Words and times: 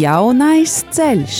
Jaunais 0.00 0.78
ceļš. 0.96 1.38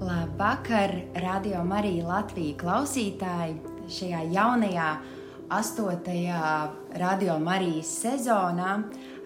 Labvakar, 0.00 0.94
Radio 1.20 1.60
Marija 1.68 2.06
Latvija 2.08 2.56
klausītāji! 2.62 3.58
Šajā 3.90 4.22
jaunajā 4.32 4.88
astotajā 5.52 6.56
Radio 7.02 7.36
Marijas 7.42 7.92
sezonā 8.06 8.78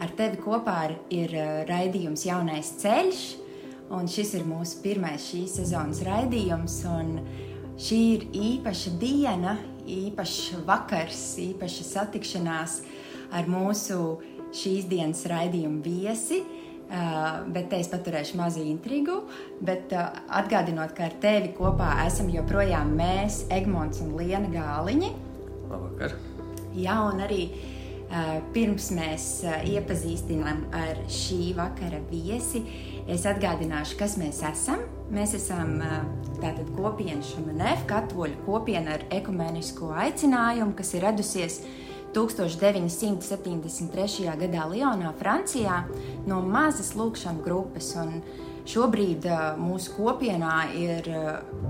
ar 0.03 0.19
tevi 0.19 0.43
kopā 0.43 0.81
ir 1.15 1.39
raidījums 1.71 2.27
Jaunais 2.27 2.75
ceļš. 2.83 3.44
Un 3.93 4.09
šis 4.09 4.35
ir 4.39 4.47
mūsu 4.49 4.81
pirmais 4.85 5.29
šīs 5.29 5.59
sezonas 5.61 6.01
raidījums. 6.07 6.81
Šī 7.85 8.01
ir 8.15 8.27
īpaša 8.33 8.95
diena, 9.01 9.59
īpašs 9.91 10.61
vakars, 10.65 11.25
īpaša 11.43 11.89
satikšanās 11.91 12.79
ar 13.35 13.51
mūsu 13.51 13.99
šīs 14.55 14.87
dienas 14.89 15.25
raidījumu 15.31 15.83
viesi. 15.85 16.45
Uh, 16.85 17.41
bet 17.49 17.73
es 17.73 17.89
paturēšu 17.89 18.37
mazu 18.39 18.63
intrigu. 18.63 19.23
Bet 19.65 19.93
uh, 19.97 20.19
atgādinot, 20.37 20.93
ka 20.95 21.09
ar 21.09 21.15
tevi 21.23 21.55
kopā 21.57 21.89
esam 22.05 22.29
joprojām 22.31 22.93
mēs, 22.99 23.47
Egmonts 23.55 24.03
un 24.05 24.13
Liena 24.19 24.51
Gāliņi. 24.53 25.09
Labvakar! 25.71 26.19
Jā, 26.77 26.99
un 27.09 27.25
arī 27.25 27.41
uh, 27.49 28.37
pirms 28.55 28.91
mēs 28.95 29.29
uh, 29.49 29.57
iepazīstinām 29.65 30.67
ar 30.77 31.01
šī 31.09 31.55
vakara 31.57 32.03
viesi, 32.13 32.63
es 33.11 33.25
atgādināšu, 33.29 33.99
kas 34.01 34.17
mēs 34.21 34.39
esam. 34.49 34.81
Mēs 35.15 35.35
esam 35.37 35.69
tātad 36.41 36.69
kopiena 36.77 37.23
Šumanef, 37.25 37.81
katoļu 37.91 38.37
kopiena 38.47 38.91
ar 38.97 39.03
ekumenisko 39.15 39.87
aicinājumu, 40.05 40.73
kas 40.79 40.89
ir 40.97 41.03
radusies 41.05 41.55
1973. 42.15 44.37
gadā 44.41 44.63
Lionā, 44.71 45.11
Francijā, 45.19 45.77
no 46.29 46.37
mazas 46.47 46.91
lūkšanas 46.97 47.45
grupas. 47.45 47.87
Un 48.01 48.11
šobrīd 48.71 49.23
mūsu 49.61 49.89
kopienā 49.99 50.57
ir 50.79 51.03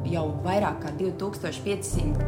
jau 0.06 0.26
vairāk 0.44 0.76
kā 0.84 0.90
2500 1.00 2.22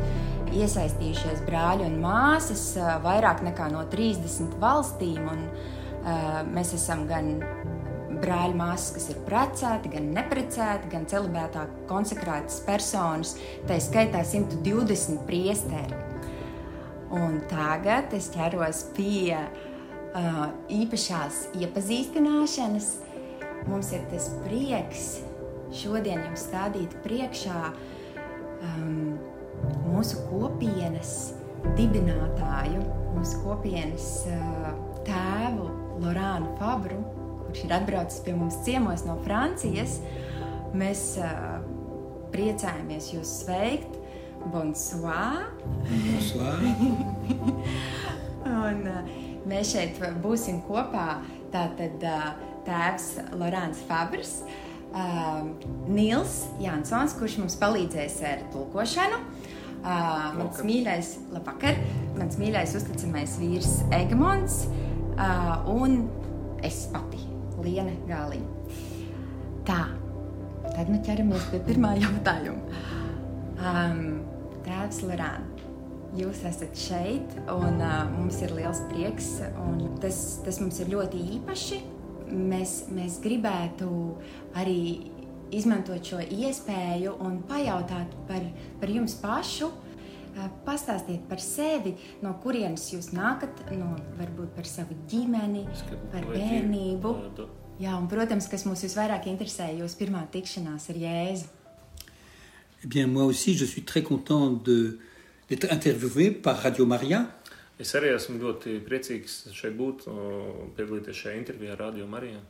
iesaistījušies 0.57 1.39
brāļi 1.47 1.83
un 1.87 1.95
māsas, 2.03 2.65
vairāk 3.05 3.39
nekā 3.47 3.67
no 3.75 3.83
30 3.93 4.59
valstīm. 4.62 5.23
Un, 5.31 5.41
uh, 5.47 5.51
mēs 6.55 6.73
esam 6.77 7.05
gan 7.09 7.34
brāļi, 8.22 8.56
māsas, 8.59 8.92
kas 8.97 9.09
ir 9.12 9.22
precēti, 9.27 9.92
gan 9.95 10.11
neprecēti, 10.17 10.91
gan 10.92 11.06
celibētā 11.11 11.67
konsekrētas 11.91 12.61
personas, 12.67 13.36
tā 13.69 13.78
skaitā 13.83 14.25
120 14.27 15.25
priesteri. 15.28 16.03
Un 17.17 17.39
tagad 17.50 18.14
es 18.17 18.28
ķeros 18.34 18.83
pie 18.97 19.37
uh, 19.39 20.42
īpašās 20.72 21.47
iepazīstināšanas. 21.61 22.91
Mums 23.71 23.93
ir 23.94 24.03
tas 24.10 24.28
prieks 24.44 25.06
šodien 25.75 26.22
jums 26.22 26.47
stādīt 26.47 26.94
priekšā 27.04 27.60
um, 27.69 29.16
mūsu 29.87 30.22
kopienas 30.31 31.15
dibinātāju, 31.78 32.83
mūsu 33.16 33.41
kopienas 33.43 34.10
uh, 34.31 34.71
tēvu 35.06 35.71
Lorānu 36.03 36.53
Fabru, 36.60 37.00
kurš 37.56 37.65
ir 37.65 37.72
atbraucis 37.72 38.21
pie 38.21 38.34
mums 38.37 38.56
ciemos 38.65 39.05
no 39.06 39.17
Francijas. 39.25 40.00
Mēs 40.77 41.17
uh, 41.17 41.62
priecājamies 42.33 43.15
jūs 43.15 43.31
sveikt 43.44 43.94
Bonsoir! 44.53 45.47
Bonsoir! 45.89 46.61
un, 48.66 48.83
uh, 48.84 49.09
mēs 49.49 49.72
šeit 49.72 49.97
būsim 50.22 50.61
kopā. 50.66 51.22
Tātad 51.55 52.05
uh, 52.05 52.27
tēvs 52.66 53.06
Lorāns 53.41 53.81
Fabrs, 53.89 54.43
uh, 54.93 55.47
Nils 55.89 56.43
Jansons, 56.61 57.15
kurš 57.16 57.39
mums 57.41 57.56
palīdzēs 57.62 58.19
ar 58.27 58.45
tulkošanu. 58.53 59.22
Uh, 59.87 60.34
mans 60.37 60.61
mīļais, 60.66 61.15
labvakar, 61.33 61.81
mans 62.19 62.37
mīļais 62.41 62.77
uzticamais 62.77 63.39
vīrs 63.41 63.78
Egmonts 63.97 64.66
uh, 64.66 65.65
un 65.72 66.03
es 66.66 66.84
pati, 66.91 67.22
Liena 67.66 67.93
Gāliņa. 68.06 68.82
Tā, 69.66 69.81
tad 70.71 70.91
nu 70.93 71.00
ķeramies 71.03 71.49
pie 71.50 71.60
pirmā 71.66 71.97
jautājuma. 71.99 72.81
Um, 73.56 74.03
Tēvs 74.66 75.03
Lorāns, 75.06 75.65
jūs 76.16 76.43
esat 76.47 76.78
šeit, 76.78 77.34
un 77.53 77.81
uh, 77.82 78.06
mums 78.15 78.38
ir 78.47 78.54
liels 78.54 78.82
prieks. 78.93 79.37
Tas, 80.03 80.22
tas 80.47 80.60
mums 80.62 80.78
ir 80.82 80.93
ļoti 80.94 81.22
īpaši. 81.38 81.82
Mēs, 82.27 82.78
mēs 82.94 83.21
gribētu 83.22 83.88
arī 84.59 84.81
izmantot 85.54 86.03
šo 86.03 86.19
iespēju 86.22 87.19
un 87.22 87.41
pajautāt 87.47 88.15
par, 88.31 88.47
par 88.81 88.94
jums 88.94 89.19
pašu. 89.22 89.71
Uh, 89.71 89.85
pastāstiet 90.66 91.26
par 91.28 91.41
sevi, 91.42 91.94
no 92.22 92.34
kurienes 92.42 92.88
jūs 92.92 93.12
nākat, 93.16 93.64
no, 93.76 93.94
varbūt 94.19 94.54
par 94.56 94.69
savu 94.69 94.97
ģimeni, 95.10 95.66
par 96.12 96.26
bērnību. 96.30 97.14
Jā, 97.80 97.92
un, 97.98 98.08
protams, 98.08 98.48
kas 98.48 98.64
mūs 98.69 98.84
visvairāk 98.86 99.28
interesē, 99.28 99.69
jūsu 99.76 99.98
pirmā 100.00 100.24
tikšanās 100.32 100.91
ar 100.92 101.00
Jēzu. 101.02 101.52
Eh 102.84 102.86
bien, 102.86 103.06
moi 103.08 103.24
aussi, 103.24 103.54
je 103.54 103.64
suis 103.64 103.82
très 103.82 104.02
content 104.02 104.52
d'être 104.52 105.72
interviewé 105.72 106.30
par 106.30 106.62
Radio 106.62 106.86
Maria. 106.86 107.26
Es 107.78 107.92
arī 107.92 108.14
esmu 108.16 108.38
ļoti 108.41 108.78
priecīgs 108.86 109.50
šeit 109.53 109.74
būt, 109.76 110.06
piedalīties 110.76 111.18
šajā 111.18 111.36
intervijā 111.36 111.76
Radio 111.76 112.06
Marijā. 112.08 112.41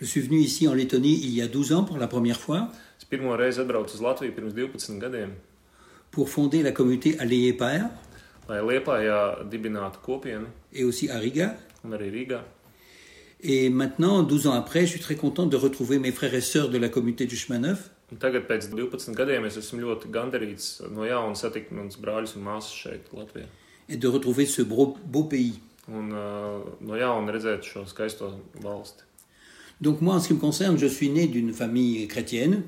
Je 0.00 0.06
suis 0.06 0.24
venu 0.26 0.40
ici 0.40 0.66
en 0.66 0.74
Lettonie 0.74 1.14
il 1.22 1.34
y 1.34 1.42
a 1.42 1.46
12 1.46 1.72
ans 1.72 1.84
pour 1.84 1.98
la 1.98 2.08
première 2.08 2.40
fois. 2.40 2.72
Es 2.98 3.04
pirmo 3.04 3.36
reizi 3.36 3.60
atbraucu 3.60 3.94
uz 3.94 4.00
Latviju 4.00 4.34
pirms 4.34 4.54
12 4.54 4.98
gadiem. 4.98 5.36
Pour 6.12 6.28
fonder 6.28 6.62
la 6.62 6.70
communauté 6.70 7.16
kopienu. 10.02 10.46
Et 10.72 10.84
aussi 10.84 11.10
à 11.10 11.18
Riga. 11.18 11.56
Et 13.40 13.70
maintenant, 13.70 14.22
12 14.22 14.46
ans 14.46 14.52
après, 14.52 14.82
je 14.82 14.92
suis 14.92 15.00
très 15.00 15.16
content 15.16 15.46
de 15.46 15.56
retrouver 15.56 15.98
mes 15.98 16.12
frères 16.12 16.34
et 16.34 16.40
sœurs 16.40 16.68
de 16.68 16.78
la 16.78 16.88
communauté 16.88 17.26
du 17.26 17.34
chemin 17.34 17.58
neuf. 17.58 17.90
Un 18.12 18.18
tagad, 18.20 18.44
pēc 18.44 18.66
12 18.68 19.14
gadiem, 19.16 19.46
es 19.48 19.54
esmu 19.56 19.78
ļoti 19.80 20.10
gandarīts 20.12 20.82
no 20.92 21.06
jauna 21.08 21.32
satikt 21.38 21.70
manus 21.72 21.96
brāļus 21.96 22.34
un 22.36 22.42
māsas 22.44 22.74
šeit, 22.76 23.06
Latvijā. 23.16 23.46
Et 23.88 23.96
de 23.96 24.08
retrouver 24.08 24.44
ce 24.44 24.60
beau, 24.60 24.98
beau 25.06 25.24
pays. 25.24 25.54
Un 25.88 26.12
uh, 26.12 26.58
no 26.84 26.98
jauna 27.00 27.32
redzēt 27.32 27.64
šo 27.64 27.86
skaisto 27.88 28.28
valsti. 28.60 29.08
Donc 29.80 30.02
moi, 30.02 30.14
en 30.14 30.20
ce 30.20 30.28
qui 30.28 30.34
me 30.34 30.40
concerne, 30.40 30.76
je 30.76 30.86
suis 30.86 31.08
né 31.08 31.26
d'une 31.26 31.54
famille 31.54 32.06
chrétienne. 32.06 32.62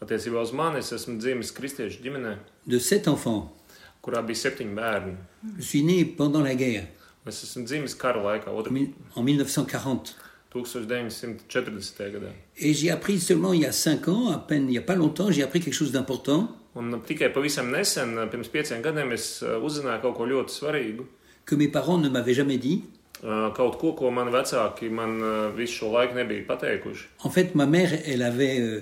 Attiecībā 0.00 0.40
uz 0.40 0.54
mani 0.56 0.80
es 0.80 0.92
esmu 0.96 1.18
dzimis 1.20 1.52
kristiešu 1.52 2.00
ģimenē. 2.04 2.38
De 2.66 2.80
sept 2.80 3.10
enfants. 3.10 3.52
Kurā 4.00 4.22
bija 4.24 4.46
septiņi 4.46 4.74
bērni. 4.76 5.14
Je 5.58 5.62
suis 5.62 5.82
né 5.84 6.04
pendant 6.04 6.40
la 6.40 6.54
guerre. 6.54 6.88
Es 7.26 7.42
esmu 7.44 7.66
dzimis 7.68 7.94
kara 8.00 8.22
laikā. 8.24 8.48
Otra... 8.48 8.72
En 8.72 9.22
1940. 9.24 10.14
1940. 10.54 12.10
gadā. 12.12 12.32
Et 12.56 12.72
j'ai 12.74 12.90
appris 12.90 13.20
seulement 13.20 13.52
il 13.52 13.60
y 13.60 13.66
a 13.66 13.72
cinq 13.72 14.08
ans, 14.08 14.30
à 14.30 14.38
peine 14.38 14.64
il 14.64 14.70
n'y 14.70 14.78
a 14.78 14.82
pas 14.82 14.96
longtemps, 14.96 15.30
j'ai 15.30 15.42
appris 15.42 15.60
quelque 15.60 15.74
chose 15.74 15.92
d'important. 15.92 16.56
Un 16.76 16.98
tikai 16.98 17.28
pavisam 17.30 17.70
nesen, 17.70 18.14
pirms 18.30 18.48
pieciem 18.48 18.82
gadiem, 18.82 19.12
es 19.12 19.42
uzzināju 19.42 20.02
kaut 20.04 20.14
ko 20.16 20.26
ļoti 20.26 20.54
svarīgu. 20.54 21.06
Que 21.44 21.56
mes 21.56 21.68
parents 21.68 21.98
ne 21.98 22.08
m'avaient 22.08 22.34
jamais 22.34 22.58
dit. 22.58 22.84
Kaut 23.20 23.76
ko, 23.78 23.92
ko 23.92 24.10
mani 24.10 24.30
vecāki 24.30 24.88
man 24.88 25.18
visu 25.56 25.80
šo 25.80 25.90
laiku 25.92 26.14
nebija 26.14 26.46
pateikuši. 26.46 27.08
En 27.24 27.30
fait, 27.30 27.54
ma 27.54 27.66
mère, 27.66 27.92
elle 28.06 28.22
avait 28.22 28.60
euh, 28.60 28.80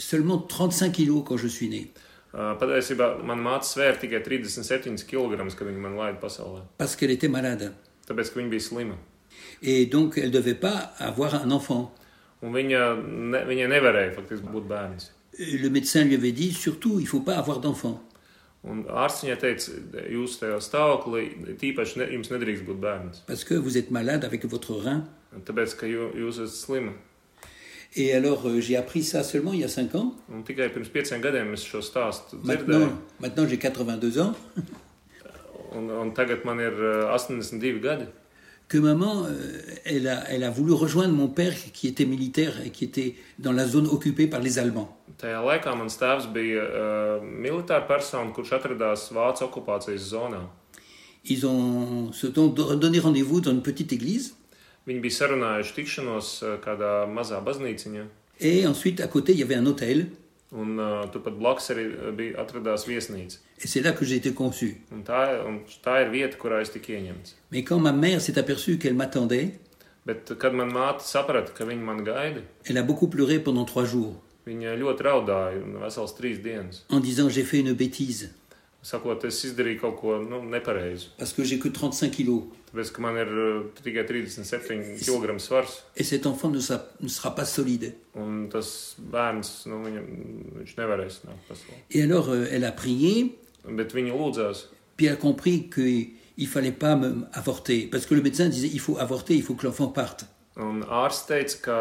seulement 0.00 0.38
35 0.38 0.92
kilos 0.92 1.22
quand 1.26 1.36
je 1.36 1.48
suis 1.48 1.68
né. 1.68 1.88
Patiesībā 2.32 3.16
manā 3.26 3.42
māte 3.42 3.66
svēra 3.66 3.98
tikai 3.98 4.20
37 4.22 5.02
kg, 5.10 5.34
kad 5.50 5.66
viņa 5.66 5.80
man 5.82 5.96
laida 5.98 6.20
pasaulē. 6.22 6.62
Parce 6.78 6.94
qu'elle 6.94 7.10
était 7.10 7.28
malade. 7.28 7.72
Tāpēc, 8.06 8.30
ka 8.30 8.38
viņa 8.38 8.50
bija 8.50 8.62
slima. 8.62 8.94
Et 9.62 9.86
donc, 9.86 10.16
elle 10.16 10.26
ne 10.26 10.38
devait 10.38 10.54
pas 10.54 10.92
avoir 10.98 11.34
un 11.42 11.50
enfant. 11.50 11.92
Un 12.42 12.54
viņa, 12.54 12.84
ne, 13.34 13.40
viņa 13.50 13.66
nevarēja 13.68 14.14
faktiski 14.14 14.46
būt 14.46 14.68
bērns. 14.70 15.10
Le 15.38 15.68
médecin 15.70 16.04
lui 16.04 16.14
avait 16.14 16.32
dit 16.32 16.52
surtout, 16.52 17.00
il 17.00 17.04
ne 17.04 17.08
faut 17.08 17.20
pas 17.20 17.36
avoir 17.36 17.58
d'enfant. 17.58 18.00
Un 18.62 18.84
ārsts 18.92 19.24
viņai 19.24 19.36
teica, 19.40 19.76
jūs 20.12 20.38
tajā 20.38 20.58
stāvoklī 20.60 21.56
tīpaši 21.58 21.98
ne, 21.98 22.08
jums 22.14 22.30
nedrīkst 22.30 22.66
būt 22.66 22.78
bērns. 22.80 23.22
parce 23.26 23.44
que 23.44 23.54
vous 23.54 23.76
êtes 23.76 23.90
malade 23.90 24.24
avec 24.24 24.44
votre 24.44 24.74
rein. 24.74 25.04
Tāpēc, 25.46 25.76
ka 25.76 25.86
jū, 25.86 26.10
jūs 26.14 26.38
esat 26.44 26.56
slima. 26.56 26.92
Et 27.96 28.12
alors, 28.14 28.46
euh, 28.46 28.60
j'ai 28.60 28.76
appris 28.76 29.02
ça 29.02 29.24
seulement 29.24 29.52
il 29.52 29.60
y 29.60 29.64
a 29.64 29.68
5 29.68 29.94
ans. 29.96 30.14
Maintenant, 32.44 32.88
maintenant 33.20 33.46
j'ai 33.48 33.58
82 33.58 34.20
ans. 34.20 34.34
Uh, 35.72 36.10
82 36.12 37.78
gadi. 37.78 38.04
Que 38.68 38.78
maman, 38.78 39.24
euh, 39.24 39.60
elle 39.84 40.08
a, 40.08 40.28
elle 40.30 40.44
a 40.44 40.50
voulu 40.50 40.72
rejoindre 40.72 41.14
mon 41.14 41.28
père 41.28 41.54
qui 41.72 41.88
était 41.88 42.04
militaire 42.04 42.60
et 42.64 42.70
qui 42.70 42.84
était 42.84 43.14
dans 43.38 43.52
la 43.52 43.66
zone 43.66 43.86
occupée 43.86 44.26
par 44.26 44.40
les 44.40 44.58
Allemands. 44.58 44.96
Uh. 45.22 45.24
Ils 51.24 51.46
ont 51.46 52.12
se 52.12 52.32
sont 52.32 52.48
donné 52.48 52.98
rendez-vous 52.98 53.40
dans 53.40 53.50
une 53.50 53.62
petite 53.62 53.92
église. 53.92 54.36
Viņi 54.88 55.00
bija 55.04 55.16
sarunājuši 55.18 55.74
tikšanos 55.76 56.30
uh, 56.42 56.56
kādā 56.64 57.06
mazā 57.10 57.40
baznīciņā. 57.44 58.06
Et 58.40 58.64
ensuite, 58.64 59.00
à 59.00 59.08
côté, 59.08 59.32
il 59.32 59.40
y 59.40 59.42
avait 59.42 59.56
un 59.56 59.66
hôtel. 59.66 60.06
Un 60.52 60.78
uh, 60.78 61.04
turpat 61.12 61.36
blakus 61.38 61.70
arī 61.70 61.84
uh, 61.92 62.10
bija 62.16 62.40
atradās 62.42 62.86
viesnīca. 62.88 63.38
Et 63.62 63.68
c'est 63.68 63.82
là 63.82 63.92
que 63.92 64.04
j'ai 64.04 64.16
été 64.16 64.32
conçu. 64.32 64.80
Un 64.90 65.02
tā, 65.04 65.44
un 65.46 65.60
tā 65.84 66.00
ir 66.02 66.10
vieta, 66.10 66.36
kurā 66.36 66.60
es 66.62 66.70
tiku 66.72 66.92
ieņemts. 66.96 67.36
Mais 67.52 67.62
quand 67.62 67.78
ma 67.78 67.92
mère 67.92 68.20
s'est 68.20 68.38
aperçue 68.38 68.78
qu'elle 68.78 68.94
m'attendait, 68.94 69.58
Bet, 70.06 70.32
kad 70.40 70.54
man 70.56 70.72
māte 70.72 71.04
saprata, 71.04 71.52
ka 71.52 71.66
viņa 71.68 71.84
man 71.84 71.98
gaida, 72.02 72.40
elle 72.64 72.78
a 72.78 72.82
beaucoup 72.82 73.06
pleuré 73.08 73.38
pendant 73.38 73.66
trois 73.66 73.84
jours 73.84 74.14
viņa 74.46 74.72
ļoti 74.80 75.04
raudāja 75.04 75.58
un 75.60 75.74
vesels 75.84 76.14
trīs 76.16 76.38
dienas. 76.40 76.84
en 76.88 77.00
disant 77.00 77.28
j'ai 77.28 77.44
fait 77.44 77.58
une 77.60 77.74
bêtise 77.74 78.30
Sakot, 78.82 79.20
es 79.28 79.44
izdarīju 79.44 79.78
kaut 79.78 79.96
ko 80.00 80.16
nu, 80.24 80.40
nepareizu. 80.48 81.08
parce 81.18 81.34
que 81.34 81.44
j'ai 81.44 81.58
que 81.58 81.68
35 81.68 82.10
kilos. 82.10 82.44
Tāpēc, 82.70 82.90
ka 82.94 83.02
man 83.02 83.16
ir 83.18 83.30
tikai 83.82 84.04
37 84.06 85.00
kg 85.02 85.38
svars, 85.42 85.80
Et 85.96 86.04
cet 86.04 86.26
enfant 86.26 86.50
ne 86.50 86.60
sera, 86.60 86.84
ne 87.00 87.08
sera 87.08 87.34
pas 87.34 87.44
solide. 87.44 87.94
un 88.14 88.46
tas 88.48 88.94
bērns, 88.98 89.66
nu, 89.66 89.82
viņam, 89.84 90.06
viņš 90.60 90.76
nevarēs 90.78 91.20
nākt 91.26 91.48
pasaulē. 91.48 91.78
Et 91.90 92.02
alors, 92.02 92.28
euh, 92.30 92.46
elle 92.50 92.64
a 92.64 92.72
prié, 92.72 93.32
Bet 93.68 93.92
viņa 93.92 94.14
lūdzās, 94.16 94.68
puis 94.96 95.06
elle 95.06 95.14
a 95.14 95.16
compris 95.16 95.68
qu'il 95.68 96.12
ne 96.38 96.46
fallait 96.46 96.72
pas 96.72 96.98
avorter. 97.34 97.88
Parce 97.90 98.06
que 98.06 98.14
le 98.14 98.22
médecin 98.22 98.48
disait 98.48 98.70
il 98.72 98.80
faut 98.80 98.96
avorter, 98.98 99.34
il 99.34 99.42
faut 99.42 99.54
que 99.54 99.66
l'enfant 99.66 99.88
parte. 99.88 100.24
un 100.56 100.82
ārsts 100.82 101.26
teica, 101.28 101.56
ka 101.62 101.76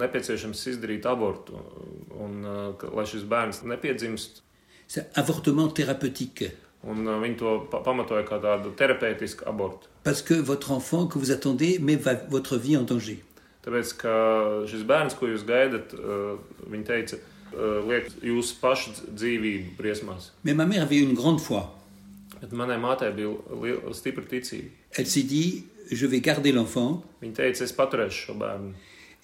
nepieciešams 0.00 0.66
izdarīt 0.70 1.04
abortu, 1.06 1.52
un 2.20 2.74
ka, 2.78 2.88
lai 2.94 3.04
šis 3.06 3.24
bērns 3.28 3.62
nepiedzimst. 3.64 4.42
C'est 4.88 5.10
avortement 5.14 5.68
thérapeutique. 5.68 6.52
Un 6.86 7.06
uh, 7.06 7.18
viņi 7.22 7.36
to 7.40 7.52
pa 7.72 7.80
pamatoja 7.80 8.24
kā 8.28 8.36
tādu 8.42 8.74
terapeitisku 8.76 9.46
abortu. 9.48 9.88
Parce 10.04 10.20
que 10.22 10.34
votre 10.34 10.70
enfant 10.72 11.06
que 11.06 11.18
vous 11.18 11.30
attendez 11.30 11.78
met 11.78 11.96
va- 11.96 12.20
votre 12.28 12.56
vie 12.58 12.76
en 12.76 12.82
danger. 12.82 13.22
Tāpēc, 13.64 13.94
ka 13.96 14.14
šis 14.68 14.82
bērns, 14.84 15.14
ko 15.16 15.26
jūs 15.30 15.46
gaidat, 15.48 15.94
uh, 15.96 16.36
viņa 16.68 16.84
teica, 16.84 17.16
uh, 17.16 17.80
liek 17.88 18.10
jūsu 18.20 18.58
pašu 18.60 18.92
dzīvību 19.16 19.76
briesmās. 19.78 20.32
Mais 20.44 20.52
ma 20.52 20.66
mère 20.66 20.82
avait 20.82 21.00
une 21.00 21.14
grande 21.14 21.40
foi. 21.40 21.62
Bet 22.42 22.52
manai 22.52 22.76
mātei 22.76 23.08
bija 23.16 23.32
liela, 23.62 23.94
stipra 23.96 24.24
ticība. 24.28 24.68
Elle 24.98 25.06
s'est 25.06 25.22
dit 25.22 25.64
je 25.90 26.06
vais 26.06 26.20
garder 26.20 26.52
l'enfant 26.52 27.02
Viņa 27.22 27.34
teica, 27.38 27.64
es 27.64 27.72
paturēšu 27.72 28.26
šo 28.26 28.34
bērnu, 28.34 28.74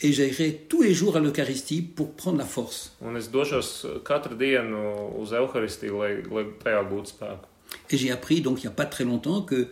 et 0.01 0.13
j'irai 0.13 0.53
tous 0.69 0.81
les 0.83 0.95
jours 0.95 1.17
à 1.17 1.21
l'Eucharistie 1.21 1.83
pour 1.83 2.15
prendre 2.15 2.39
la 2.39 2.47
force. 2.47 2.93
un 3.03 3.17
es 3.17 3.29
došos 3.29 3.85
katru 4.05 4.35
dienu 4.37 5.13
uz 5.21 5.33
lai, 5.33 6.23
lai 6.31 6.45
tajā 6.65 6.83
gūtu 6.89 7.13
spēku. 7.13 7.47
Et 7.93 7.97
j'ai 7.97 8.11
appris, 8.13 8.41
donc 8.41 8.63
il 8.63 8.67
n'y 8.67 8.73
a 8.73 8.77
pas 8.77 8.87
très 8.87 9.05
longtemps, 9.05 9.43
que 9.43 9.69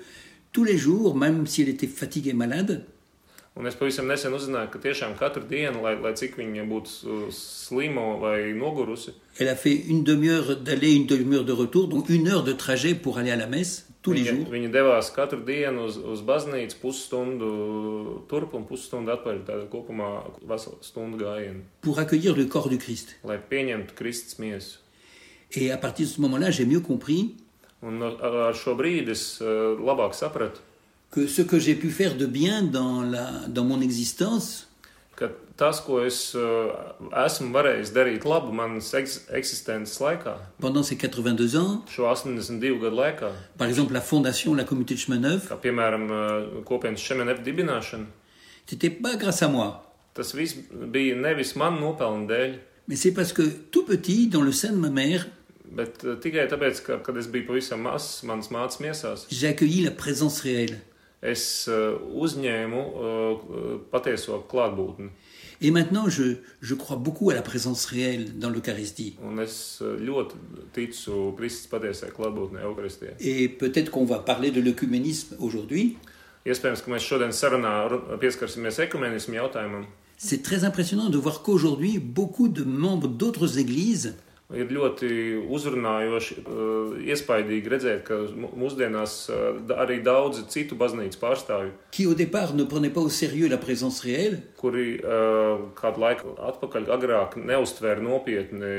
tous 0.53 0.65
les 0.65 0.77
jours, 0.77 1.15
même 1.17 1.47
si 1.47 1.63
elle 1.63 1.69
était 1.69 1.87
fatiguée 1.87 2.31
et 2.31 2.35
malade, 2.35 2.85
Un 3.59 3.67
es 3.67 3.75
pavisam 3.75 4.07
nesen 4.07 4.31
uzzināju, 4.37 4.69
ka 4.71 4.79
tiešām 4.79 5.17
katru 5.19 5.43
dienu, 5.51 5.81
lai, 5.83 5.97
lai 5.99 6.13
cik 6.15 6.37
viņa 6.39 6.63
būtu 6.71 7.25
slima 7.35 8.05
vai 8.21 8.53
nogurusi, 8.55 9.11
elle 9.41 9.49
a 9.49 9.57
fait 9.57 9.75
une 9.75 10.05
demi-heure 10.05 10.57
d'aller, 10.63 10.95
une 10.95 11.07
demi-heure 11.07 11.45
de 11.45 11.53
retour, 11.53 11.89
donc 11.89 12.09
une 12.09 12.29
heure 12.29 12.45
de 12.45 12.53
trajet 12.53 12.95
pour 12.95 13.19
aller 13.19 13.33
à 13.33 13.37
la 13.37 13.49
messe 13.49 13.89
tous 14.01 14.13
les 14.13 14.25
jours. 14.25 14.47
viņa 14.47 14.71
devās 14.71 15.11
katru 15.11 15.43
dienu 15.43 15.89
uz, 15.89 15.99
uz 15.99 16.23
baznīcu 16.23 16.79
pusstundu 16.79 18.23
turp 18.31 18.55
un 18.55 18.63
pusstundu 18.63 19.11
atpakaļ. 19.17 19.43
Tāda 19.51 19.67
kopumā 19.73 20.23
vesela 20.47 20.79
stundu 20.81 21.19
gājienu, 21.19 21.65
pour 21.81 21.99
accueillir 21.99 22.37
le 22.37 22.45
corps 22.47 22.69
du 22.69 22.79
Christ. 22.79 23.17
lai 23.25 23.39
pieņemtu 23.39 23.95
Kristus 23.97 24.39
miesu. 24.39 24.79
Et 25.51 25.73
à 25.73 25.79
partir 25.79 26.07
de 26.07 26.13
ce 26.13 26.21
moment-là, 26.21 26.53
j'ai 26.53 26.65
mieux 26.67 26.81
compris 26.81 27.35
Un 27.83 28.03
ar 28.03 28.41
ar 28.49 28.57
šo 28.59 28.75
brīdi 28.75 29.13
es 29.15 29.39
labāk 29.41 30.17
sapratu, 30.19 30.59
que 31.11 31.27
ce 31.27 31.43
que 31.43 31.59
j'ai 31.59 31.75
pu 31.75 31.91
faire 31.91 32.17
de 32.17 32.27
bien 32.27 32.63
dans, 32.63 33.03
la, 33.03 33.47
dans 33.49 33.65
mon 33.65 33.81
existence, 33.81 34.69
ka 35.17 35.29
tas, 35.57 35.81
ko 35.83 36.01
es 36.03 36.19
esmu 36.35 37.53
varējis 37.55 37.93
darīt 37.95 38.27
labu 38.29 38.53
manas 38.55 38.91
eks 38.99 39.17
eksistences 39.35 39.99
laikā, 40.03 40.37
pendant 40.61 40.83
ces 40.83 40.99
82 40.99 41.57
ans, 41.57 41.83
šo 41.91 42.07
82 42.11 42.79
gadu 42.83 42.99
laikā, 42.99 43.33
par 43.59 43.69
exemple 43.69 43.95
la 43.95 44.03
fondation, 44.03 44.55
la 44.55 44.65
communauté 44.65 44.95
de 44.95 45.01
chemin 45.01 45.23
neuf, 45.23 45.49
kā 45.51 45.59
piemēram 45.63 46.11
kopienas 46.69 47.03
Šemenef 47.03 47.43
dibināšana, 47.47 48.07
c'était 48.67 48.91
pas 48.91 49.17
grâce 49.17 49.43
à 49.43 49.49
moi, 49.49 49.83
tas 50.15 50.35
viss 50.35 50.59
bija 50.71 51.17
nevis 51.17 51.55
man 51.57 51.81
nopelnu 51.81 52.27
dēļ, 52.27 52.59
mais 52.89 52.97
c'est 52.97 53.13
parce 53.13 53.33
que 53.33 53.43
tout 53.43 53.85
petit, 53.85 54.29
dans 54.29 54.43
le 54.43 54.53
sein 54.53 54.73
de 54.73 54.79
ma 54.79 54.91
mère, 54.91 55.27
bet 55.73 56.05
uh, 56.05 56.17
tikai 56.21 56.49
tāpēc, 56.51 56.83
ka, 56.87 57.01
kad 57.05 57.17
es 57.21 57.31
biju 57.33 57.51
pavisam 57.51 57.83
mazs, 57.87 58.23
manas 58.29 58.53
mācas 58.55 58.81
miesās, 58.81 59.27
j'ai 59.31 59.49
accueilli 59.49 59.83
la 59.85 59.93
présence 59.93 60.41
réelle. 60.41 60.81
es 61.23 61.69
uzņēmu 61.69 62.83
uh, 62.95 63.81
patieso 63.91 64.39
klātbūtni. 64.51 65.11
Et 65.61 65.73
maintenant, 65.73 66.09
je, 66.09 66.37
je 66.61 66.75
crois 66.75 66.97
beaucoup 66.97 67.31
à 67.31 67.35
la 67.35 67.43
présence 67.43 67.85
réelle 67.87 68.39
dans 68.39 68.49
l'Eucharistie. 68.49 69.17
Et 73.21 73.49
peut-être 73.49 73.91
qu'on 73.91 74.05
va 74.05 74.19
parler 74.21 74.53
de 74.53 74.61
l'œcuménisme 74.61 75.35
aujourd'hui. 75.41 75.97
C'est 80.17 80.43
très 80.45 80.65
impressionnant 80.65 81.11
de 81.11 81.19
voir 81.19 81.43
qu'aujourd'hui, 81.43 81.99
beaucoup 81.99 82.47
de 82.47 82.63
membres 82.63 83.09
d'autres 83.09 83.59
églises 83.59 84.15
Ir 84.49 84.71
ļoti 84.73 85.09
uzrunājoši, 85.45 86.35
eh, 86.41 86.93
iespaidīgi 87.13 87.69
redzēt, 87.69 87.99
ka 88.07 88.17
mūsdienās 88.57 89.17
eh, 89.29 89.75
arī 89.77 89.99
daudzi 90.01 90.47
citu 90.49 90.79
baznīcas 90.81 91.21
pārstāvji, 91.21 91.75
kuri 94.57 94.87
eh, 94.97 95.67
kādu 95.77 96.01
laiku 96.01 96.33
atpakaļ 96.49 96.89
agrāk 96.97 97.37
neuztvēra 97.37 98.01
nopietni 98.01 98.73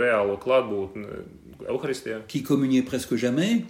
reālo 0.00 0.38
klātbūtni 0.40 1.20
qui 2.28 2.42
communiaient 2.42 2.82
presque 2.82 3.16
jamais, 3.16 3.64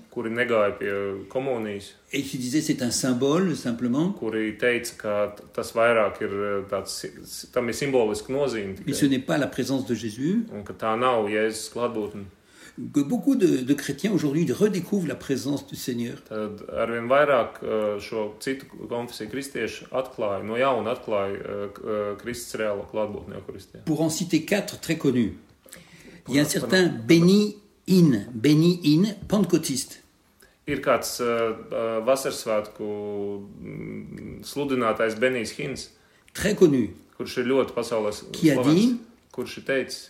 et 2.13 2.23
qui 2.23 2.39
disaient 2.39 2.61
c'est 2.61 2.83
un 2.83 2.91
symbole 2.91 3.57
simplement, 3.57 4.15
mais 8.87 8.93
ce 8.93 9.07
n'est 9.07 9.19
pas 9.19 9.39
la 9.39 9.47
présence 9.47 9.87
de 9.87 9.95
Jésus, 9.95 10.45
que 12.93 13.01
beaucoup 13.01 13.37
de, 13.37 13.59
de 13.59 13.75
chrétiens 13.75 14.13
aujourd'hui 14.13 14.51
redécouvrent 14.51 15.07
la 15.07 15.15
présence 15.15 15.67
du 15.67 15.77
Seigneur. 15.77 16.23
Pour 23.85 24.01
en 24.01 24.09
citer 24.09 24.45
quatre 24.45 24.81
très 24.81 24.97
connus, 24.97 25.35
il 26.29 26.35
y 26.35 26.39
a 26.39 26.43
un 26.43 26.47
certain 26.47 26.87
Benny 26.87 27.57
In, 27.99 28.13
Benny 28.33 28.73
In, 28.95 29.09
pentecôtiste. 29.29 29.99
Ir 30.71 30.79
kāds 30.85 31.17
uh, 31.21 31.57
vasarsvētku 32.07 32.89
mm, 33.43 34.37
sludinātājs 34.47 35.17
Benijs 35.19 35.57
Hins, 35.59 35.89
très 36.39 36.55
connu, 36.55 36.87
kurš 37.19 37.41
ir 37.43 37.49
ļoti 37.51 37.75
pasaulē 37.75 38.13
Qui 38.37 38.53
a 38.53 38.55
slavens, 38.55 38.79
dit? 38.79 39.01
kurš 39.35 39.57
ir 39.59 39.67
teicis, 39.67 40.09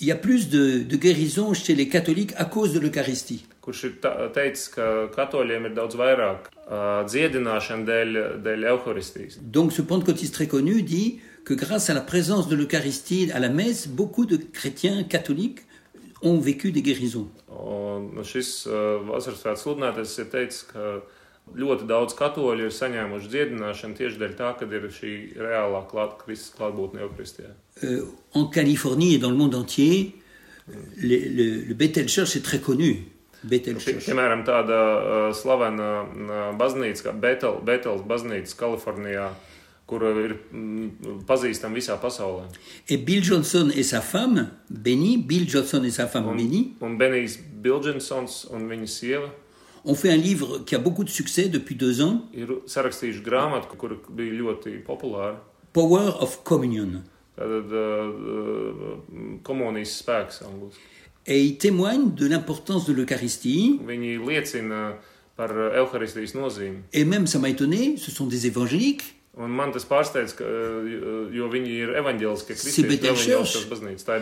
il 0.00 0.08
y 0.08 0.10
a 0.10 0.16
plus 0.16 0.48
de, 0.48 0.82
de 0.82 0.96
guérison 0.96 1.52
chez 1.54 1.74
les 1.74 1.88
catholiques 1.88 2.32
à 2.36 2.46
cause 2.46 2.72
de 2.72 2.80
l'Eucharistie. 2.80 3.44
kurš 3.60 3.84
ir 3.84 3.94
ta, 4.02 4.10
teicis, 4.34 4.68
ka 4.74 4.84
katoļiem 5.14 5.68
ir 5.68 5.74
daudz 5.76 5.94
vairāk 6.00 6.48
uh, 6.48 7.04
dziedināšana 7.06 7.84
dēļ, 7.86 8.14
dēļ 8.42 8.64
Euharistijas. 8.72 9.38
Donc 9.40 9.72
ce 9.72 9.82
pentecôtiste 9.82 10.34
très 10.34 10.48
connu 10.48 10.82
dit 10.82 11.20
que 11.44 11.54
grâce 11.54 11.90
à 11.90 11.94
la 11.94 12.00
présence 12.00 12.48
de 12.48 12.56
l'Eucharistie 12.56 13.30
à 13.32 13.38
la 13.38 13.50
messe, 13.50 13.86
beaucoup 13.86 14.26
de 14.26 14.36
chrétiens 14.36 15.04
catholiques 15.04 15.60
ont 16.22 16.40
vécu 16.40 16.70
des 16.72 16.82
guérisons. 16.82 17.28
Un 17.48 18.22
šis 18.24 18.66
uh, 18.68 19.00
sludinātājs 19.56 20.18
ir 20.20 20.28
teicis, 20.32 20.62
ka 20.70 21.00
ļoti 21.56 21.86
daudz 21.90 22.14
katoļu 22.18 22.68
ir 22.68 22.74
saņēmuši 22.76 23.30
dziedināšanu 23.32 23.96
tieši 23.98 24.20
dēļ 24.20 24.34
tā, 24.38 24.50
ka 24.60 24.68
ir 24.68 24.84
šī 24.94 25.12
reālā 25.40 25.80
klāt, 25.90 26.18
Kristus 26.22 26.52
klātbūtne 26.58 27.00
Euharistijā. 27.06 27.50
Euh, 27.82 28.04
en 28.34 28.46
Californie 28.52 29.14
et 29.14 29.18
dans 29.18 29.30
le 29.30 29.36
monde 29.36 29.54
entier, 29.54 30.12
le, 30.68 31.16
le- 31.16 31.64
le 31.68 31.74
Bethel 31.74 32.08
Church 32.08 32.36
est 32.36 32.44
très 32.44 32.60
connu. 32.60 33.06
Bethel 33.42 33.78
Church. 33.80 34.04
piemēram, 34.04 34.44
tāda 34.44 34.78
uh, 34.78 35.32
slavena 35.34 36.52
baznīca 36.60 37.06
kā 37.08 37.12
Betel, 37.18 37.56
Betels 37.64 38.02
baznīca 38.06 38.54
Kalifornijā, 38.60 39.30
ir 39.98 40.36
mm, 40.52 41.24
pazīstama 41.26 41.74
visā 41.74 41.96
pasaulē. 42.00 42.46
Et 42.88 42.96
Bill 42.96 43.24
Johnson 43.24 43.70
et 43.74 43.82
sa 43.82 44.00
femme, 44.00 44.50
Benny, 44.70 45.16
Bill 45.18 45.48
Johnson 45.48 45.84
et 45.84 45.90
sa 45.90 46.06
femme 46.06 46.36
Benny, 46.36 46.74
Un 46.80 46.96
Benijs 46.96 47.38
Bilģensons 47.62 48.48
un 48.52 48.68
viņa 48.68 48.86
sieva 48.86 49.30
ont 49.84 49.94
fait 49.94 50.10
un 50.10 50.16
livre 50.16 50.58
qui 50.64 50.74
a 50.74 50.78
beaucoup 50.78 51.04
de 51.04 51.10
succès 51.10 51.48
depuis 51.48 51.74
deux 51.74 52.02
ans, 52.02 52.28
ir 52.34 52.60
sarakstījuši 52.66 53.22
grāmatu, 53.24 53.76
kur 53.80 53.96
bija 54.12 54.34
ļoti 54.36 54.82
populāra. 54.84 55.38
Power 55.72 56.16
of 56.20 56.42
Communion. 56.44 57.00
Tātad 57.38 57.72
uh, 57.72 58.98
komunijas 59.46 59.94
spēks 60.02 60.42
angliski. 60.44 60.82
Et 61.26 61.44
il 61.44 61.58
témoigne 61.58 62.14
de 62.14 62.26
l'importance 62.26 62.86
de 62.86 62.92
l'Eucharistie. 62.92 63.78
Viņi 63.86 64.18
liecina 64.24 64.98
par 65.36 65.52
evaharistijas 65.52 66.34
nozīmi. 66.34 66.82
Et 66.92 67.04
même, 67.04 67.26
ça 67.26 67.38
m'a 67.38 67.48
étonné, 67.48 67.96
ce 67.96 68.10
sont 68.10 68.26
des 68.26 68.46
évangéliques. 68.46 69.19
Un 69.40 69.48
man 69.56 69.70
tas 69.72 69.86
pārsteidz, 69.88 70.34
ka, 70.36 70.44
uh, 70.44 71.30
jo 71.32 71.46
viņi 71.48 71.70
ir. 71.80 71.92
Tā 74.04 74.18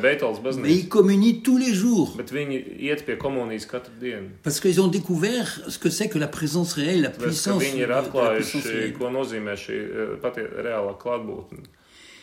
Mais 0.63 0.75
ils 0.75 0.89
communient 0.89 1.43
tous 1.43 1.59
les 1.59 1.75
jours. 1.75 2.15
Bet 2.17 2.31
viņi 2.31 2.61
iet 2.87 3.03
pie 3.07 3.17
komunijas 3.19 3.67
katru 3.67 3.93
dienu. 3.99 4.31
Parce 4.45 4.61
qu'ils 4.61 4.81
ont 4.81 4.87
découvert 4.87 5.49
ce 5.67 5.79
que 5.79 5.91
c'est 5.91 6.09
que 6.09 6.19
la 6.19 6.29
présence 6.29 6.75
réelle, 6.75 7.03
la 7.03 7.11
puissance, 7.11 7.63
viņi 7.63 7.77
de 7.77 7.83
ir 7.83 7.89
la 7.89 8.03
puissance 8.03 8.15
atklājuši, 8.15 8.63
réelle. 8.69 8.95
ko 8.95 9.11
nozīmē 9.11 9.59
šī 9.59 9.77
pati 10.23 10.47
reālā 10.47 10.95
klātbūtne. 11.03 11.67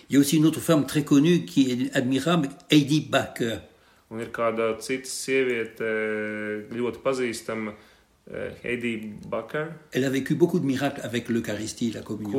Il 0.09 0.13
y 0.13 0.17
a 0.17 0.19
aussi 0.19 0.37
une 0.37 0.45
autre 0.45 0.59
femme 0.59 0.85
très 0.85 1.03
connue 1.03 1.45
qui 1.45 1.71
est 1.71 1.95
admirable, 1.95 2.49
Heidi 2.69 3.01
Baker. 3.01 3.57
Un 4.13 4.21
ir 4.21 4.29
kāda 4.29 4.75
cita 4.77 5.09
sieviete, 5.09 5.87
ļoti 6.69 6.99
pazīstama, 7.01 7.71
eh, 7.73 7.94
Heidi 8.63 9.13
Bakar, 9.29 9.67
Elle 9.91 10.03
a 10.03 10.10
vécu 10.10 10.34
beaucoup 10.34 10.60
de 10.60 10.65
miracles 10.65 11.01
avec 11.03 11.29
l'Eucharistie, 11.29 11.91
la 11.91 12.01
communion. 12.01 12.32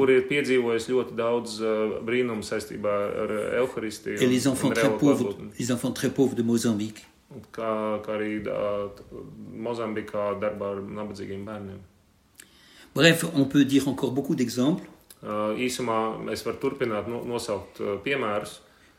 uh, 3.30 3.56
Euharistiju. 3.60 4.16
Et 4.20 4.26
les 4.26 4.48
enfants 4.48 4.70
très 4.70 4.90
pauvres, 4.98 5.36
les 5.58 5.70
enfants 5.70 5.92
très 5.92 6.10
pauvres 6.10 6.34
de 6.34 6.42
Mozambique. 6.42 7.06
Bērniem. 11.44 11.78
Bref, 12.94 13.24
on 13.34 13.44
peut 13.44 13.64
dire 13.64 13.86
encore 13.88 14.10
beaucoup 14.10 14.34
d'exemples, 14.34 14.88
Uh, 15.22 15.54
uh, 15.56 15.70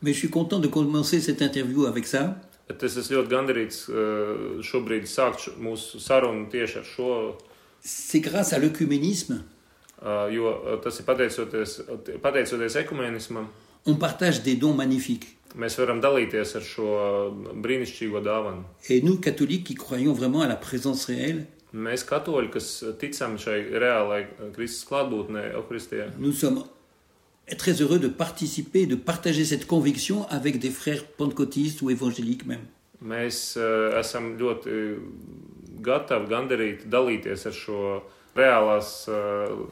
mais 0.01 0.13
je 0.13 0.17
suis 0.17 0.29
content 0.29 0.59
de 0.59 0.67
commencer 0.67 1.21
cette 1.21 1.41
interview 1.41 1.85
avec 1.85 2.07
ça, 2.07 2.35
es 2.83 2.97
esmu 2.97 3.17
ļoti 3.21 3.29
gandarīts 3.31 3.77
šobrīd 4.67 5.05
sākt 5.07 5.39
š- 5.45 5.53
mūsu 5.61 5.99
sarunu 6.03 6.49
tieši 6.51 6.77
ar 6.79 6.83
šo, 6.85 7.37
C'est 7.81 8.19
grâce 8.19 8.51
à 8.53 8.59
l'œcuménisme, 8.59 9.43
uh, 10.01 10.27
jo 10.33 10.79
tas 10.83 10.99
ir 10.99 11.05
pateicoties, 11.05 11.81
pateicoties 12.21 12.75
ekumenismam. 12.75 13.47
on 13.85 13.95
partage 13.95 14.41
des 14.43 14.55
dons 14.55 14.73
magnifiques. 14.73 15.29
Mēs 15.55 15.77
varam 15.79 16.01
dalīties 16.01 16.55
ar 16.55 16.61
šo 16.61 16.87
brīnišķīgo 17.63 18.19
dāvanu. 18.21 18.63
Et 18.89 19.01
nous, 19.01 19.17
catholiques, 19.17 19.63
qui 19.67 19.75
croyons 19.75 20.13
vraiment 20.13 20.41
à 20.41 20.47
la 20.47 20.55
présence 20.57 21.05
réelle, 21.05 21.45
Mēs, 21.73 22.03
katoļi, 22.07 22.49
kas 22.51 22.83
ticam 22.99 23.37
šai 23.37 23.57
reālai 23.75 24.25
Kristus 24.55 24.85
klātbūtnē, 24.89 25.53
Euharistijā, 25.53 26.05
nous 26.17 26.31
sommes 26.33 26.63
très 27.55 27.81
heureux 27.81 27.99
de 27.99 28.07
participer, 28.07 28.85
de 28.85 28.95
partager 28.95 29.45
cette 29.45 29.67
conviction 29.67 30.27
avec 30.29 30.59
des 30.59 30.69
frères 30.69 31.05
pentecôtistes 31.05 31.81
ou 31.81 31.89
évangéliques 31.89 32.45
même. 32.45 32.65
mēs 33.01 33.57
uh, 33.57 33.97
esam 33.99 34.31
ļoti 34.39 34.77
gatavi, 35.85 36.29
gandarīti 36.31 36.89
dalīties 36.89 37.45
ar 37.45 37.53
šo 37.53 37.81
reālās 38.37 38.89
uh, 39.11 39.67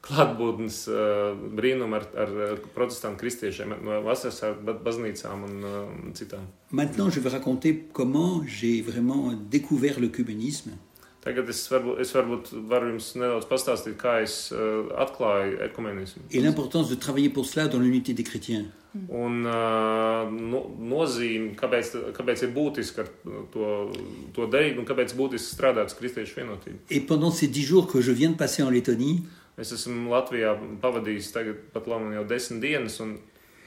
klātbūtnes 0.00 0.78
uh, 0.88 1.34
brīnumu 1.56 1.98
ar, 1.98 2.06
ar 2.24 2.62
protestantu 2.74 3.20
kristiešiem 3.20 3.76
no 3.84 4.00
vasaras 4.06 4.56
baznīcām 4.84 5.44
un 5.44 5.56
uh, 5.60 5.80
citām. 6.16 6.48
Maintenant, 6.70 7.10
je 7.10 7.20
vais 7.20 7.30
raconter 7.30 7.88
comment 7.92 8.42
j'ai 8.46 8.80
vraiment 8.80 9.32
découvert 9.50 10.00
l'œcuménisme. 10.00 10.72
Tagad 11.20 11.50
es 11.52 11.60
varbūt, 11.68 11.98
es 12.00 12.14
varbūt 12.16 12.50
varu 12.70 12.94
jums 12.94 13.10
nedaudz 13.20 13.46
pastāstīt, 13.48 13.98
kā 14.00 14.20
es 14.24 14.36
uh, 14.54 14.88
atklāju 15.04 15.58
ekumenismu. 15.66 16.22
et 16.30 16.40
l'importance 16.40 16.88
de 16.88 16.94
travailler 16.94 17.28
pour 17.28 17.44
cela 17.46 17.68
dans 17.68 17.78
l'unité 17.78 18.14
des 18.14 18.24
chrétiens. 18.24 18.64
Un 19.08 19.44
uh, 19.46 20.30
no, 20.32 20.64
nozīme, 20.80 21.52
kāpēc, 21.54 21.92
kāpēc 22.16 22.42
ir 22.42 22.54
būtiski 22.54 23.04
ar 23.04 23.10
to, 23.52 23.66
to 24.34 24.48
darīt 24.50 24.80
un 24.80 24.88
kāpēc 24.88 25.12
ir 25.12 25.20
būtiski 25.20 25.54
strādāt 25.54 25.92
uz 25.92 25.98
kristiešu 25.98 26.40
vienotību. 26.40 26.80
Et 26.90 27.00
pendant 27.00 27.30
ces 27.30 27.48
dix 27.48 27.68
jours 27.68 27.86
que 27.86 28.00
je 28.00 28.12
viens 28.12 28.30
de 28.30 28.36
passer 28.36 28.62
en 28.62 28.70
Lettonie, 28.70 29.20
Es 29.60 29.74
esmu 29.76 30.08
Latvijā 30.08 30.54
pavadījis 30.80 31.34
tagad 31.34 31.58
pat 31.74 31.88
labi 31.90 32.14
jau 32.14 32.24
desmit 32.28 32.62
dienas, 32.62 32.96
un, 33.04 33.18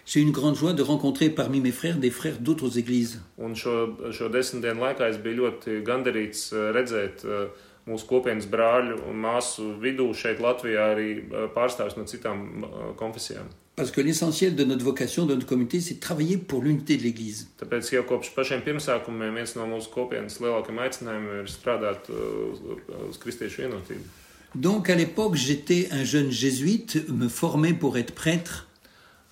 j'ai 0.05 0.21
une 0.21 0.31
grande 0.31 0.55
joie 0.55 0.73
de 0.73 0.81
rencontrer 0.81 1.29
parmi 1.29 1.59
mes 1.59 1.71
frères 1.71 1.97
des 1.97 2.11
frères 2.11 2.39
d'autres 2.39 2.77
églises. 2.77 3.21
un 3.37 3.55
šo, 3.55 3.97
šo 4.11 4.29
desmit 4.29 4.61
dienu 4.61 4.81
laikā 4.83 5.09
es 5.09 5.17
biju 5.17 5.43
ļoti 5.43 5.81
gandarīts 5.87 6.51
eh, 6.53 6.71
redzēt 6.75 7.23
eh, 7.25 7.47
mūsu 7.87 8.07
kopienas 8.07 8.47
brāļu 8.47 8.99
un 9.09 9.19
māsu 9.19 9.73
vidū 9.79 10.13
šeit 10.13 10.39
Latvijā 10.39 10.93
arī 10.93 11.09
eh, 11.19 11.47
pārstāvjus 11.55 11.97
no 11.97 12.07
citām 12.07 12.65
konfesijām. 12.99 13.47
Parce 13.75 13.89
que 13.89 14.01
l'essentiel 14.01 14.55
de 14.55 14.65
notre 14.65 14.85
vocation, 14.85 15.25
de 15.25 15.33
notre 15.33 15.47
communauté, 15.47 15.81
c'est 15.81 15.95
de 15.95 15.99
travailler 15.99 16.37
pour 16.37 16.61
l'unité 16.61 16.95
de 16.95 17.01
l'Église. 17.01 17.47
Tāpēc 17.57 17.89
jau 17.95 18.03
kopš 18.05 18.29
pašiem 18.35 18.61
pirmsākumiem 18.61 19.33
viens 19.33 19.55
no 19.57 19.65
mūsu 19.71 19.89
kopienas 19.89 20.37
lielākajiem 20.43 20.83
aicinājumiem 20.83 21.39
ir 21.41 21.49
strādāt 21.49 22.11
uz, 22.13 22.61
uz 23.09 23.17
kristiešu 23.17 23.65
vienotību. 23.65 24.05
Donc 24.53 24.91
à 24.91 24.95
l'époque, 24.95 25.33
j'étais 25.33 25.87
un 25.91 26.03
jeune 26.03 26.29
jésuite, 26.29 27.09
me 27.09 27.27
formais 27.27 27.73
pour 27.73 27.97
être 27.97 28.13
prêtre. 28.13 28.67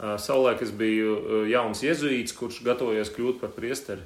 Savulaik 0.01 0.63
es 0.65 0.71
biju 0.73 1.45
jauns 1.51 1.83
jēzuīts, 1.85 2.33
kurš 2.33 2.63
gatavojies 2.65 3.13
kļūt 3.13 3.41
par 3.43 3.53
priesteri. 3.53 4.01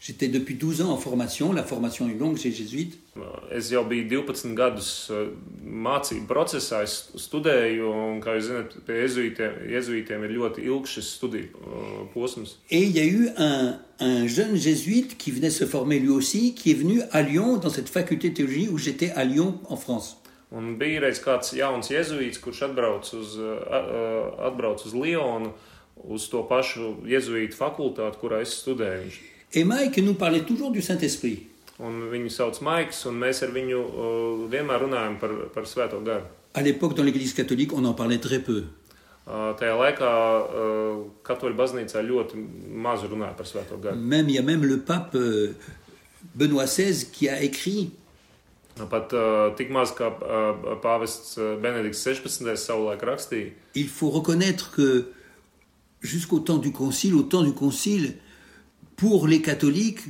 J'étais 0.00 0.28
depuis 0.28 0.54
12 0.54 0.80
ans 0.80 0.92
en 0.92 0.96
formation, 0.96 1.52
la 1.52 1.62
formation 1.62 2.08
est 2.08 2.14
longue 2.14 2.38
chez 2.38 2.48
les 2.48 2.54
jésuites. 2.54 2.98
Uh, 3.16 3.20
Es 3.52 3.68
jau 3.70 3.84
biju 3.84 4.06
12 4.08 4.54
gadus 4.56 5.10
uh, 5.12 5.26
mācību 5.60 6.24
procesā, 6.24 6.80
es 6.86 7.10
studēju, 7.20 7.90
un, 7.92 8.20
kā 8.24 8.38
jūs 8.38 8.46
zināt, 8.48 8.78
pie 8.86 8.96
jēzuītiem, 9.02 9.58
jēzuītiem 9.74 10.24
ir 10.24 10.32
ļoti 10.38 10.64
ilgs 10.64 10.94
šis 10.96 11.10
studiju 11.18 11.50
uh, 11.52 12.06
posms. 12.14 12.56
Et 12.70 12.80
il 12.80 12.96
y 12.96 13.00
a 13.00 13.04
eu 13.04 13.28
un, 13.36 13.76
un 14.00 14.26
jeune 14.26 14.56
jésuite 14.56 15.18
qui 15.18 15.32
venait 15.32 15.50
se 15.50 15.66
former 15.66 15.98
lui 15.98 16.08
aussi, 16.08 16.54
qui 16.54 16.70
est 16.70 16.80
venu 16.80 17.02
à 17.10 17.20
Lyon, 17.20 17.58
dans 17.58 17.68
cette 17.68 17.90
faculté 17.90 18.30
de 18.30 18.34
théologie 18.36 18.70
où 18.70 18.78
j'étais 18.78 19.10
à 19.10 19.24
Lyon, 19.24 19.60
en 19.68 19.76
France. 19.76 20.19
Un 20.50 20.74
bija 20.80 21.04
reiz 21.04 21.20
kāds 21.22 21.52
jauns 21.54 21.92
jēzuīts, 21.92 22.40
kurš 22.42 22.64
atbrauc 22.66 23.06
uz, 23.14 23.36
atbrauc 24.50 24.82
uz 24.82 24.94
Lionu, 24.98 25.52
uz 26.10 26.26
to 26.32 26.42
pašu 26.48 26.96
jēzuītu 27.06 27.54
fakultāti, 27.54 28.18
kurā 28.18 28.40
es 28.42 28.56
studēju. 28.62 29.12
Et 29.52 29.64
Mike 29.64 30.02
nous 30.02 30.14
parlait 30.14 30.46
toujours 30.46 30.70
du 30.70 30.82
Saint-Esprit. 30.82 31.46
Un 31.80 32.10
viņu 32.12 32.28
sauc 32.30 32.58
Maiks, 32.62 33.04
un 33.08 33.16
mēs 33.18 33.40
ar 33.42 33.54
viņu 33.54 33.78
uh, 33.80 34.42
vienmēr 34.52 34.84
runājam 34.84 35.16
par, 35.20 35.32
par 35.54 35.66
Svēto 35.66 36.02
garu. 36.04 36.26
À 36.54 36.62
l'époque, 36.62 36.94
dans 36.94 37.02
l'Église 37.02 37.32
catholique, 37.32 37.72
on 37.72 37.84
en 37.84 37.94
parlait 37.94 38.18
très 38.18 38.38
peu. 38.38 38.64
Uh, 39.26 39.54
Tajā 39.56 39.76
laikā 39.78 40.10
uh, 40.10 41.00
katoļu 41.24 41.56
baznīcā 41.56 42.02
ļoti 42.04 42.42
maz 42.84 43.06
runāja 43.08 43.36
par 43.38 43.48
Svēto 43.48 43.78
garu. 43.80 43.96
Même, 43.96 44.28
il 44.28 44.34
y 44.34 44.38
a 44.38 44.42
même 44.42 44.64
le 44.64 44.80
pape 44.80 45.14
euh, 45.14 45.54
Benoît 46.34 46.66
XVI 46.66 47.06
qui 47.10 47.28
a 47.28 47.40
écrit 47.42 47.92
Il 53.74 53.88
faut 53.88 54.10
reconnaître 54.10 54.70
que 54.70 55.10
jusqu'au 56.00 56.40
temps 56.40 56.58
du 56.58 56.72
concile, 56.72 57.14
au 57.14 57.22
temps 57.22 57.42
du 57.42 57.52
concile, 57.52 58.14
pour 58.96 59.26
les 59.26 59.42
catholiques, 59.42 60.00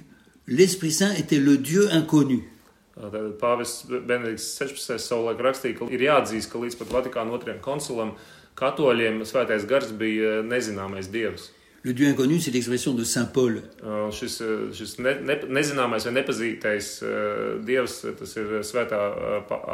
l'Esprit 0.47 0.93
Saint 0.93 1.15
était 1.15 1.39
le 1.39 1.57
Dieu 1.57 1.89
inconnu. 1.93 2.51
tad 3.01 3.39
pāvests 3.41 3.87
Benedikts 3.89 4.45
16. 4.59 4.99
savulaik 5.01 5.41
rakstīja, 5.45 5.79
ka 5.79 5.89
ir 5.93 6.05
jāatzīst, 6.05 6.51
ka 6.53 6.61
līdz 6.61 6.77
pat 6.81 6.93
Vatikāna 6.97 7.33
otrajam 7.37 7.63
koncilam 7.65 8.13
katoļiem 8.61 9.23
svētais 9.29 9.65
gars 9.71 9.93
bija 9.97 10.41
nezināmais 10.45 11.09
dievs. 11.13 11.49
Le 11.83 11.95
Dieu 11.95 12.09
inconnu, 12.09 12.39
c'est 12.41 12.51
l'expression 12.51 12.93
de 12.93 13.05
Saint 13.05 13.25
Paul. 13.25 13.63
Šis, 14.13 14.35
šis 14.77 14.99
ne, 15.01 15.15
ne, 15.25 15.37
nezināmais 15.49 16.05
vai 16.05 16.13
nepazītais 16.13 16.89
dievs, 17.65 17.95
tas 18.19 18.35
ir 18.37 18.51
svētā 18.69 18.99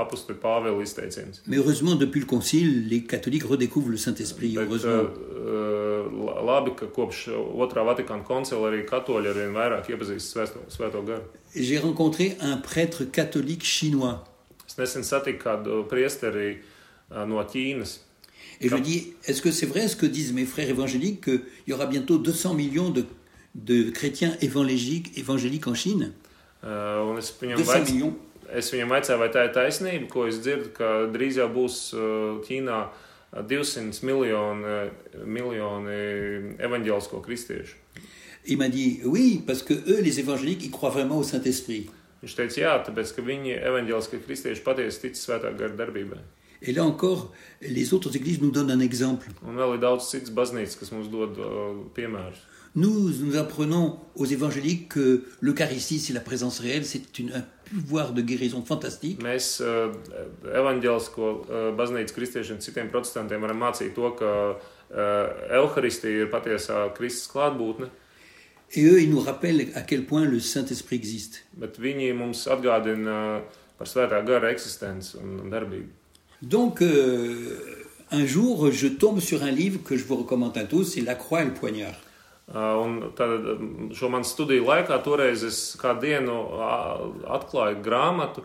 apustuļa 0.04 0.38
Pāvila 0.38 0.84
izteiciens. 0.86 1.40
Mais 1.48 1.56
heureusement, 1.58 1.96
depuis 1.96 2.20
le 2.20 2.26
concile, 2.26 2.86
les 2.88 3.02
catholiques 3.02 3.42
redécouvrent 3.50 3.90
le 3.90 3.96
Saint-Esprit. 3.96 4.54
Heureusement. 4.56 5.02
uh, 5.02 6.06
la- 6.26 6.42
labi, 6.46 6.76
ka 6.78 6.86
kopš 6.86 7.26
otrā 7.58 7.82
Vatikāna 7.90 8.22
koncila 8.24 8.70
arī 8.70 8.84
katoļi 8.86 9.32
ar 9.32 9.34
vien 9.40 9.52
vairāk 9.58 9.90
iepazīst 9.90 10.30
svēto, 10.36 10.62
svēto 10.70 11.02
garu. 11.06 11.26
J'ai 11.56 11.78
rencontré 11.82 12.36
un 12.40 12.58
prêtre 12.62 13.10
catholique 13.10 13.64
chinois. 13.64 14.20
Es 14.68 14.78
nesen 14.78 15.02
satiku 15.02 15.42
kādu 15.42 15.82
priesteri 15.90 16.58
no 17.10 17.42
Ķīnas. 17.42 17.98
Et 18.60 18.68
je 18.68 18.76
dis, 18.76 19.12
est-ce 19.26 19.42
que 19.42 19.50
c'est 19.50 19.66
vrai 19.66 19.86
ce 19.88 19.96
que 19.96 20.06
disent 20.06 20.32
mes 20.32 20.46
frères 20.46 20.68
évangéliques, 20.68 21.22
qu'il 21.24 21.42
y 21.66 21.72
aura 21.72 21.86
bientôt 21.86 22.18
200 22.18 22.54
millions 22.54 22.90
de, 22.90 23.04
de 23.54 23.90
chrétiens 23.90 24.36
évangéliques, 24.40 25.16
évangéliques 25.18 25.66
en 25.66 25.74
Chine? 25.74 26.12
Uh, 26.62 27.12
un 27.12 27.18
es 27.18 27.28
viņam 27.40 27.56
200 27.60 27.72
vaic- 27.72 27.92
millions. 27.92 28.14
Es 28.54 28.70
viņam 28.72 28.88
vaicāju, 28.94 29.18
vai 29.18 29.28
tā 29.34 29.42
ir 29.44 29.52
taisnība, 29.52 30.06
ko 30.08 30.24
es 30.26 30.38
dzirdu, 30.40 30.70
ka 30.74 31.06
drīz 31.12 31.36
jau 31.40 31.48
būs 31.52 31.76
Ķīnā 32.46 32.78
uh, 32.86 33.42
200 33.42 34.00
miljoni, 34.06 34.76
miljoni 35.26 35.98
evaņģēlisko 36.62 37.20
kristiešu. 37.26 37.76
Il 38.48 38.58
m'a 38.58 38.68
dit 38.68 39.00
oui, 39.04 39.42
parce 39.46 39.62
que 39.62 39.74
eux, 39.74 40.00
les 40.00 40.20
évangéliques, 40.20 40.64
ils 40.64 40.70
croient 40.70 40.90
vraiment 40.90 41.18
au 41.18 41.24
Saint-Esprit. 41.24 41.90
Viņš 42.22 42.34
teica, 42.38 42.60
jā, 42.60 42.74
tāpēc, 42.86 43.10
ka 43.16 43.22
viņi 43.26 43.56
evaņģēliskie 43.58 44.20
kristieši 44.24 44.62
patiesi 44.64 45.00
tic 45.02 45.18
svētā 45.18 45.50
gara 45.58 45.74
darbībai. 45.76 46.20
Et 46.62 46.72
là 46.72 46.84
encore, 46.84 47.32
les 47.60 47.92
autres 47.94 48.14
églises 48.16 48.40
nous 48.40 48.50
donnent 48.50 48.70
un 48.70 48.80
exemple. 48.80 49.28
Uh. 49.42 49.50
Nous, 52.74 53.10
nous 53.24 53.36
apprenons 53.36 53.98
aux 54.16 54.26
évangéliques 54.26 54.88
que 54.90 55.24
l'Eucharistie, 55.40 55.98
c'est 55.98 56.12
la 56.12 56.20
présence 56.20 56.58
réelle, 56.60 56.84
c'est 56.84 57.18
une- 57.18 57.32
un 57.32 57.44
pouvoir 57.70 58.12
de 58.12 58.20
guérison 58.22 58.62
fantastique. 58.62 59.22
Mēs 59.24 59.60
uh, 59.64 59.90
evaņģēlisko 60.54 61.30
uh, 61.48 61.70
baznīcas 61.78 62.12
kristiešiem, 62.14 62.60
citiem 62.62 62.90
protestantiem 62.92 63.40
varam 63.42 63.58
mācīt 63.64 63.94
to, 63.96 64.10
ka 64.18 64.30
uh, 64.54 65.56
Euharistija 65.56 66.26
ir 66.26 66.30
patiesā 66.30 66.92
Kristus 66.94 67.30
klātbūtne, 67.32 67.88
Et 68.74 68.82
eux, 68.84 69.00
ils 69.00 69.08
nous 69.10 69.20
rappellent 69.20 69.68
à 69.76 69.82
quel 69.82 70.04
point 70.06 70.24
le 70.24 70.40
Saint-Esprit 70.40 70.96
existe. 70.96 71.44
bet 71.54 71.78
viņi 71.78 72.12
mums 72.18 72.46
atgādina 72.50 73.40
par 73.78 73.86
svētā 73.86 74.18
gara 74.26 74.50
eksistenci 74.50 75.16
un 75.22 75.48
darbību. 75.50 75.88
Donc, 76.42 76.82
euh, 76.82 77.58
un 78.10 78.26
jour, 78.26 78.70
je 78.70 78.88
tombe 78.88 79.20
sur 79.20 79.42
un 79.42 79.50
livre 79.50 79.82
que 79.82 79.96
je 79.96 80.04
vous 80.04 80.16
recommande 80.16 80.56
à 80.58 80.64
tous, 80.64 80.84
c'est 80.84 81.00
La 81.00 81.14
croix 81.14 81.42
et 81.42 81.46
le 81.46 81.54
poignard. 81.54 81.94
Uh, 82.48 82.78
Un 82.78 83.10
tad 83.18 83.42
um, 83.42 83.90
šo 83.90 84.06
manu 84.06 84.22
studiju 84.24 84.62
laikā 84.68 85.00
toreiz 85.02 85.42
es 85.42 85.56
kādu 85.80 86.06
dienu 86.06 86.36
atklāju 87.26 87.80
grāmatu, 87.82 88.44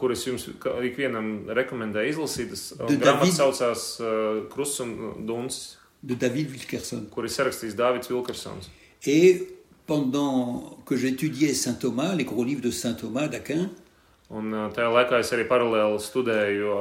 kuras 0.00 0.24
jums 0.26 0.48
ikvienam 0.82 1.46
rekomendēju 1.54 2.16
izlasīt. 2.16 2.56
Grāmata 2.98 3.30
saucās 3.36 3.84
uh, 4.02 4.40
Krusts 4.50 4.82
un 4.82 4.96
Duns, 5.28 5.78
de 6.02 6.16
David 6.18 6.50
Wilkerson. 6.50 7.06
kur 7.14 7.24
ir 7.24 7.30
sarakstījis 7.30 7.78
Dāvids 7.78 8.10
Vilkersons. 8.10 8.66
Et 9.06 9.46
pendant 9.86 10.76
que 10.84 10.96
j'étudiais 10.96 11.54
Saint 11.54 11.74
Thomas, 11.74 12.16
les 12.16 12.24
gros 12.24 12.42
livres 12.42 12.62
de 12.62 12.72
Saint 12.72 12.94
Thomas 12.94 13.28
d'Aquin, 13.28 13.70
Un 14.28 14.52
uh, 14.52 14.66
tajā 14.74 14.90
laikā 14.92 15.22
es 15.22 15.30
arī 15.32 15.46
paralēli 15.48 16.00
studēju 16.04 16.72
uh, 16.72 16.80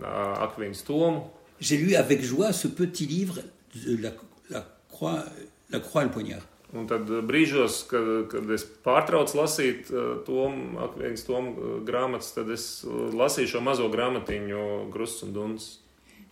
uh, 0.00 0.44
Akvīnas 0.46 0.84
tomu. 0.86 1.26
j'ai 1.60 1.78
lu 1.78 1.94
avec 1.94 2.22
joie 2.22 2.52
ce 2.52 2.68
petit 2.68 3.06
livre, 3.06 3.40
de 3.74 4.02
la, 4.02 4.10
la 4.50 4.66
croix, 4.88 5.24
la 5.70 5.80
croix 5.80 6.02
et 6.02 6.04
le 6.06 6.10
poignard. 6.10 6.42
Un 6.74 6.84
tad 6.84 7.08
uh, 7.08 7.22
brīžos, 7.22 7.84
kad, 7.88 8.26
kad 8.32 8.50
es 8.50 8.64
pārtraucu 8.64 9.38
lasīt 9.38 9.90
uh, 9.92 10.18
tomu, 10.26 10.80
Akvīnas 10.82 11.24
tomu 11.28 11.52
uh, 11.52 11.74
grāmatas, 11.84 12.32
tad 12.34 12.50
es 12.52 12.84
uh, 12.84 13.12
lasīju 13.14 13.54
šo 13.54 13.62
mazo 13.64 13.88
grāmatiņu 13.92 14.90
Krusts 14.92 15.24
un 15.24 15.32
Duns. 15.36 15.68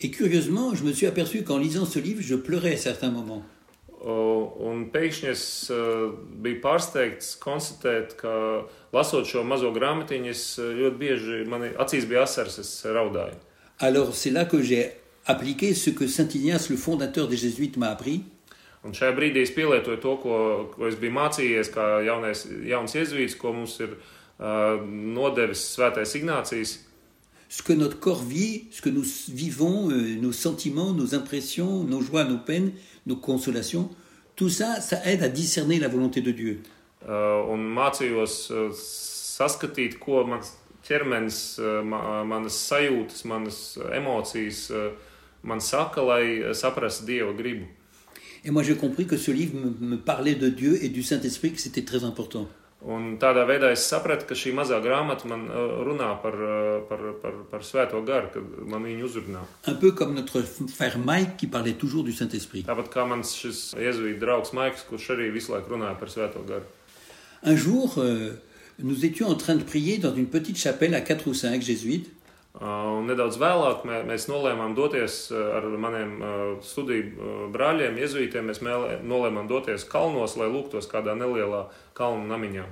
Et 0.01 0.11
curieusement, 0.11 0.75
je 0.75 0.83
me 0.83 0.93
suis 0.93 1.07
aperçu 1.07 1.45
qu'en 1.45 1.59
lisant 1.59 1.87
ce 1.87 1.99
livre, 1.99 2.21
je 2.21 2.35
pleurais 2.35 2.75
à 2.75 2.77
certains 2.77 3.11
moments. 3.11 3.45
O, 4.05 4.15
Un 4.69 4.83
pēkšņi 4.93 5.29
es 5.31 5.43
uh, 5.73 6.11
biju 6.45 6.61
pārsteigts 6.61 7.35
konstatēt, 7.41 8.13
ka 8.21 8.35
lasot 8.93 9.25
šo 9.29 9.45
mazo 9.49 9.71
grāmatiņu, 9.73 10.29
es 10.29 10.43
uh, 10.61 10.69
ļoti 10.77 11.01
bieži 11.01 11.39
man 11.49 11.65
acīs 11.81 12.05
bija 12.11 12.27
asaras, 12.29 12.59
es 12.61 12.73
raudāju. 12.85 13.39
Alors 13.81 14.15
c'est 14.15 14.31
là 14.31 14.45
que 14.45 14.63
j'ai 14.63 14.93
appliqué 15.27 15.75
ce 15.75 15.91
que 15.91 16.07
Saint 16.07 16.29
Ignace, 16.29 16.69
le 16.69 16.77
fondateur 16.77 17.29
des 17.29 17.37
Jésuites, 17.37 17.77
m'a 17.77 17.89
appris. 17.89 18.23
Un 18.85 18.93
šajā 18.93 19.15
brīdī 19.17 19.41
es 19.41 19.53
pielietoju 19.57 20.01
to, 20.03 20.17
ko, 20.21 20.35
ko 20.75 20.89
es 20.91 20.99
biju 21.01 21.15
mācījies, 21.17 21.71
kā 21.73 22.03
jaunais, 22.05 22.45
jauns 22.69 22.93
iezvīts, 22.93 23.39
ko 23.41 23.55
mums 23.57 23.79
ir 23.81 23.97
uh, 23.97 24.77
nodevis 24.85 25.65
Svētais 25.73 26.13
Ignācijas. 26.21 26.83
Ce 27.49 27.63
que 27.63 27.73
notre 27.73 27.99
corps 28.01 28.23
vit, 28.23 28.67
ce 28.73 28.83
que 28.83 28.91
nous 28.91 29.05
vivons, 29.29 29.91
euh, 29.91 30.17
nos 30.21 30.33
sentiments, 30.33 30.93
nos 30.93 31.15
impressions, 31.15 31.85
nos 31.85 32.03
joies, 32.03 32.25
nos 32.25 32.39
peines, 32.39 32.73
nos 33.07 33.17
consolations, 33.17 33.89
tout 34.37 34.51
ça, 34.51 34.81
ça 34.81 35.05
aide 35.07 35.23
à 35.23 35.29
discerner 35.29 35.79
la 35.79 35.89
volonté 35.89 36.21
de 36.21 36.31
Dieu. 36.31 36.63
Uh, 37.05 37.45
un 37.53 37.61
mācījos 37.77 38.35
uh, 38.49 38.71
saskatīt, 38.73 39.99
ko 40.01 40.23
mans 40.25 40.55
ķermenis, 40.87 41.59
uh, 41.61 41.83
ma, 41.85 42.23
manas 42.25 42.57
sajūtas, 42.71 43.27
manas 43.29 43.59
uh, 43.77 43.91
emocijas 43.93 44.71
uh, 44.73 44.87
man 45.45 45.61
saka, 45.61 46.01
lai 46.01 46.39
uh, 46.41 46.55
saprastu 46.57 47.05
Dieva 47.05 47.35
gribu. 47.37 47.67
Et 48.45 48.51
moi 48.51 48.63
j'ai 48.63 48.77
compris 48.77 49.07
que 49.07 49.19
ce 49.19 49.31
livre 49.31 49.55
me, 49.55 49.75
me 49.87 49.97
parlait 49.99 50.35
de 50.35 50.49
Dieu 50.49 50.83
et 50.83 50.89
du 50.89 51.03
Saint-Esprit, 51.03 51.53
que 51.53 51.61
c'était 51.61 51.85
très 51.85 52.05
important. 52.05 52.49
Un 52.85 53.15
tādā 53.17 53.47
veidā 53.49 53.71
es 53.73 53.87
sapratu, 53.89 54.27
ka 54.29 54.37
šī 54.37 54.51
mazā 54.53 54.77
grāmata 54.85 55.25
man 55.31 55.47
uh, 55.49 55.79
runā 55.87 56.11
par, 56.21 56.35
par, 56.89 57.05
par, 57.23 57.39
par 57.49 57.63
svēto 57.65 58.03
garu, 58.05 58.29
kad 58.35 58.59
man 58.69 58.85
viņu 58.85 59.07
uzrunā. 59.09 59.45
Un 59.73 59.79
peu 59.81 59.93
comme 59.93 60.15
notre 60.15 60.43
frère 60.69 60.99
Mike 60.99 61.39
qui 61.39 61.47
parlait 61.47 61.79
toujours 61.81 62.05
du 62.05 62.13
Saint-Esprit. 62.13 62.67
Tāpat 62.69 62.91
kā 62.93 63.07
mans 63.09 63.25
šis 63.25 63.71
jēzuīta 63.81 64.21
draugs 64.21 64.53
Maiks, 64.53 64.85
kurš 64.91 65.15
arī 65.17 65.31
visu 65.33 65.55
laiku 65.55 65.73
runāja 65.73 65.97
par 65.97 66.13
svēto 66.13 66.45
garu. 66.45 66.69
Un 67.47 67.57
jour, 67.57 67.95
euh, 67.99 68.33
nous 68.79 69.07
étions 69.07 69.29
en 69.29 69.35
train 69.35 69.55
de 69.55 69.65
prier 69.65 69.97
dans 69.97 70.15
une 70.15 70.27
petite 70.27 70.59
chapelle 70.59 70.95
à 70.95 71.01
quatre 71.01 71.27
ou 71.27 71.35
cinq 71.35 71.63
jésuites. 71.63 72.11
Uh, 72.55 73.01
Un 73.01 73.09
nedaudz 73.11 73.35
vēlāk 73.41 73.81
mē, 73.83 73.97
mēs 74.07 74.29
nolēmām 74.31 74.77
doties 74.79 75.33
uh, 75.33 75.57
ar 75.59 75.65
maniem 75.75 76.13
uh, 76.23 76.43
studiju 76.63 77.49
brāļiem, 77.53 77.97
jēzuītiem. 77.99 78.47
Mēs 78.47 78.61
nolēmām 78.63 79.49
doties 79.51 79.83
kalnos, 79.91 80.37
lai 80.39 80.47
lūgtos 80.53 80.87
kādā 80.91 81.17
nelielā 81.19 81.65
kalnu 81.99 82.29
namiņā. 82.31 82.65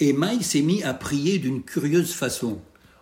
Et 0.00 0.12
Mike 0.12 0.42
s'est 0.42 0.62
mis 0.62 0.82
à 0.82 0.94
prier 0.94 1.38
d'une 1.38 1.62
curieuse 1.62 2.14
façon. 2.14 2.58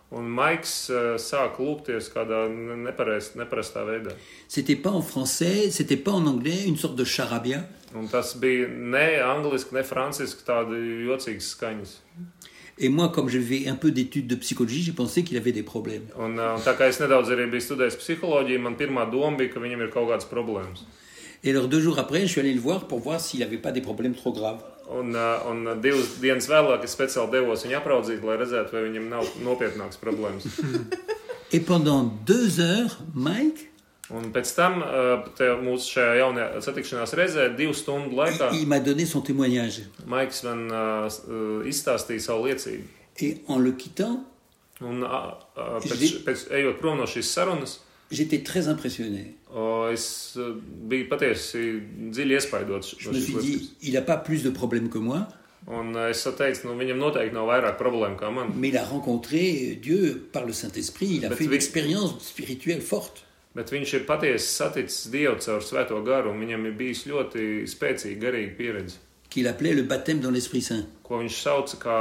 Un 0.09 0.23
Maiks 0.23 0.87
sāka 1.19 1.59
lūgties 1.59 2.07
kādā 2.13 2.45
ne- 2.47 2.77
nepareiz, 2.85 3.33
neparastā 3.35 3.83
veidā. 3.83 4.13
C'était 4.47 4.77
pas 4.77 4.91
en 4.91 5.01
français, 5.01 5.69
c'était 5.69 5.97
pas 5.97 6.13
en 6.13 6.25
anglais, 6.27 6.63
une 6.65 6.77
sorte 6.77 6.95
de 6.95 7.03
charabia. 7.03 7.65
Un 7.93 8.07
tas 8.07 8.33
bija 8.39 8.67
ne 8.69 9.19
angliski, 9.21 9.73
ne 9.75 9.83
franciski, 9.83 10.45
tādi 10.47 10.79
jocīgas 11.09 11.51
skaņas. 11.57 11.97
Et 12.79 12.89
moi, 12.89 13.09
comme 13.09 13.27
j'avais 13.27 13.67
un 13.67 13.75
peu 13.75 13.89
d'études 13.91 14.27
de 14.27 14.35
psychologie, 14.35 14.83
j'ai 14.83 14.91
pensé 14.91 15.23
qu'il 15.23 15.35
avait 15.37 15.51
des 15.51 15.63
problèmes. 15.63 16.03
Un, 16.19 16.37
uh, 16.37 16.53
un 16.53 16.61
tā 16.61 16.75
kā 16.77 16.85
es 16.91 16.99
nedaudz 17.01 17.31
arī 17.33 17.47
biju 17.49 17.63
studējis 17.65 17.97
psiholoģiju, 17.97 18.61
man 18.61 18.75
pirmā 18.77 19.07
doma 19.09 19.33
bija, 19.39 19.55
ka 19.55 19.63
viņam 19.63 19.81
ir 19.81 19.89
kaut 19.89 20.11
kādas 20.11 20.29
problēmas. 20.29 20.85
Et 21.43 21.51
alors 21.51 21.67
deux 21.67 21.81
jours 21.81 21.97
après, 21.97 22.21
je 22.21 22.27
suis 22.27 22.39
allé 22.39 22.53
le 22.53 22.59
voir 22.59 22.87
pour 22.87 22.99
voir 22.99 23.19
s'il 23.19 23.39
n'avait 23.39 23.57
pas 23.57 23.71
des 23.71 23.81
problèmes 23.81 24.13
trop 24.13 24.31
graves. 24.31 24.61
Un, 24.93 25.15
un 25.15 25.75
divas 25.81 26.19
dienas 26.21 26.45
vēlāk 26.47 26.85
es 26.85 26.93
speciāli 26.93 27.33
devos 27.33 27.65
viņu 27.65 27.79
apraudzīt, 27.81 28.21
lai 28.23 28.37
redzētu, 28.37 28.75
vai 28.77 28.85
viņam 28.85 29.09
nav 29.09 29.33
nopietnākas 29.43 29.97
problēmas. 29.97 30.45
Et 31.51 31.59
pendant 31.59 32.03
deux 32.25 32.59
heures, 32.59 32.99
Mike, 33.15 33.71
Un 34.09 34.29
pēc 34.31 34.53
tam 34.55 34.77
te 35.35 35.49
mūsu 35.59 35.97
šajā 35.97 36.13
jaunajā 36.21 36.61
satikšanās 36.63 37.11
reizē, 37.19 37.49
divu 37.57 37.73
stundu 37.75 38.15
laikā, 38.15 38.53
il, 38.53 38.61
il 38.61 38.67
m'a 38.67 38.79
donné 38.79 39.05
son 39.05 39.19
témoignage. 39.21 39.81
Maiks 40.07 40.43
man 40.47 40.61
uh, 40.71 41.07
s- 41.11 41.23
izstāstīja 41.67 42.21
savu 42.29 42.47
liecību. 42.47 42.83
Et 43.19 43.41
en 43.49 43.57
le 43.59 43.71
quittant, 43.73 44.23
Un 44.79 45.01
uh, 45.01 45.33
Es 45.83 45.89
pēc, 45.89 45.97
vi- 45.99 46.19
pēc 46.23 46.41
ejot 46.53 46.75
prom 46.79 46.99
no 46.99 47.05
šīs 47.09 47.31
sarunas, 47.33 47.79
j'étais 48.11 48.43
très 48.43 48.67
impressionné. 48.69 49.33
uh, 49.51 49.89
es 49.91 50.37
biju 50.87 51.07
patiesi 51.09 51.81
dziļi 52.13 52.37
iespaidots 52.37 52.95
Je 52.99 53.09
me 53.09 53.19
suis 53.19 53.33
dit, 53.41 53.71
il 53.81 53.93
n'a 53.93 54.01
pas 54.03 54.17
plus 54.17 54.43
de 54.43 54.51
problèmes 54.51 54.89
que 54.89 54.99
moi, 54.99 55.27
Un 55.67 55.95
es 56.09 56.23
teicu, 56.37 56.67
nu, 56.67 56.77
viņam 56.79 56.97
noteikti 57.01 57.33
nav 57.35 57.47
vairāk 57.49 57.75
problēmu 57.77 58.15
kā 58.15 58.29
man. 58.31 58.53
mais 58.55 58.69
il 58.69 58.77
a 58.77 58.85
rencontré 58.85 59.75
Dieu 59.81 60.29
par 60.31 60.45
le 60.45 60.53
Saint-Esprit. 60.53 61.15
Il 61.17 61.25
a 61.25 61.31
fait 61.35 61.43
une 61.45 61.53
expérience 61.53 62.13
spirituelle 62.21 62.79
forte. 62.81 63.25
Bet 63.57 63.71
viņš 63.73 63.93
ir 63.97 64.03
patiesi 64.05 64.51
saticis 64.53 65.07
Dievu 65.09 65.39
caur 65.41 65.63
svēto 65.65 65.97
garu, 66.05 66.29
un 66.29 66.39
viņam 66.45 66.67
ir 66.69 66.75
bijis 66.77 67.05
ļoti 67.09 67.65
spēcīga 67.71 68.19
garīga 68.27 68.53
pieredze, 68.57 68.97
qu'il 69.29 69.47
appelait 69.47 69.73
le 69.73 69.81
baptême 69.83 70.19
dans 70.21 70.31
l'Esprit 70.31 70.61
Saint. 70.61 70.85
ko 71.03 71.17
viņš 71.23 71.35
sauca 71.41 71.77
kā, 71.81 71.97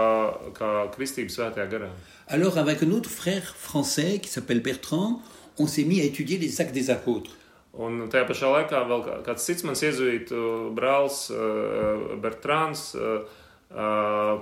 kā 0.58 0.70
kristību 0.96 1.30
svētajā 1.32 1.66
garā. 1.70 1.88
Alors, 2.28 2.58
avec 2.58 2.82
un 2.82 2.90
autre 2.92 3.08
frère 3.10 3.54
français 3.56 4.18
qui 4.20 4.28
s'appelle 4.28 4.60
Bertrand, 4.60 5.22
on 5.58 5.66
s'est 5.66 5.84
mis 5.84 6.00
à 6.00 6.04
étudier 6.04 6.38
les 6.38 6.60
actes 6.60 6.74
des 6.74 6.90
apôtres. 6.90 7.30
Un 7.78 8.08
tajā 8.08 8.26
pašā 8.26 8.48
laikā 8.52 8.78
vēl 8.88 9.02
kā- 9.06 9.22
kāds 9.26 9.44
cits 9.46 9.62
mans 9.64 9.80
iezuītu 9.82 10.74
brālis, 10.74 11.30
uh, 11.30 12.16
Bertrāns, 12.20 12.94
uh, 12.96 13.24
uh, 13.70 14.38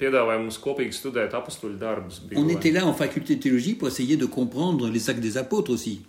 piedāvāja 0.00 0.40
mums 0.42 0.58
kopīgi 0.58 0.92
studēt 0.96 1.34
apakstuļu 1.34 1.78
darbus. 1.78 2.20
On 2.36 2.48
était 2.48 2.70
là 2.72 2.84
en 2.86 2.92
faculté 2.94 3.36
de 3.36 3.40
théologie 3.42 3.74
pour 3.74 3.88
essayer 3.88 4.16
de 4.16 4.26
comprendre 4.26 4.88
les 4.88 5.08
actes 5.10 5.20
des 5.20 5.36
apôtres 5.36 5.70
aussi. 5.72 6.02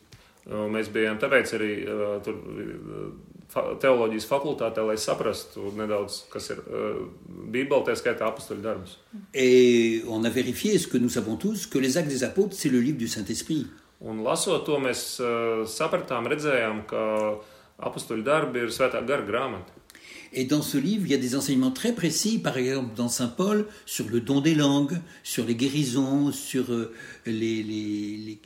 Un 0.50 0.72
Mēs 0.74 0.88
bijām 0.90 1.20
tāpēc 1.22 1.52
arī 1.54 1.70
uh, 1.86 2.16
tur 2.26 2.34
uh, 2.34 3.12
fa 3.52 3.62
teoloģijas 3.84 4.26
fakultātē, 4.26 4.82
lai 4.88 4.96
saprastu 4.98 5.70
nedaudz, 5.78 6.24
kas 6.34 6.50
ir 6.50 6.64
uh, 6.64 7.04
Bībele, 7.54 7.84
tā 7.86 7.94
skaitā 8.00 8.26
apakstuļu 8.32 8.64
darbus. 8.66 8.96
Et 9.34 10.02
on 10.08 10.24
a 10.26 10.30
vérifié 10.30 10.78
ce 10.80 10.88
que 10.88 10.98
nous 10.98 11.10
savons 11.10 11.36
tous, 11.38 11.68
que 11.68 11.78
les 11.78 11.98
actes 11.98 12.10
des 12.10 12.24
apôtres, 12.24 12.56
c'est 12.58 12.70
le 12.70 12.80
livre 12.80 12.98
du 12.98 13.08
Saint-Esprit. 13.08 13.68
Un 14.02 14.24
lasot 14.26 14.64
to, 14.66 14.80
mēs 14.82 15.20
uh, 15.22 15.62
sapratām, 15.70 16.26
redzējām, 16.32 16.88
ka 16.90 17.04
apakstuļu 17.86 18.24
darbi 18.26 18.64
ir 18.66 18.74
svētā 18.74 19.06
gara 19.06 19.22
grāmata. 19.22 19.78
Et 20.34 20.46
dans 20.46 20.62
ce 20.62 20.78
livre, 20.78 21.04
il 21.08 21.12
y 21.12 21.14
a 21.14 21.18
des 21.18 21.36
enseignements 21.36 21.72
très 21.72 21.92
précis, 21.94 22.40
par 22.40 22.58
exemple 22.58 22.96
dans 22.96 23.10
Saint 23.10 23.28
Paul, 23.28 23.66
sur 23.86 24.08
le 24.10 24.22
don 24.22 24.40
des 24.40 24.56
langues, 24.56 24.98
sur 25.24 25.44
les 25.46 25.56
guérisons, 25.56 26.32
sur 26.32 26.64
les, 27.26 27.62
les- 27.62 27.64
les- 27.64 28.40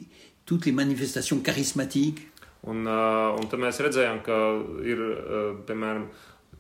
toutes 0.46 0.66
les 0.66 0.72
manifestations 0.72 1.42
charismatiques. 1.44 2.22
Un, 2.66 2.86
uh, 2.90 3.36
un 3.38 3.46
tad 3.50 3.62
mēs 3.62 3.78
redzējām, 3.84 4.24
ka 4.26 4.38
ir, 4.90 5.02
uh, 5.02 5.52
piemēram, 5.68 6.08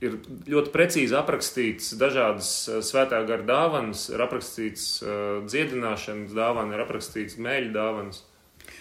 ir 0.05 0.19
ļoti 0.51 0.73
precīzi 0.73 1.17
aprakstīts 1.17 1.95
dažādas 1.97 2.51
uh, 2.69 2.81
svētā 2.85 3.23
gara 3.25 3.45
dāvanas, 3.45 4.07
ir 4.13 4.21
aprakstīts 4.21 4.99
uh, 5.01 5.41
dziedināšanas 5.49 6.35
dāvana, 6.37 6.77
ir 6.77 6.85
aprakstīts 6.85 7.39
mēļu 7.41 7.73
dāvanas. 7.73 8.21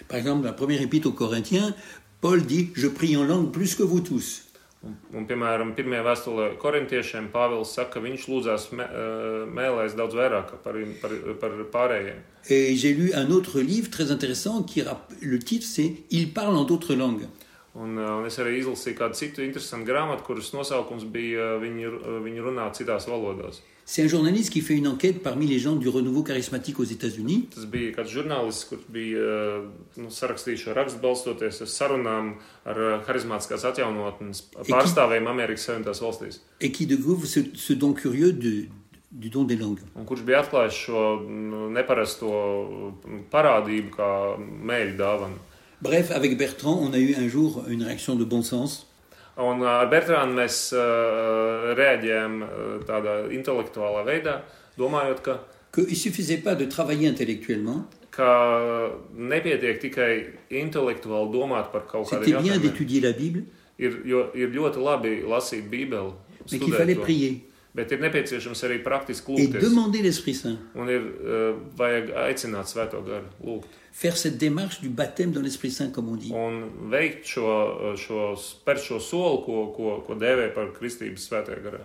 Par 0.07 0.19
exemple, 0.19 0.43
dans 0.43 0.51
la 0.51 0.53
première 0.53 0.81
épître 0.81 1.07
aux 1.07 1.17
Corinthiens, 1.17 1.73
Paul 2.21 2.45
dit 2.45 2.71
Je 2.75 2.87
prie 2.87 3.17
en 3.17 3.23
langue 3.23 3.51
plus 3.51 3.75
que 3.75 3.83
vous 3.83 4.01
tous. 4.01 4.44
Un, 4.85 5.25
piemēram, 5.25 5.71
pirmajā 5.77 6.03
vēstulē 6.05 6.47
korintiešiem 6.61 7.31
Pāvils 7.33 7.71
saka, 7.73 7.95
ka 7.95 8.03
viņš 8.03 8.27
lūdzās 8.29 8.67
mē, 8.77 8.85
mēlēs 9.57 9.95
daudz 9.97 10.17
vairāk 10.17 10.51
par, 10.61 10.77
par, 11.01 11.15
par 11.41 11.55
pārējiem. 11.73 12.19
Et 12.49 12.75
j'ai 12.75 12.93
lu 12.93 13.11
un 13.15 13.31
autre 13.31 13.59
livre 13.61 13.89
très 13.89 14.11
intéressant 14.11 14.61
qui 14.61 14.83
le 15.21 15.39
titre 15.39 15.65
c'est 15.65 15.91
Il 16.11 16.33
parle 16.33 16.55
en 16.55 16.63
d'autres 16.63 16.93
langues. 16.93 17.27
Un, 17.75 17.97
un 17.99 18.23
es 18.25 18.37
arī 18.39 18.53
izlasīju 18.61 18.95
kādu 18.95 19.17
citu 19.19 19.43
interesantu 19.43 19.89
grāmatu, 19.89 20.23
kuras 20.23 20.53
nosaukums 20.55 21.03
bija 21.11 21.55
uh, 21.57 21.61
Viņi, 21.61 21.87
uh, 21.91 22.19
viņi 22.23 22.39
runā 22.45 22.69
citās 22.73 23.07
valodās. 23.11 23.61
C'est 23.87 24.01
un 24.01 24.07
journaliste 24.07 24.51
qui 24.51 24.61
fait 24.61 24.73
une 24.77 24.87
enquête 24.87 25.21
parmi 25.21 25.45
les 25.45 25.59
gens 25.59 25.75
du 25.75 25.89
renouveau 25.89 26.23
charismatique 26.23 26.79
aux 26.79 26.85
États-Unis. 26.85 27.49
Tas 27.53 27.65
bija 27.69 27.91
kāds 27.93 28.09
žurnālists, 28.09 28.65
kurš 28.71 28.87
bija 28.89 29.59
nu, 30.01 30.07
sarakstījis 30.09 30.63
šo 30.63 30.73
rakstu 30.73 31.01
balstoties 31.03 31.59
uz 31.61 31.69
sarunām 31.75 32.31
ar 32.65 32.79
harizmātiskās 33.05 33.67
atjaunotnes 33.69 34.41
pārstāvjiem 34.71 35.27
Amerikas 35.29 35.67
Savienotās 35.69 36.01
valstīs. 36.01 36.39
et 36.61 36.71
qui 36.71 36.87
découvre 36.87 37.27
ce, 37.27 37.41
ce 37.53 37.73
don 37.73 37.93
curieux 37.93 38.31
de- 38.33 38.69
du 39.11 39.29
don 39.29 39.43
des 39.45 39.55
langues. 39.55 39.83
Un 39.95 40.03
kurš 40.05 40.21
bija 40.25 40.41
atklājis 40.41 40.73
šo 40.87 41.03
nu, 41.29 41.69
neparasto 41.69 42.25
mm, 43.05 43.21
parādību, 43.31 43.89
kā 43.95 44.09
mēļu 44.39 44.97
dāvanu. 44.97 45.37
Bref, 45.85 46.09
avec 46.11 46.35
Bertrand, 46.35 46.79
on 46.81 46.93
a 46.93 46.97
eu 46.97 47.13
un 47.15 47.27
jour 47.27 47.63
une 47.69 47.83
réaction 47.83 48.15
de 48.15 48.23
bon 48.25 48.41
sens. 48.41 48.87
Un 49.37 49.61
uh, 49.61 49.67
ar 49.67 49.89
Bertrānu 49.91 50.33
mēs 50.33 50.71
uh, 50.73 51.73
reaģējām 51.77 52.37
uh, 52.41 52.77
tādā 52.87 53.17
intelektuālā 53.35 54.01
veidā, 54.07 54.39
domājot, 54.79 55.21
ka, 55.21 55.35
Qu'il 55.75 55.89
ne 55.89 55.95
suffisait 55.95 56.37
pas 56.37 56.55
de 56.55 56.65
travailler 56.65 57.09
intellectuellement, 57.09 57.83
ka 58.15 58.95
nepietiek 59.13 59.77
tikai 59.83 60.13
intelektuāli 60.49 61.33
domāt 61.33 61.69
par 61.73 61.83
kaut 61.85 62.07
c'était 62.07 62.31
kādiem 62.31 62.41
bien 62.41 62.53
jautājumiem. 62.53 62.71
d'étudier 62.71 63.01
la 63.01 63.11
Bible, 63.11 63.43
Ir, 63.77 63.91
jo, 64.07 64.21
ir 64.39 64.53
ļoti 64.55 64.79
labi 64.79 65.17
lasīt 65.27 65.65
Bībeli, 65.67 66.13
mais 66.45 66.57
qu'il 66.57 66.69
studēt 66.69 66.79
fallait 66.79 66.95
to, 66.95 67.01
prier 67.03 67.33
bet 67.75 67.91
ir 67.91 68.03
nepieciešams 68.03 68.61
arī 68.67 68.79
praktiski 68.83 69.35
et 69.35 69.49
lūgties. 69.49 69.65
demander 69.67 70.03
l'Esprit 70.05 70.37
Saint. 70.37 70.59
Un 70.75 70.91
ir 70.91 71.01
uh, 71.03 71.57
vajag 71.77 72.13
aicināt 72.25 72.71
Svēto 72.71 73.01
garu, 73.05 73.27
lūgt. 73.43 73.81
Faire 73.95 74.17
cette 74.17 74.37
démarche 74.37 74.81
du 74.81 74.89
baptême 74.89 75.31
dans 75.31 75.41
l'Esprit 75.41 75.71
Saint, 75.71 75.89
comme 75.89 76.09
on 76.09 76.15
dit. 76.15 76.31
Un 76.35 76.65
veikt 76.91 77.27
šo, 77.27 77.95
šo, 77.99 78.33
spērt 78.39 78.83
šo 78.83 78.99
soli, 78.99 79.43
ko, 79.45 79.67
ko, 79.75 79.99
ko 80.07 80.17
dēvē 80.19 80.49
par 80.55 80.73
kristības 80.75 81.27
svētajā 81.29 81.61
garā. 81.63 81.83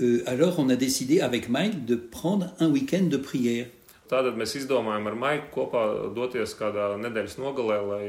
Euh, 0.00 0.22
alors, 0.26 0.58
on 0.58 0.68
a 0.68 0.76
décidé 0.76 1.20
avec 1.20 1.48
Mike 1.48 1.84
de 1.84 1.96
prendre 1.96 2.52
un 2.60 2.68
week-end 2.70 3.04
de 3.04 3.16
prière. 3.16 3.66
Tātad 4.10 4.34
mēs 4.34 4.56
izdomājām 4.58 5.06
ar 5.06 5.14
Maiku 5.14 5.52
kopā 5.54 5.84
doties 6.16 6.56
kādā 6.58 6.96
nedēļas 6.98 7.36
nogalē, 7.38 7.76
lai 7.86 8.06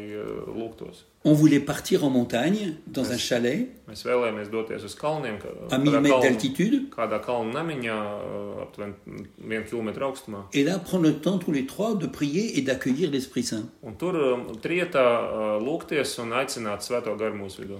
lūgtos. 0.49 1.03
On 1.23 1.35
voulait 1.37 1.59
partir 1.59 2.01
en 2.03 2.09
montagne, 2.09 2.77
dans 2.87 3.05
un 3.05 3.19
chalet, 3.21 3.69
Mēs 3.85 4.01
vēlējāmies 4.07 4.49
doties 4.49 4.81
uz 4.87 4.95
kalniem, 4.97 5.37
kā, 5.37 5.51
à 5.69 5.77
1000 5.77 5.91
kādā, 5.91 5.99
mètres 6.01 6.23
d'altitude, 6.25 6.79
kādā 6.89 7.19
namiņā, 7.53 7.97
aptuveni 8.63 10.01
augstumā. 10.01 10.47
et 10.53 10.63
là, 10.63 10.79
prendre 10.79 11.03
le 11.03 11.13
temps 11.19 11.37
tous 11.37 11.51
les 11.51 11.67
trois 11.67 11.93
de 11.93 12.07
prier 12.07 12.57
et 12.57 12.63
d'accueillir 12.63 13.11
l'Esprit 13.11 13.43
Saint. 13.43 13.69
Un 13.83 13.93
tur 13.93 14.13
trietā 14.63 15.59
lūgties 15.61 16.19
un 16.23 16.31
aicināt 16.31 16.81
Svēto 16.81 17.15
garu 17.15 17.35
mūsu 17.35 17.61
vidū. 17.61 17.77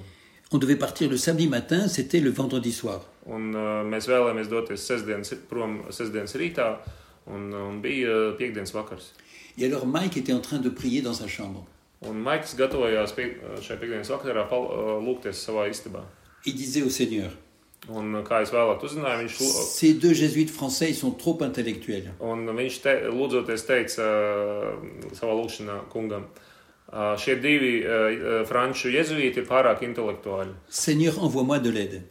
On 0.54 0.60
devait 0.60 0.76
partir 0.76 1.10
le 1.10 1.18
samedi 1.18 1.48
matin, 1.48 1.88
c'était 1.88 2.20
le 2.20 2.30
vendredi 2.30 2.72
soir. 2.72 3.02
Un, 3.26 3.54
mēs 3.90 4.08
vēlējāmies 4.10 4.50
doties 4.50 4.86
sestdienas, 4.86 5.34
prom 5.50 5.80
sestdienas 5.90 6.36
rītā, 6.36 6.76
un, 7.32 7.52
un 7.54 7.82
bija 7.82 8.34
piekdienas 8.38 8.74
vakars. 8.74 9.12
Et 9.58 9.66
alors, 9.66 9.86
Mike 9.86 10.18
était 10.18 10.34
en 10.34 10.40
train 10.42 10.60
de 10.60 10.70
prier 10.70 11.02
dans 11.02 11.14
sa 11.14 11.28
chambre. 11.28 11.66
Un 12.08 12.14
Maiks 12.14 12.56
gatavojās 12.58 13.12
pie, 13.14 13.36
šai 13.62 13.76
piekdienas 13.78 14.10
vakarā 14.10 14.48
pal, 14.50 14.64
lūgties 15.06 15.38
savā 15.46 15.68
istabā. 15.70 16.02
Il 16.46 16.56
disait 16.56 16.82
au 16.84 16.90
Seigneur 16.90 17.30
Un, 17.90 18.22
kā 18.24 18.44
es 18.44 18.52
vēlāk 18.54 18.84
uzzināju, 18.86 19.24
viņš, 19.24 19.36
lū- 19.42 19.64
Ces 19.68 19.94
deux 19.96 20.14
jésuites 20.14 20.52
français, 20.52 20.90
ils 20.90 20.96
sont 20.96 21.12
trop 21.18 21.42
intellectuels. 21.42 22.10
un 22.20 22.46
viņš 22.46 22.82
te, 22.82 22.94
lūdzoties 23.10 23.66
teica 23.66 24.06
savā 25.18 25.34
lūgšanā 25.40 25.78
kungam, 25.92 26.26
šie 27.18 27.36
divi 27.42 27.82
franču 28.50 28.90
jezuīti 28.94 29.42
ir 29.42 29.48
pārāk 29.50 29.82
intelektuāli. 29.88 30.54
Seigneur, 30.70 31.14
envoie-moi 31.20 31.60
de 31.60 31.72
l'aide. 31.72 32.02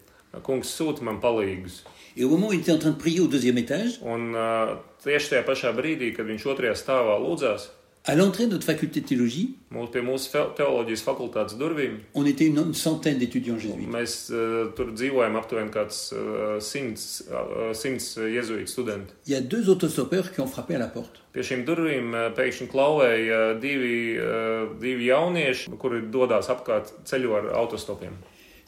Kungs 0.42 0.70
sūta 0.78 1.02
man 1.02 1.18
palīgus. 1.20 1.82
Et 2.16 2.24
au 2.24 2.28
moment 2.30 2.48
où 2.48 2.52
il 2.52 2.60
était 2.60 2.72
en 2.72 2.78
train 2.78 2.90
de 2.90 2.96
prier 2.98 3.20
au 3.20 3.26
deuxième 3.26 3.58
étage, 3.58 4.00
Un 4.04 4.34
uh, 4.34 4.76
tieši 5.04 5.30
tajā 5.34 5.44
pašā 5.46 5.70
brīdī, 5.76 6.12
kad 6.16 6.26
viņš 6.26 6.46
otrajā 6.54 6.74
stāvā 6.74 7.18
lūdzās, 7.22 7.70
à 8.06 8.14
l'entrée 8.16 8.46
de 8.46 8.52
notre 8.52 8.64
faculté 8.64 9.00
de 9.02 9.06
théologie, 9.06 9.56
mūs, 9.70 9.90
pie 9.92 10.00
mūsu 10.00 10.30
fe- 10.32 10.46
teoloģijas 10.56 11.02
fakultātes 11.04 11.56
durvīm, 11.60 11.98
on 12.14 12.24
était 12.24 12.46
une, 12.46 12.56
une 12.58 12.74
centaine 12.74 13.18
d'étudiants 13.18 13.58
jésuites. 13.58 13.90
mēs 13.92 14.30
uh, 14.32 14.70
tur 14.74 14.90
dzīvojam 14.96 15.36
aptuveni 15.36 15.70
kāds 15.70 15.98
uh, 16.16 16.58
simts, 16.60 17.22
uh, 17.28 17.74
simts 17.74 18.16
jezuītu 18.16 18.66
studenti. 18.72 19.12
Il 19.26 19.32
y 19.34 19.36
a 19.36 19.40
deux 19.42 19.68
autostoppeurs 19.68 20.32
qui 20.32 20.40
ont 20.40 20.46
frappé 20.46 20.76
à 20.76 20.78
la 20.78 20.88
porte. 20.88 21.20
Pie 21.34 21.42
šīm 21.44 21.64
durvīm 21.68 22.14
uh, 22.14 22.30
pēkšņi 22.34 22.70
klauvēja 22.72 23.42
divi, 23.60 24.16
uh, 24.18 24.72
divi 24.80 25.06
jaunieši, 25.12 25.70
kuri 25.78 26.00
dodas 26.10 26.48
apkārt 26.50 26.94
ceļu 27.04 27.36
ar 27.36 27.50
autostopiem. 27.60 28.16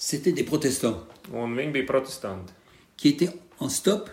C'était 0.05 0.33
des 0.33 0.43
protestants 0.43 0.99
Un 1.31 1.55
viņi 1.55 1.71
bija 1.77 1.87
protestanti, 1.87 2.51
qui 2.97 3.11
étaient 3.11 3.31
en 3.61 3.69
stop 3.69 4.09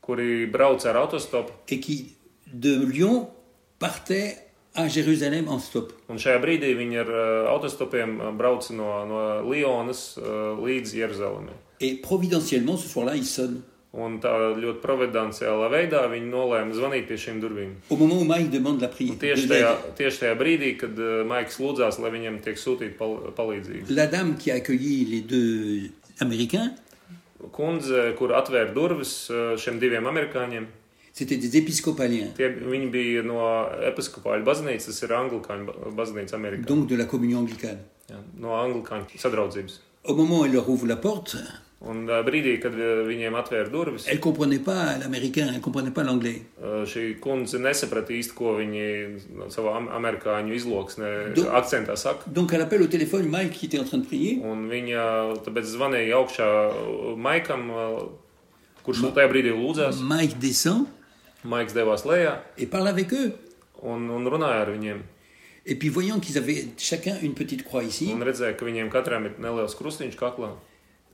kuri 0.00 0.46
brauca 0.46 0.90
ar 0.90 0.96
autostopu. 0.96 1.52
et 1.68 1.80
qui, 1.80 2.14
de 2.46 2.86
Lyon, 2.86 3.28
partaient 3.80 4.38
à 4.74 4.86
Jérusalem 4.86 5.48
en 5.48 5.58
stop. 5.58 5.92
Un 6.08 6.22
šajā 6.22 6.38
brīdī 6.38 6.70
viņi 6.78 7.00
ar 7.02 7.10
uh, 7.10 7.50
autostopiem 7.50 8.14
uh, 8.20 8.30
brauca 8.30 8.72
no, 8.72 8.86
no 9.10 9.18
Lionas 9.50 10.14
uh, 10.22 10.54
līdz 10.54 10.94
Jeruzalemē. 10.94 11.52
Et 11.80 11.96
providentiellement, 11.96 12.76
ce 12.76 12.86
soir-là, 12.86 13.16
ils 13.16 13.26
sonnent. 13.26 13.62
Un 13.92 14.18
tā 14.20 14.30
ļoti 14.60 14.82
providenciālā 14.82 15.68
veidā 15.72 16.02
viņi 16.12 16.28
nolēma 16.28 16.74
zvanīt 16.76 17.06
pie 17.08 17.16
šīm 17.16 17.38
durvīm. 17.40 17.70
Tieši 17.88 19.46
tajā, 19.48 19.70
tieši 19.96 20.18
tajā 20.24 20.34
brīdī, 20.36 20.74
kad 20.78 20.98
uh, 21.00 21.22
Maiks 21.26 21.56
lūdzās, 21.58 21.96
lai 22.02 22.10
viņam 22.12 22.36
tiek 22.44 22.58
sūtīta 22.60 22.98
pal 22.98 23.16
palīdzība. 23.38 23.88
la 23.96 24.06
dame 24.06 24.36
qui 24.36 24.50
a 24.50 24.56
accueilli 24.60 25.04
les 25.08 25.20
deux 25.22 25.90
Américains, 26.20 26.72
Kundze, 27.52 28.12
kur 28.18 28.32
atvēra 28.34 28.72
durvis 28.74 29.30
uh, 29.30 29.54
šiem 29.56 29.78
diviem 29.80 30.04
amerikāņiem, 30.10 30.66
c'était 31.14 31.36
des 31.38 31.54
épiscopaliens, 31.58 32.34
tie, 32.36 32.48
viņi 32.50 32.90
bija 32.90 33.22
no 33.22 33.38
episkopāļu 33.88 34.44
baznīcas, 34.46 34.84
tas 34.90 35.02
ir 35.02 35.14
anglikāņu 35.16 35.64
ba- 35.66 35.92
baznīca 36.02 36.34
Amerikā. 36.36 36.66
donc 36.66 36.88
de 36.88 36.96
la 36.96 37.06
communion 37.06 37.40
anglicane. 37.46 37.80
Jā, 38.10 38.20
no 38.36 38.52
anglikāņu 38.58 39.16
sadraudzības. 39.18 39.78
Au 40.04 40.14
moment 40.14 40.40
où 40.40 40.44
elle 40.44 40.52
leur 40.54 40.68
ouvre 40.68 40.86
la 40.86 40.96
porte, 40.96 41.36
Un 41.80 42.08
uh, 42.10 42.24
brīdī, 42.26 42.56
kad 42.58 42.74
uh, 42.74 43.04
viņiem 43.06 43.36
atvēra 43.38 43.70
durvis, 43.70 44.08
elle 44.08 44.16
ne 44.18 44.22
comprenait 44.22 44.58
pas 44.58 44.96
l'américain, 44.98 45.46
elle 45.46 45.58
ne 45.58 45.60
comprenait 45.62 45.92
pas 45.94 46.02
l'anglais. 46.02 46.42
uh, 46.60 46.82
šī 46.84 47.20
kundze 47.22 47.58
nesaprata 47.62 48.10
īsti, 48.12 48.34
ko 48.34 48.56
viņi 48.58 49.20
savā 49.54 49.76
am- 49.76 49.86
amerikāņu 49.88 50.56
izloksnē 50.58 51.34
Du- 51.36 51.44
akcentā 51.46 51.94
saka. 51.96 52.24
Donc 52.26 52.52
elle 52.52 52.62
appelle 52.62 52.82
au 52.82 52.88
téléphone 52.88 53.28
Mike 53.30 53.52
qui 53.52 53.66
était 53.66 53.78
en 53.78 53.84
train 53.84 53.98
de 53.98 54.06
prier. 54.06 54.40
Un 54.42 54.66
viņa 54.68 55.38
tāpēc 55.46 55.70
zvanīja 55.76 56.16
augšā 56.18 56.48
uh, 56.72 57.16
Maikam, 57.16 57.70
uh, 57.70 58.08
kurš 58.82 59.04
tajā 59.14 59.28
brīdī 59.30 59.54
lūdzās. 59.54 60.02
Mike 60.02 60.34
descend 60.40 60.86
Maiks 61.44 61.72
devās 61.72 62.02
lejā 62.04 62.40
et 62.58 62.66
parle 62.66 62.88
avec 62.88 63.12
eux. 63.12 63.32
un, 63.84 64.10
un 64.10 64.24
runāja 64.26 64.62
ar 64.66 64.70
viņiem. 64.74 64.98
Et 65.64 65.76
puis 65.76 65.90
voyant 65.90 66.18
qu'ils 66.18 66.36
avaient 66.38 66.66
chacun 66.76 67.14
une 67.22 67.34
petite 67.34 67.62
croix 67.62 67.84
ici, 67.84 68.10
Un 68.12 68.18
redzēja, 68.24 68.56
ka 68.56 68.64
viņiem 68.66 68.90
katram 68.90 69.26
ir 69.26 69.34
neliels 69.38 69.76
krustiņš 69.78 70.16
kaklā. 70.16 70.50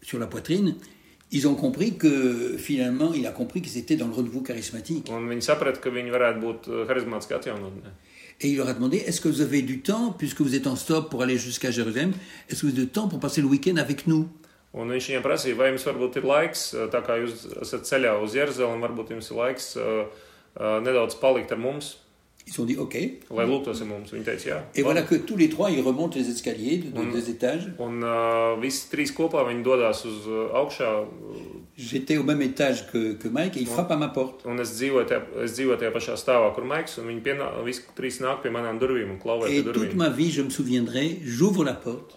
Sur 0.04 0.18
la 0.20 0.26
poitrine, 0.28 0.76
ils 1.32 1.48
ont 1.48 1.56
compris 1.56 1.96
que 1.96 2.56
finalement, 2.58 3.12
il 3.12 3.26
a 3.26 3.32
compris 3.32 3.62
qu'ils 3.62 3.78
étaient 3.78 3.96
dans 3.96 4.06
le 4.06 4.12
renouveau 4.12 4.42
charismatique. 4.42 5.10
Uh, 5.10 5.14
atjaunotnē. 7.34 7.90
Et 8.40 8.48
il 8.48 8.56
leur 8.56 8.68
a 8.68 8.74
demandé, 8.74 8.98
est-ce 8.98 9.20
que 9.20 9.28
vous 9.28 9.40
avez 9.40 9.62
du 9.62 9.80
temps, 9.80 10.12
puisque 10.16 10.40
vous 10.40 10.54
êtes 10.54 10.66
en 10.66 10.76
stop 10.76 11.08
pour 11.08 11.22
aller 11.22 11.38
jusqu'à 11.38 11.70
Jérusalem, 11.70 12.12
est-ce 12.48 12.62
que 12.62 12.66
vous 12.66 12.72
avez 12.72 12.82
du 12.82 12.88
temps 12.88 13.08
pour 13.08 13.20
passer 13.20 13.40
le 13.40 13.46
week-end 13.46 13.76
avec 13.76 14.06
nous? 14.06 14.28
Un 14.74 14.90
viņš 14.90 15.06
viņiem 15.06 15.22
prasīja, 15.22 15.54
vai 15.54 15.68
jums 15.70 15.84
varbūt 15.86 16.16
ir 16.18 16.24
laiks, 16.26 16.62
tā 16.90 16.98
kā 17.06 17.20
jūs 17.20 17.44
esat 17.62 17.86
ceļā 17.86 18.16
uz 18.24 18.32
Jeruzalem, 18.34 18.80
varbūt 18.82 19.12
jums 19.14 19.28
ir 19.30 19.36
laiks 19.38 19.68
uh, 19.78 20.08
uh, 20.58 20.80
nedaudz 20.82 21.14
palikt 21.20 21.54
ar 21.54 21.60
mums. 21.62 21.92
Ils 22.46 22.60
ont 22.60 22.64
dit 22.64 22.76
OK. 22.76 22.94
Et 22.94 24.82
voilà 24.82 25.02
que 25.02 25.14
tous 25.14 25.36
les 25.36 25.48
trois, 25.48 25.70
ils 25.70 25.80
remontent 25.80 26.18
les 26.18 26.28
escaliers 26.28 26.78
de, 26.78 26.90
de 26.90 27.10
deux 27.10 27.30
étages. 27.30 27.72
Uh, 30.26 30.48
augšā. 30.54 31.06
J'étais 31.76 32.16
au 32.18 32.22
même 32.22 32.40
étage 32.40 32.86
que, 32.92 33.14
que 33.14 33.26
Mike 33.26 33.56
et 33.56 33.60
il 33.60 33.66
frappe 33.66 33.90
à 33.90 33.96
ma 33.96 34.06
porte. 34.06 34.44
Et 39.48 39.64
toute 39.64 39.94
ma 39.96 40.08
vie, 40.08 40.30
je 40.30 40.42
me 40.42 40.50
souviendrai, 40.50 41.18
j'ouvre 41.24 41.64
la 41.64 41.72
porte 41.72 42.14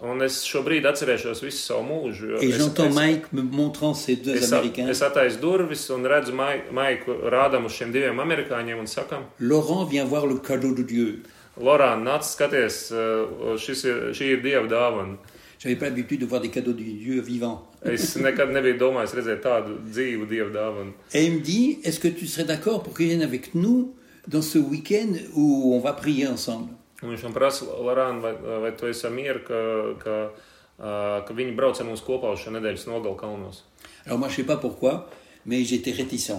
et 2.40 2.52
j'entends 2.52 2.90
Mike 2.90 3.32
me 3.32 3.42
montrant 3.42 3.94
ces 3.94 4.14
deux 4.14 4.36
es, 4.36 4.52
Américains. 4.52 4.86
es 4.88 5.02
Maiku 6.72 7.10
Laurent 9.40 9.84
vient 9.84 10.04
voir 10.04 10.17
le 10.26 10.38
cadeau 10.38 10.74
de 10.74 10.82
Dieu. 10.82 11.22
Lorāna, 11.58 11.98
nāc 12.02 12.24
skaties, 12.24 12.90
uh, 12.94 13.56
šis 13.58 13.84
ir, 13.84 14.00
šī 14.14 14.32
ir 14.36 14.42
Dieva 14.42 14.66
dāvana. 14.70 15.18
J'avais 15.58 15.74
pas 15.74 15.88
l'habitude 15.88 16.20
de 16.20 16.26
voir 16.26 16.40
des 16.40 16.50
cadeaux 16.50 16.72
de 16.72 16.82
Dieu 16.82 17.20
vivants. 17.20 17.64
Es 17.82 18.14
nekad 18.16 18.52
nebiju 18.54 18.78
domājis 18.78 19.14
redzēt 19.18 19.42
tādu 19.42 19.78
dzīvu 19.90 20.28
Dieva 20.30 20.50
dāvanu. 20.54 20.92
Et 21.12 21.26
il 21.26 21.34
me 21.34 21.40
dit, 21.40 21.80
est-ce 21.82 21.98
que 21.98 22.08
tu 22.08 22.26
serais 22.26 22.44
d'accord 22.44 22.82
pour 22.82 22.94
qu'il 22.94 23.06
vienne 23.06 23.22
avec 23.22 23.54
nous 23.54 23.94
dans 24.28 24.42
ce 24.42 24.58
week-end 24.58 25.14
où 25.34 25.74
on 25.74 25.80
va 25.80 25.92
prier 25.94 26.28
ensemble 26.28 26.74
Un 27.02 27.12
viņš 27.12 27.22
man 27.28 27.34
prasa, 27.34 27.66
Lorāna, 27.78 28.18
vai, 28.18 28.32
vai 28.62 28.70
tu 28.74 28.88
esi 28.90 29.06
ar 29.06 29.12
mieru, 29.14 29.44
ka, 29.46 29.58
ka, 30.02 30.14
uh, 30.78 31.20
ka 31.26 31.34
viņi 31.34 31.54
brauc 31.54 31.78
ar 31.78 31.86
mums 31.86 32.02
kopā 32.02 32.32
uz 32.34 32.42
šo 32.42 32.50
nedēļas 32.56 32.88
nogalu 32.90 33.14
kalnos? 33.18 33.62
Alors 34.06 34.18
moi, 34.18 34.28
je 34.28 34.40
sais 34.40 34.46
pas 34.46 34.56
pourquoi, 34.56 35.06
mais 35.48 35.64
j'étais 35.64 35.92
réticent. 35.92 36.32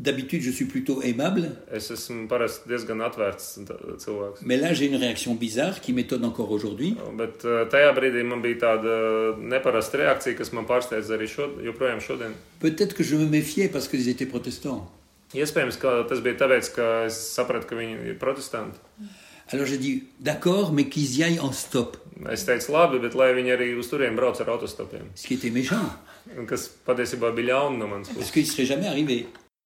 D'habitude, 0.00 0.40
je 0.40 0.50
suis 0.50 0.64
plutôt 0.64 1.02
aimable, 1.02 1.50
mais 4.42 4.56
là, 4.56 4.72
j'ai 4.72 4.86
une 4.86 4.96
réaction 4.96 5.34
bizarre 5.34 5.82
qui 5.82 5.92
m'étonne 5.92 6.24
encore 6.24 6.50
aujourd'hui. 6.50 6.96
Peut-être 12.60 12.94
que 12.94 13.04
je 13.04 13.16
me 13.16 13.26
méfiais 13.26 13.68
parce 13.68 13.88
qu'ils 13.88 14.08
étaient 14.08 14.24
protestants. 14.24 14.90
Alors 19.50 19.66
j'ai 19.66 19.76
dit, 19.76 20.04
d'accord, 20.20 20.72
mais 20.72 20.88
qu'ils 20.88 21.18
y 21.18 21.22
aillent 21.22 21.40
en 21.40 21.52
stop. 21.52 21.98
Es 22.30 22.44
teicu, 22.46 22.72
labi, 22.72 22.98
bet 23.02 23.14
lai 23.18 23.32
viņi 23.34 23.54
arī 23.56 23.72
uz 23.78 23.88
turieni 23.90 24.14
brauc 24.16 24.38
ar 24.40 24.52
autostopiem. 24.54 25.08
Ce 25.14 25.26
qui 25.26 25.34
était 25.34 25.50
méchant, 25.50 25.90
Un 26.38 26.46
Kas 26.46 26.68
patiesībā 26.86 27.34
bija 27.36 27.52
ļauni 27.52 27.76
no 27.78 27.86
manas 27.86 28.08
parce 28.08 28.30
puses. 28.30 28.54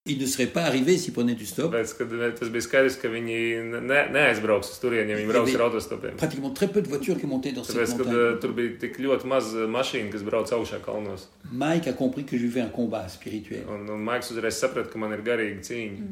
qu'ils 0.09 0.19
ne 0.19 0.27
seraient 0.27 0.47
pas 0.47 0.63
arrivés 0.63 0.97
s'ils 0.97 1.13
prenaient 1.13 1.35
du 1.35 1.45
stop. 1.45 1.73
Tāpēc, 1.73 1.91
kad 1.99 2.13
tas 2.39 2.49
bija 2.49 2.65
skaidrs, 2.65 2.97
ka 2.97 3.11
viņi 3.13 3.37
ne, 3.85 3.99
neaizbrauks 4.15 4.71
uz 4.73 4.79
turieni, 4.81 5.13
ja 5.13 5.19
viņi 5.19 5.29
brauks 5.29 5.55
ar 5.55 5.65
autostopiem. 5.67 6.17
Pratiquement 6.17 6.55
très 6.55 6.69
peu 6.69 6.81
de 6.81 6.89
voitures 6.89 7.19
qui 7.21 7.27
montaient 7.27 7.53
dans 7.53 7.63
cette 7.63 7.77
Tāpēc, 7.77 7.97
kad 7.99 8.07
montagne. 8.07 8.41
tur 8.41 8.55
bija 8.57 8.79
tik 8.81 8.97
ļoti 9.05 9.29
maz 9.29 9.53
mašīnu, 9.69 10.11
kas 10.15 10.25
brauc 10.25 10.49
augšā 10.57 10.81
kalnos. 10.81 11.29
Mike 11.53 11.91
a 11.91 11.93
compris 11.93 12.25
que 12.25 12.39
je 12.39 12.47
vivais 12.47 12.63
un 12.65 12.71
combat 12.71 13.09
spirituel. 13.11 13.65
Un, 13.69 13.85
un 13.93 14.01
Maiks 14.09 14.31
uzreiz 14.33 14.57
saprata, 14.57 14.89
ka 14.89 14.99
man 14.99 15.13
ir 15.13 15.21
garīga 15.27 15.61
cīņa. 15.69 16.09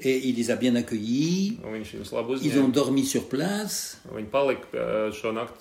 Et 0.00 0.28
il 0.28 0.36
les 0.36 0.50
a 0.52 0.56
bien 0.56 0.76
accueillis. 0.76 1.58
Ils 2.42 2.58
ont 2.60 2.68
dormi 2.68 3.04
sur 3.04 3.28
place. 3.28 4.00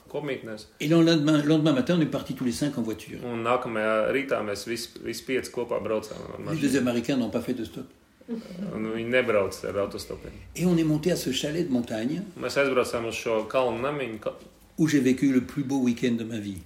Kopmītnēs. 0.10 0.67
Et 0.80 0.88
le 0.88 1.02
lendemain, 1.02 1.41
le 1.41 1.47
lendemain 1.47 1.73
matin, 1.73 1.95
on 1.97 2.02
est 2.02 2.06
partis 2.06 2.36
tous 2.36 2.45
les 2.45 2.52
cinq 2.52 2.78
en 2.78 2.84
voiture. 2.84 3.17
Les 6.52 6.58
deux 6.58 6.78
Américains 6.78 7.17
n'ont 7.17 7.30
pas 7.32 7.41
fait 7.41 7.54
de 7.54 7.63
stop. 7.63 7.86
Et 10.56 10.65
on 10.65 10.78
est 10.78 10.84
monté 10.84 11.12
à 11.12 11.15
ce 11.15 11.32
chalet 11.32 11.67
de 11.67 11.73
montagne 11.73 12.21
où 14.78 14.88
j'ai 14.88 15.00
vécu 15.00 15.32
le 15.32 15.41
plus 15.41 15.63
beau 15.63 15.80
week-end 15.80 16.12
de 16.12 16.23
ma 16.23 16.38
vie. 16.38 16.58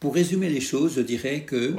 Pour 0.00 0.14
résumer 0.14 0.48
les 0.50 0.60
choses, 0.60 0.94
je 0.96 1.00
dirais 1.00 1.40
que 1.44 1.74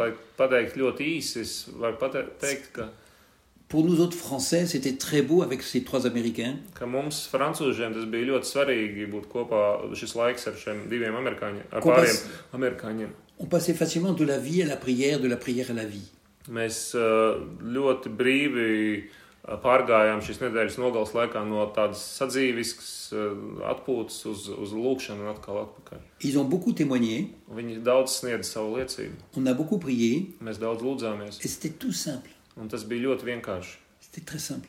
pour 3.69 3.83
nous 3.83 3.99
autres 4.01 4.17
Français, 4.17 4.65
c'était 4.65 4.95
très 4.95 5.21
beau 5.21 5.41
avec 5.43 5.61
ces 5.61 5.83
trois 5.83 6.07
Américains. 6.07 6.55
ka 6.73 6.85
mums, 6.85 7.27
francūžiem, 7.33 7.91
tas 7.93 8.05
bija 8.07 8.29
ļoti 8.31 8.47
svarīgi 8.47 9.07
būt 9.11 9.25
kopā 9.27 9.61
šis 9.93 10.13
laiks 10.15 10.47
ar 10.47 10.55
šiem 10.55 10.85
diviem 10.89 11.15
amerikāņiem, 11.19 11.65
ar 11.73 11.81
Ko 11.83 11.91
pāriem 11.91 12.15
pas- 12.15 12.55
amerikāņiem. 12.55 13.09
On 13.39 13.45
passait 13.45 13.73
facilement 13.73 14.13
de 14.13 14.23
la 14.25 14.37
vie 14.39 14.63
à 14.63 14.67
la 14.67 14.77
prière, 14.77 15.19
de 15.19 15.27
la 15.27 15.35
prière 15.37 15.69
à 15.69 15.73
la 15.73 15.83
vie. 15.85 16.07
Mēs 16.49 16.95
uh, 16.95 17.43
ļoti 17.61 18.09
brīvi 18.15 19.03
uh, 19.03 19.26
pārgājām 19.47 20.19
šīs 20.21 20.41
nedēļas 20.43 20.77
nogales 20.81 21.13
laikā 21.15 21.43
no 21.47 21.63
tādas 21.75 22.01
sadzīviskas 22.19 22.89
uh, 23.15 23.31
atpūtas 23.71 24.17
uz, 24.27 24.47
uz 24.51 24.73
lūkšanu 24.75 25.23
un 25.23 25.31
atkal 25.31 25.61
atpakaļ. 25.63 26.01
Ils 26.27 26.35
ont 26.37 26.49
beaucoup 26.49 26.73
témoigné, 26.75 27.29
Viņi 27.55 27.79
daudz 27.83 28.11
sniedz 28.19 28.43
savu 28.51 28.75
liecību. 28.77 29.15
on 29.37 29.47
a 29.47 29.53
beaucoup 29.53 29.79
prié, 29.79 30.27
Mēs 30.43 30.59
daudz 30.59 30.83
lūdzāmies. 30.83 31.39
et 31.43 31.47
c'était 31.47 31.69
tout 31.79 31.93
simple. 31.93 32.29
Un 32.59 32.67
tas 32.67 32.83
bija 32.83 33.07
ļoti 33.07 33.23
vienkārši. 33.25 33.77
C'était 34.01 34.25
très 34.25 34.39
simple. 34.39 34.67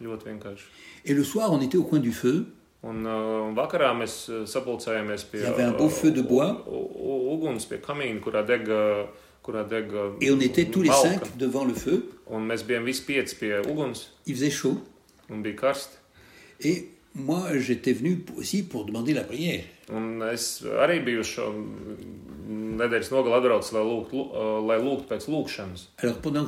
Ļoti 0.00 0.24
vienkārši. 0.24 0.64
Et 1.04 1.14
le 1.14 1.24
soir, 1.24 1.52
on 1.52 1.60
était 1.60 1.76
au 1.76 1.84
coin 1.84 1.98
du 2.00 2.12
feu. 2.12 2.46
Un 2.82 3.04
uh, 3.06 3.54
vakarā 3.56 3.92
mēs 3.96 4.28
uh, 4.28 4.44
sapulcējāmies 4.46 5.24
pie 5.30 5.38
Il 5.38 5.44
y 5.44 5.46
avait 5.46 5.62
un 5.64 5.72
beau 5.72 5.88
feu 5.88 6.10
de 6.10 6.22
bois. 6.22 6.64
u- 6.66 6.90
u- 6.96 7.34
uguns, 7.34 7.64
pie 7.66 7.78
kamīna, 7.78 8.20
kurā 8.20 8.42
dega. 8.46 9.06
Kurā 9.42 9.62
dega 9.68 10.12
Et 10.22 10.30
on 10.30 10.40
était 10.40 10.64
tous 10.70 10.80
les 10.82 10.88
malka. 10.88 11.08
cinq 11.24 11.36
devant 11.36 11.64
le 11.66 11.74
feu. 11.74 12.10
Un 12.30 12.46
mēs 12.48 12.62
bijām 12.64 12.84
visi 12.84 13.02
pieci 13.04 13.36
pie 13.36 13.60
uguns, 13.68 14.08
Il 14.26 14.34
faisait 14.34 14.50
chaud. 14.50 14.78
un 15.30 15.42
bija 15.42 15.56
karsti. 15.56 15.96
Et 16.60 16.88
moi, 17.14 17.58
j'étais 17.58 17.92
venu 17.92 18.24
aussi 18.38 18.62
pour 18.62 18.84
demander 18.86 19.12
la 19.14 19.24
prière. 19.24 19.64
Un 19.92 20.22
es 20.32 20.62
arī 20.80 21.00
biju 21.04 21.22
šo 21.22 21.50
nedēļas 22.80 23.10
nogali 23.12 23.36
atbraucis, 23.38 23.72
lai 23.76 23.82
lūgtu, 23.84 24.16
lū- 24.16 24.66
lai 24.66 24.78
lūgtu 24.80 25.06
pēc 25.10 25.26
lūgšanas, 25.28 25.88
Alors, 26.02 26.18
pendant 26.20 26.46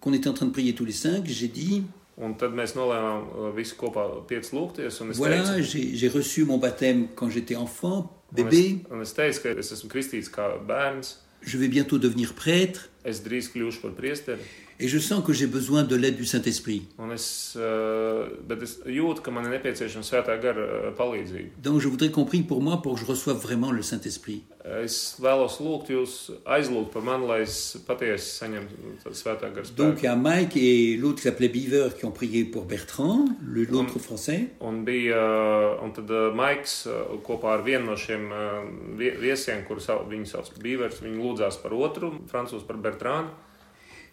qu'on 0.00 0.12
était 0.12 0.28
en 0.28 0.34
train 0.34 0.46
de 0.46 0.52
prier 0.52 0.74
tous 0.74 0.84
les 0.84 0.92
cinq, 0.92 1.26
j'ai 1.26 1.48
dit 1.48 1.82
Un 2.16 2.34
tad 2.34 2.52
mēs 2.54 2.76
nolēmām 2.76 3.52
visi 3.56 3.74
kopā 3.74 4.24
pieci 4.28 4.54
lūgties. 4.54 5.00
Un 5.02 5.10
es 5.10 5.16
voilà, 5.18 5.42
teicu, 5.42 5.96
j'ai 5.96 6.06
reçu 6.08 6.44
mon 6.44 6.58
baptême 6.58 7.08
quand 7.16 7.28
j'étais 7.28 7.56
enfant, 7.56 8.12
bébé. 8.30 8.84
un 8.92 9.00
es 9.02 9.12
teicu, 9.12 9.40
ka 9.42 9.48
es 9.58 9.72
esmu 9.72 9.88
kristīts 9.90 10.30
kā 10.30 10.56
bērns. 10.64 11.18
Je 11.42 11.58
vais 11.58 11.66
bientôt 11.66 11.98
devenir 11.98 12.32
prêtre. 12.34 12.88
Es 13.04 13.18
drīz 13.20 13.50
kļūšu 13.52 13.80
par 13.82 13.90
priesteri. 13.98 14.38
Et 14.80 14.88
je 14.88 14.98
sens 14.98 15.24
que 15.24 15.32
j'ai 15.32 15.46
besoin 15.46 15.84
de 15.84 15.94
l'aide 15.94 16.16
du 16.16 16.24
Saint-Esprit. 16.24 16.88
Un 16.98 17.10
es, 17.14 17.54
uh, 17.54 18.26
bet 18.48 18.62
es 18.66 18.80
jūtu, 18.90 19.22
ka 19.22 19.30
man 19.30 19.46
ir 19.46 19.52
nepieciešama 19.54 20.02
svētā 20.06 20.34
gara 20.42 20.64
uh, 20.64 20.90
palīdzība. 20.98 21.62
Donc, 21.62 21.80
je 21.80 21.88
voudrais 21.88 22.10
qu'on 22.10 22.24
prie 22.24 22.42
pour 22.42 22.60
moi 22.60 22.82
pour 22.82 22.94
que 22.94 23.00
je 23.00 23.06
reçoive 23.06 23.36
vraiment 23.36 23.70
le 23.70 23.82
Saint-Esprit. 23.82 24.42
Gara 24.64 24.86
Donc, 29.76 30.02
il 30.02 30.04
y 30.04 30.08
a 30.08 30.16
Mike 30.16 30.56
et 30.56 30.96
l'autre 30.96 31.16
qui 31.16 31.22
s'appelait 31.22 31.48
Beaver 31.48 31.90
qui 31.98 32.04
ont 32.04 32.10
prié 32.10 32.44
pour 32.44 32.64
Bertrand, 32.64 33.26
l'autre 33.46 33.98
français. 33.98 34.48
Un 34.60 34.72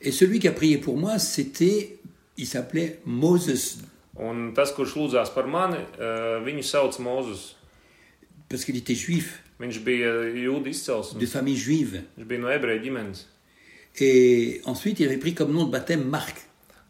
Et 0.01 0.11
celui 0.11 0.39
qui 0.39 0.47
a 0.47 0.51
prié 0.51 0.77
pour 0.77 0.97
moi, 0.97 1.19
c'était, 1.19 1.99
il 2.37 2.47
s'appelait 2.47 2.99
Moses, 3.05 3.79
Un 4.19 4.51
tas, 4.53 4.67
kurš 4.75 4.91
lūdzās 4.97 5.29
par 5.33 5.47
mani, 5.47 5.79
uh, 5.97 6.41
viņu 6.43 6.61
sauc 6.67 6.99
Mozus. 6.99 7.55
parce 8.49 8.65
qu'il 8.65 8.75
était 8.77 8.95
juif, 8.95 9.41
Viņš 9.61 9.77
bija 9.85 10.09
jūda 10.33 10.63
de 10.65 10.69
izcelsmes, 10.73 11.25
famille 11.29 11.57
juive. 11.57 12.01
viņš 12.17 12.27
bija 12.27 12.41
no 12.41 12.49
ebreju 12.49 12.81
ģimenes. 12.83 13.27
Et 13.99 14.61
ensuite, 14.65 14.99
il 14.99 15.05
avait 15.05 15.17
pris 15.17 15.33
comme 15.33 15.53
nom 15.53 15.65
de 15.65 15.71
baptême 15.71 16.03
Marc. 16.03 16.35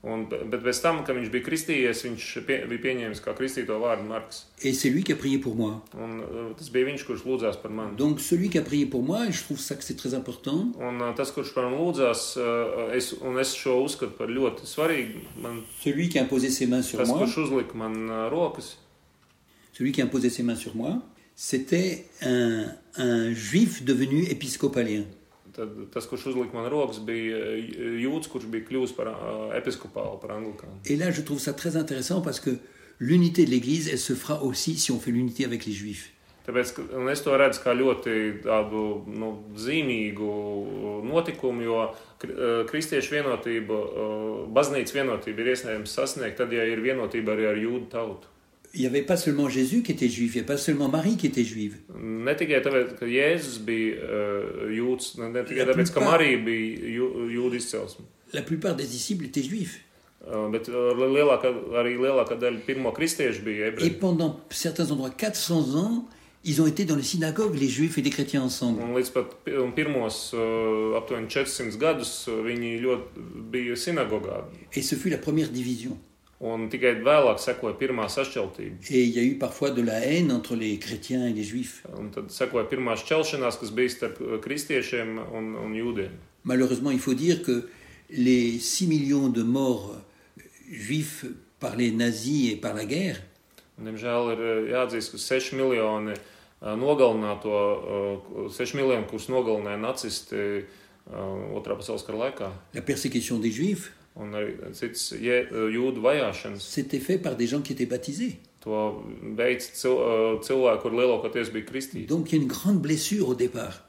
Un, 0.02 0.24
bet 0.26 0.64
pēc 0.66 0.80
tam, 0.82 1.04
kad 1.06 1.14
viņš 1.14 1.30
bija 1.30 1.46
kristījies, 1.46 2.00
viņš 2.08 2.28
pie, 2.48 2.56
bija 2.72 2.82
pieņēmis 2.88 3.20
kā 3.22 3.36
kristīto 3.38 3.76
vārdu 3.78 4.08
Marks. 4.10 4.48
Et 4.64 4.74
c'est 4.74 4.90
lui 4.90 5.04
qui 5.04 5.14
a 5.14 5.16
prié 5.16 5.38
pour 5.38 5.54
moi. 5.54 5.76
Un, 5.94 6.16
uh, 6.26 6.48
tas 6.58 6.72
bija 6.74 6.88
viņš, 6.88 7.04
kurš 7.06 7.22
lūdzās 7.28 7.60
par 7.62 7.70
mani. 7.70 7.94
Donc, 8.00 8.20
celui 8.20 8.50
qui 8.50 8.58
a 8.58 8.64
prié 8.66 8.88
pour 8.88 9.04
moi, 9.04 9.28
et 9.28 9.32
je 9.32 9.44
trouve 9.44 9.60
ça 9.60 9.76
que 9.76 9.84
c'est 9.84 9.98
très 9.98 10.16
important, 10.16 10.74
Un 10.82 11.14
tas, 11.14 11.30
kurš 11.30 11.54
par 11.54 11.70
mani 11.70 11.78
lūdzās, 11.78 12.24
es, 12.98 13.12
un 13.22 13.38
es 13.38 13.54
šo 13.54 13.78
uzskatu 13.86 14.18
par 14.18 14.34
ļoti 14.34 14.66
svarīgu, 14.66 15.22
man, 15.44 15.62
celui 15.84 16.10
qui 16.10 16.18
a 16.18 16.26
imposé 16.26 16.50
ses 16.50 16.66
mains 16.66 16.82
sur 16.82 16.98
tas, 16.98 17.06
moi, 17.06 17.22
kurš 17.22 17.38
uzlika 17.46 17.78
man 17.78 18.10
uh, 18.10 18.26
rokas, 18.34 18.78
celui 19.78 19.92
qui 19.92 20.02
a 20.02 20.06
imposé 20.10 20.32
ses 20.32 20.42
mains 20.42 20.58
sur 20.58 20.76
moi, 20.76 20.98
c'était 21.36 22.08
un, 22.24 22.74
un 22.98 23.34
juif 23.34 23.84
devenu 23.86 24.26
épiscopalien. 24.26 25.06
Tad 25.56 25.76
tas, 25.94 26.08
kurš 26.10 26.32
uzlika 26.34 26.58
man 26.58 26.70
rokas, 26.72 27.02
bija 27.06 27.38
uh, 27.38 27.98
jūds, 28.06 28.32
kurš 28.32 28.48
bija 28.52 28.68
kļuvis 28.70 28.96
par 28.98 29.12
uh, 29.12 29.50
episkopālu, 29.58 30.20
par 30.22 30.38
anglikānu. 30.38 30.82
Et 30.86 30.96
là, 30.96 31.12
je 31.12 31.22
trouve 31.22 31.40
ça 31.40 31.54
très 31.54 31.76
intéressant 31.76 32.22
parce 32.22 32.40
que 32.40 32.58
l'unité 33.00 33.46
de 33.46 33.52
l'Église, 33.52 33.90
elle 33.90 34.00
se 34.00 34.14
fera 34.14 34.44
aussi 34.44 34.78
si 34.78 34.92
on 34.92 35.00
fait 35.00 35.12
l'unité 35.12 35.46
avec 35.46 35.66
les 35.66 35.74
juifs. 35.74 36.12
Tāpēc 36.42 36.72
es 37.14 37.22
to 37.22 37.36
redzu 37.38 37.62
kā 37.62 37.74
ļoti 37.78 38.14
tādu 38.42 38.82
nu, 39.14 39.30
zīmīgu 39.62 40.30
notikumu, 41.06 41.62
jo 41.68 41.78
eh, 41.86 42.64
kristiešu 42.70 43.14
vienotību, 43.14 43.78
eh, 43.78 44.24
baznīcas 44.56 44.96
vienotību 44.96 45.44
ir 45.44 45.52
iespējams 45.54 45.94
sasniegt, 46.00 46.40
tad, 46.42 46.54
ja 46.56 46.66
ir 46.66 46.82
vienotība 46.82 47.36
arī 47.36 47.46
ar 47.52 47.62
jūdu 47.62 47.92
tautu. 47.94 48.31
Il 48.74 48.80
n'y 48.82 48.88
avait 48.88 49.02
pas 49.02 49.18
seulement 49.18 49.50
Jésus 49.50 49.82
qui 49.84 49.92
était 49.92 50.08
juif, 50.08 50.32
il 50.34 50.38
n'y 50.38 50.40
avait 50.40 50.54
pas 50.54 50.58
seulement 50.58 50.88
Marie 50.88 51.18
qui 51.18 51.28
était 51.28 51.44
juive. 51.44 51.76
Ne 52.00 52.34
tikai 52.40 52.62
tāpēc, 52.64 52.94
ka 53.00 53.06
Jēzus 53.06 53.58
bija 53.68 53.98
uh, 54.00 54.70
jūds, 54.72 55.18
ne, 55.20 55.44
tikai 55.44 55.66
La 55.66 55.74
tāpēc, 55.74 55.92
ka 55.92 56.00
plupart- 56.00 56.12
Marija 56.12 56.38
bija 56.38 56.92
jū, 56.96 57.10
jūda 57.36 57.56
izcelsme, 57.60 58.06
La 58.34 58.42
plupart 58.44 58.76
des 58.78 58.86
disciples 58.88 59.26
étaient 59.26 59.44
juifs. 59.44 59.82
uh, 60.24 60.48
bet 60.54 60.70
uh, 60.70 60.94
lielākā, 60.96 61.52
arī 61.82 61.98
lielākā 62.00 62.38
daļa 62.40 62.62
pirmo 62.66 62.94
kristiešu 62.96 63.44
bija 63.44 63.66
Et 63.66 63.74
ebreji. 63.74 63.90
pendant 64.00 64.40
certains 64.52 64.90
endroits, 64.92 65.10
400 65.10 65.76
ans, 65.76 66.06
ils 66.46 66.62
ont 66.62 66.66
été 66.68 66.86
dans 66.86 66.96
les 66.96 67.04
synagogues, 67.04 67.56
les 67.60 67.68
juifs 67.68 67.98
et 67.98 68.02
les 68.02 68.10
chrétiens 68.10 68.44
ensemble. 68.44 68.82
Un 68.82 68.96
līdz 68.96 69.12
pat 69.14 69.36
pirmos 69.76 70.32
aptuveni 70.98 71.28
400 71.28 71.78
gadus 71.78 72.30
viņi 72.30 72.80
ļoti 72.82 73.26
bija 73.52 73.76
sinagogā. 73.76 74.46
Et 74.74 74.82
ce 74.82 74.96
fut 74.96 75.10
la 75.10 75.18
première 75.18 75.50
division. 75.50 75.98
Un 76.42 76.70
tikai 76.74 76.96
vēlāk 77.06 77.38
sekoja 77.38 77.76
pirmā 77.78 78.08
sašķeltība. 78.10 78.82
Et 78.90 79.04
il 79.04 79.16
y 79.16 79.20
a 79.20 79.24
eu 79.24 79.38
parfois 79.38 79.70
de 79.70 79.84
la 79.86 80.00
haine 80.02 80.32
entre 80.32 80.56
les 80.56 80.80
chrétiens 80.80 81.28
et 81.28 81.34
les 81.34 81.44
juifs. 81.44 81.84
Un 81.98 82.10
tad 82.10 82.32
sekoja 82.34 82.66
pirmā 82.66 82.96
šķelšanās, 82.98 83.60
kas 83.62 83.74
bija 83.78 83.94
starp 83.94 84.18
kristiešiem 84.42 85.20
un, 85.22 85.54
un 85.62 85.76
jūdiem. 85.78 86.18
Malheureusement, 86.44 86.90
il 86.90 87.00
faut 87.00 87.14
dire 87.14 87.44
que 87.44 87.70
les 88.10 88.60
6 88.60 88.88
millions 88.88 89.30
de 89.30 89.44
morts 89.44 89.96
juifs 90.72 91.26
par 91.60 91.76
les 91.76 91.92
nazis 91.92 92.52
et 92.52 92.56
par 92.56 92.74
la 92.74 92.86
guerre, 92.86 93.22
Un, 93.82 93.88
Diemžēl 93.90 94.36
ir 94.36 94.42
jāatzīst, 94.76 95.16
ka 95.16 95.22
6 95.22 95.56
miljoni 95.58 96.14
nogalināto, 96.62 97.56
6 98.54 98.76
miljoni, 98.78 99.08
kurus 99.10 99.26
nogalināja 99.32 99.80
nacisti 99.82 100.44
otrā 101.58 101.78
pasaules 101.80 102.06
kara 102.06 102.28
laikā, 102.28 102.52
la 102.76 102.84
persécution 102.86 103.42
des 103.42 103.58
juifs, 103.58 103.90
uh, 104.16 106.00
vajāšanas. 106.00 106.60
c'était 106.60 107.00
fait 107.00 107.18
par 107.18 107.36
des 107.36 107.48
gens 107.48 107.62
qui 107.62 107.74
étaient 107.74 107.86
baptisés. 107.86 108.40
Uh, 108.66 108.94
kristīti. 111.66 112.06
Donc 112.06 112.32
il 112.32 112.36
y 112.36 112.40
a 112.40 112.42
une 112.42 112.48
grande 112.48 112.80
blessure 112.80 113.30
au 113.30 113.36
départ, 113.36 113.84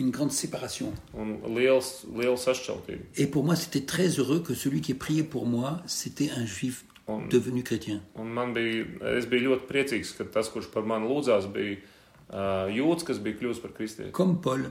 une 0.00 0.10
grande 0.10 0.32
séparation. 0.32 0.92
Et 3.16 3.26
pour 3.26 3.44
moi, 3.44 3.56
c'était 3.56 3.84
très 3.84 4.08
heureux 4.08 4.40
que 4.40 4.54
celui 4.54 4.80
qui 4.80 4.94
priait 4.94 5.22
pour 5.22 5.46
moi, 5.46 5.82
c'était 5.86 6.30
un 6.30 6.46
juif 6.46 6.84
devenu 7.30 7.62
chrétien. 7.62 8.00
Comme 14.12 14.40
Paul, 14.40 14.70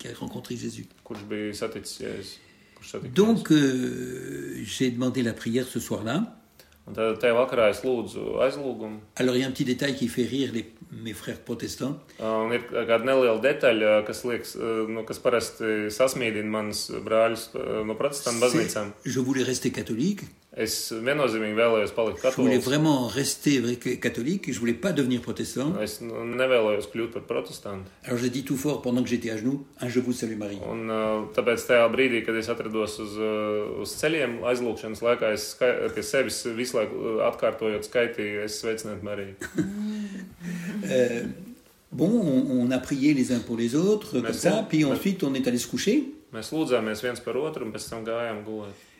Qui 0.00 0.08
a 0.08 0.14
rencontré 0.18 0.56
Jésus. 0.56 0.86
Donc 3.14 3.52
euh, 3.52 4.58
j'ai 4.64 4.90
demandé 4.90 5.22
la 5.22 5.34
prière 5.34 5.66
ce 5.68 5.78
soir-là. 5.78 6.36
Alors 9.16 9.36
il 9.36 9.42
y 9.42 9.44
a 9.44 9.46
un 9.46 9.50
petit 9.50 9.66
détail 9.66 9.94
qui 9.94 10.08
fait 10.08 10.24
rire 10.24 10.50
les- 10.52 10.72
mes 10.90 11.12
frères 11.12 11.38
protestants. 11.40 11.98
Je 19.04 19.20
voulais 19.20 19.42
rester 19.44 19.70
catholique, 19.70 20.22
Je 22.36 22.42
voulais 22.42 22.58
vraiment 22.58 23.06
rester 23.06 23.62
catholique, 24.00 24.52
je 24.52 24.58
voulais 24.58 24.74
pas 24.74 24.92
devenir 24.92 25.20
protestant. 25.20 25.72
Alors 28.04 28.18
j'ai 28.18 28.30
dit 28.30 28.42
tout 28.42 28.56
fort 28.56 28.82
pendant 28.82 29.00
que 29.02 29.08
j'étais 29.08 29.30
à 29.30 29.36
genoux, 29.36 29.64
un 29.80 29.88
je 29.88 30.00
vous 30.00 30.12
salue 30.12 30.36
Marie. 30.36 30.58
Uh, 30.58 30.88
uh, 38.02 38.58
uh. 39.56 39.60
Euh, 40.90 41.24
bon, 41.92 42.08
on, 42.08 42.62
on 42.62 42.70
a 42.70 42.78
prié 42.78 43.12
les 43.14 43.30
uns 43.32 43.38
pour 43.38 43.56
les 43.56 43.76
autres, 43.76 44.18
comme 44.20 44.32
ça, 44.32 44.66
puis 44.68 44.84
ensuite 44.84 45.22
on 45.22 45.34
est 45.34 45.46
allé 45.46 45.58
se 45.58 45.68
coucher. 45.68 46.04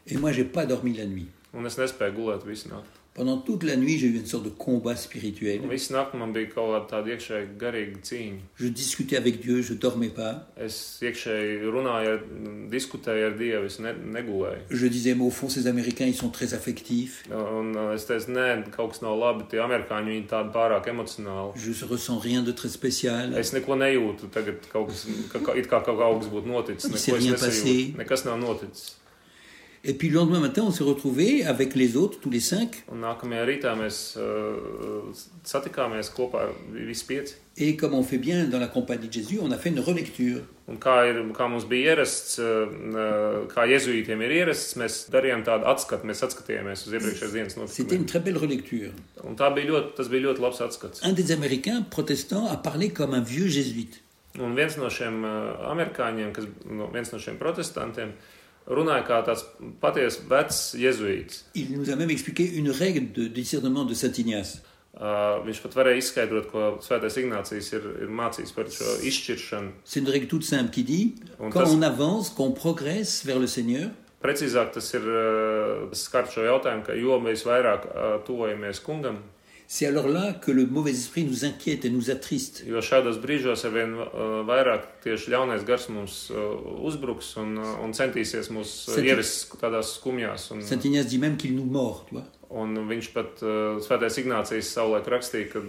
Et 0.06 0.16
moi, 0.16 0.30
j'ai 0.32 0.44
pas 0.44 0.66
dormi 0.66 0.94
la 0.94 1.06
nuit. 1.06 1.26
Un 1.54 1.66
es 1.66 1.76
nespēju 1.80 2.14
gulēt 2.20 2.46
visu 2.46 2.68
nakti. 2.70 2.96
Pendant 3.12 3.38
toute 3.38 3.64
la 3.64 3.74
nuit, 3.74 3.98
j'ai 3.98 4.06
eu 4.06 4.14
une 4.20 4.24
sorte 4.24 4.44
de 4.44 4.50
combat 4.50 4.94
spirituel. 4.94 5.60
Un 5.64 5.68
Visu 5.68 5.92
nakti 5.92 6.16
man 6.16 6.30
bija 6.32 6.46
kaut 6.52 6.68
kāda 6.70 6.86
tāda 6.92 7.10
iekšēja 7.10 7.48
garīga 7.58 7.98
cīņa. 8.06 8.44
Je 8.60 8.68
discutais 8.70 9.16
avec 9.18 9.40
Dieu, 9.42 9.56
je 9.66 9.74
dormais 9.74 10.12
pas. 10.14 10.46
Es 10.56 10.76
iekšēji 11.02 11.56
runāju, 11.74 12.12
ar, 12.14 12.20
diskutēju 12.70 13.26
ar 13.26 13.34
Dievu, 13.40 13.66
es 13.66 13.80
ne, 13.82 13.96
negulēju. 14.14 14.62
Je 14.70 14.86
disais, 14.94 15.16
mais 15.18 15.26
au 15.26 15.30
fond, 15.30 15.48
ces 15.50 15.66
Américains, 15.66 16.06
ils 16.06 16.14
sont 16.14 16.30
très 16.30 16.54
affectifs. 16.54 17.24
Un 17.32 17.74
uh, 17.74 17.96
es 17.98 18.06
teicu, 18.06 18.30
nē, 18.30 18.70
kaut 18.70 18.94
kas 18.94 19.02
nav 19.02 19.18
labi, 19.18 19.48
tie 19.50 19.58
amerikāņi 19.66 20.14
viņi 20.14 20.28
tādi 20.30 20.54
pārāk 20.54 20.86
emocionāli. 20.94 21.58
Je 21.58 21.74
ressens 21.90 22.22
rien 22.22 22.46
de 22.46 22.52
très 22.52 22.70
spécial. 22.70 23.34
Es 23.34 23.50
neko 23.52 23.74
nejūtu, 23.74 24.30
tagad 24.30 24.62
kaut 24.70 24.94
kas, 24.94 25.08
ka, 25.34 25.42
ka, 25.50 25.58
it 25.58 25.66
kā 25.66 25.82
kaut 25.82 25.98
kas 25.98 26.30
būtu 26.30 26.46
noticis. 26.46 26.86
Il 26.86 26.94
Neko 26.94 27.02
s'est 27.02 27.10
es 27.18 27.18
rien 27.24 27.34
nesajūtu. 27.34 27.66
passé. 27.66 27.98
Nekas 27.98 28.24
nav 28.30 28.38
noticis. 28.38 28.99
Et 29.82 29.94
puis 29.94 30.08
le 30.10 30.16
lendemain 30.16 30.40
matin, 30.40 30.62
on 30.66 30.70
s'est 30.70 30.84
retrouvés 30.84 31.44
avec 31.44 31.74
les 31.74 31.96
autres, 31.96 32.20
tous 32.20 32.28
les 32.28 32.40
cinq. 32.40 32.84
Uh. 32.90 32.96
Et 37.56 37.76
comme 37.76 37.94
on 37.94 38.02
fait 38.02 38.18
bien 38.18 38.44
dans 38.44 38.58
la 38.58 38.66
compagnie 38.66 39.08
de 39.08 39.12
Jésus, 39.12 39.38
on 39.42 39.50
a 39.50 39.56
fait 39.56 39.70
une 39.70 39.80
relecture. 39.80 40.40
C'était 47.66 47.96
une 47.96 48.06
très 48.06 48.20
belle 48.20 48.36
relecture. 48.36 48.90
Un 51.02 51.12
des 51.12 51.32
Américains 51.32 51.82
protestants 51.82 52.46
a 52.46 52.56
parlé 52.58 52.90
comme 52.90 53.14
un 53.14 53.22
vieux 53.22 53.48
jésuite. 53.48 54.02
Un 54.38 54.54
viens 58.66 58.84
no 58.84 58.92
šiem 58.92 58.96
uh, 58.96 59.00
amerikāņiem, 59.00 59.04
kas, 59.06 59.06
no, 59.06 59.06
viens 59.06 59.06
no 59.06 59.06
šiem 59.06 59.06
protestantiem, 59.06 59.06
runāja 59.06 59.06
kā 59.06 59.20
tāds 59.26 59.44
patiesi 59.80 60.26
vecs 60.30 60.58
jēzuīts. 60.78 61.44
Il 61.54 61.76
nous 61.76 61.90
a 61.90 61.96
même 61.96 62.10
expliqué 62.10 62.44
une 62.44 62.70
règle 62.70 63.12
de 63.12 63.28
discernement 63.28 63.84
de 63.84 63.94
Saint 63.94 64.12
Ignace. 64.18 64.60
Uh, 64.90 65.38
viņš 65.46 65.60
pat 65.62 65.76
varēja 65.78 66.00
izskaidrot, 66.02 66.48
ko 66.50 66.62
Svētais 66.82 67.14
Ignācijas 67.20 67.68
ir, 67.72 67.84
ir 68.04 68.10
mācījis 68.10 68.50
par 68.52 68.66
šo 68.74 68.96
izšķiršanu. 69.06 69.70
C'est 69.84 70.00
une 70.00 70.10
règle 70.10 70.26
toute 70.26 70.44
simple 70.44 70.70
qui 70.70 70.82
dit, 70.82 71.14
Un 71.38 71.50
quand 71.50 71.62
tas, 71.62 71.70
on 71.72 71.82
avance, 71.82 72.30
qu'on 72.30 72.50
progresse 72.50 73.24
vers 73.24 73.38
le 73.38 73.46
Seigneur, 73.46 73.90
precīzāk 74.20 74.72
tas 74.74 74.92
ir 74.94 75.06
uh, 75.06 75.86
tas 75.90 76.02
skar 76.08 76.26
šo 76.28 76.42
jautājumu, 76.42 76.84
ka 76.84 76.98
jo 76.98 77.20
mēs 77.22 77.46
vairāk 77.46 77.86
uh, 77.86 78.18
tuvojamies 78.26 78.82
kungam, 78.84 79.22
c'est 79.72 79.86
alors 79.86 80.08
là 80.08 80.32
que 80.32 80.50
le 80.50 80.66
mauvais 80.66 80.90
esprit 80.90 81.22
nous 81.22 81.44
inquiète 81.44 81.84
et 81.84 81.90
nous 81.90 82.10
attriste. 82.10 82.64
jo 82.66 82.80
šādos 82.82 83.20
brīžos 83.22 83.62
arvien 83.68 83.92
uh, 83.94 84.40
vairāk 84.48 84.88
tieši 85.04 85.30
ļaunais 85.30 85.62
gars 85.68 85.84
mums 85.94 86.16
uh, 86.34 86.56
uzbruks 86.88 87.28
un, 87.38 87.52
uh, 87.54 87.76
un 87.84 87.94
centīsies 87.94 88.50
mūs 88.50 88.72
ievest 88.98 89.54
tādās 89.62 89.92
skumjās. 90.00 90.48
Un, 90.56 90.64
Saint 90.66 90.82
Ignace 90.82 91.06
dit 91.06 91.22
même 91.22 91.36
qu'il 91.36 91.54
nous 91.54 91.70
mord, 91.76 92.02
tu 92.08 92.16
vois. 92.16 92.26
un 92.50 92.74
viņš 92.90 93.12
pat 93.14 93.44
Svētais 93.86 94.18
Ignācijas 94.24 94.72
savulaik 94.74 95.06
rakstīja, 95.14 95.52
ka 95.52 95.62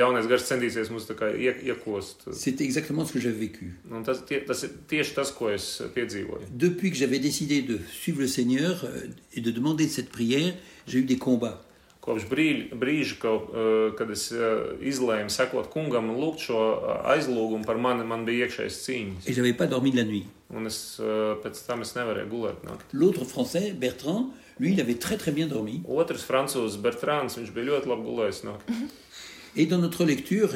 ļaunais 0.00 0.30
gars 0.32 0.48
centīsies 0.48 0.88
mūs 0.88 1.04
tā 1.04 1.18
kā 1.20 1.28
ie, 1.36 1.52
iekost. 1.68 2.30
C'est 2.32 2.62
exactement 2.62 3.04
ce 3.04 3.12
que 3.12 3.20
j'avais 3.20 3.36
vécu. 3.36 3.74
Un 3.92 4.00
tas, 4.00 4.24
tie, 4.24 4.40
tas 4.48 4.64
ir 4.64 4.72
tieši 4.88 5.12
tas, 5.20 5.34
ko 5.36 5.52
es 5.52 5.82
piedzīvoju. 5.92 6.48
Depuis 6.56 6.88
que 6.90 6.96
j'avais 6.96 7.20
décidé 7.20 7.60
de 7.60 7.78
suivre 7.92 8.22
le 8.22 8.28
Seigneur 8.28 8.80
euh, 8.84 9.12
et 9.34 9.42
de 9.42 9.50
demander 9.50 9.88
cette 9.88 10.08
prière, 10.08 10.54
j'ai 10.86 11.00
eu 11.00 11.04
des 11.04 11.18
combats. 11.18 11.60
Kopš 12.06 12.28
brīļ, 12.30 12.58
brīža, 12.78 13.16
ka, 13.18 13.32
uh, 13.34 13.70
kad 13.98 14.10
es 14.14 14.28
uh, 14.30 14.76
izlēmu 14.78 15.32
sekot 15.32 15.66
kungam 15.72 16.12
un 16.12 16.20
lūgt 16.22 16.44
šo 16.46 16.60
uh, 16.60 16.92
aizlūgumu 17.16 17.66
par 17.66 17.80
mani, 17.82 18.06
man 18.06 18.22
bija 18.28 18.46
iekšējais 18.46 18.76
cīņas. 18.84 19.26
Et 19.26 19.34
j'avais 19.34 19.56
pas 19.58 19.66
dormi 19.66 19.90
de 19.90 19.98
la 19.98 20.06
nuit. 20.06 20.28
Un 20.54 20.70
es 20.70 20.78
uh, 21.02 21.34
pēc 21.42 21.58
tam 21.66 21.82
es 21.82 21.96
nevarēju 21.96 22.30
gulēt 22.30 22.62
naktī. 22.68 23.00
L'autre 23.00 23.26
Français, 23.26 23.72
Bertrand, 23.74 24.30
lui, 24.60 24.72
il 24.72 24.80
avait 24.80 25.00
très 25.02 25.16
très 25.18 25.32
bien 25.32 25.50
dormi. 25.50 25.80
Otrs 25.84 26.22
francūzs 26.22 26.78
Bertrāns, 26.78 27.40
viņš 27.40 27.50
bija 27.50 27.72
ļoti 27.72 27.90
labi 27.90 28.06
gulējis 28.06 28.42
naktī. 28.46 28.78
Et 29.56 29.66
dans 29.66 29.78
notre 29.78 30.04
lecture, 30.04 30.54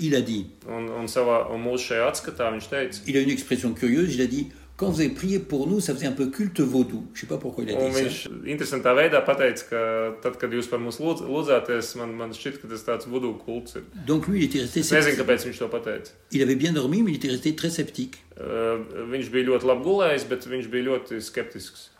il 0.00 0.14
a 0.14 0.20
dit, 0.20 0.46
Un, 0.68 0.88
un, 1.00 1.08
savā, 1.08 1.46
un 1.54 1.62
mūsu 1.62 1.94
šajā 1.94 2.12
atskatā 2.12 2.52
viņš 2.52 2.68
teica, 2.68 3.04
il 3.06 3.16
a 3.16 3.20
une 3.24 3.32
expression 3.32 3.72
curieuse, 3.72 4.14
il 4.14 4.20
a 4.20 4.26
dit, 4.26 4.52
quand 4.78 4.90
vous 4.90 5.00
avez 5.00 5.10
prié 5.10 5.40
pour 5.40 5.66
nous, 5.66 5.80
ça 5.80 5.92
faisait 5.92 6.06
un 6.06 6.12
peu 6.12 6.26
culte 6.30 6.60
vaudou. 6.60 7.02
Je 7.12 7.22
sais 7.22 7.26
pas 7.26 7.36
pourquoi 7.36 7.64
il 7.64 7.70
a 7.70 7.74
dit 7.74 7.90
viņš 7.96 8.18
ça. 8.22 8.30
interesantā 8.46 8.92
veidā 8.94 9.20
pateica, 9.26 9.64
ka 9.70 9.80
tad, 10.22 10.36
kad 10.38 10.52
jūs 10.54 10.68
par 10.70 10.78
mums 10.78 11.00
lūdz, 11.02 11.24
lūdzāties, 11.26 11.96
man, 11.98 12.12
man 12.14 12.30
šķiet, 12.32 12.60
ka 12.62 12.68
tas 12.70 12.84
tāds 12.86 13.08
vudu 13.10 13.32
kults 13.44 13.74
ir. 13.74 13.82
Donc 14.06 14.28
lui, 14.28 14.38
il 14.38 14.44
était 14.44 14.60
resté 14.62 14.80
Es 14.80 14.92
nezinu, 14.92 15.02
sceptique. 15.02 15.18
kāpēc 15.24 15.46
viņš 15.48 15.58
to 15.58 15.68
pateica. 15.68 16.10
Il 16.30 16.42
avait 16.42 16.54
bien 16.54 16.72
dormi, 16.72 17.02
mais 17.02 17.10
il 17.10 17.16
était 17.16 17.32
resté 17.34 17.56
très 17.56 17.70
sceptique. 17.70 18.22
Uh, 18.38 18.78
viņš 19.10 19.32
bija 19.34 19.48
ļoti 19.50 19.66
labi 19.66 19.82
gulējis, 19.88 20.28
bet 20.30 20.46
viņš 20.46 20.68
bija 20.70 20.84
ļoti 20.92 21.20
skeptisks. 21.20 21.90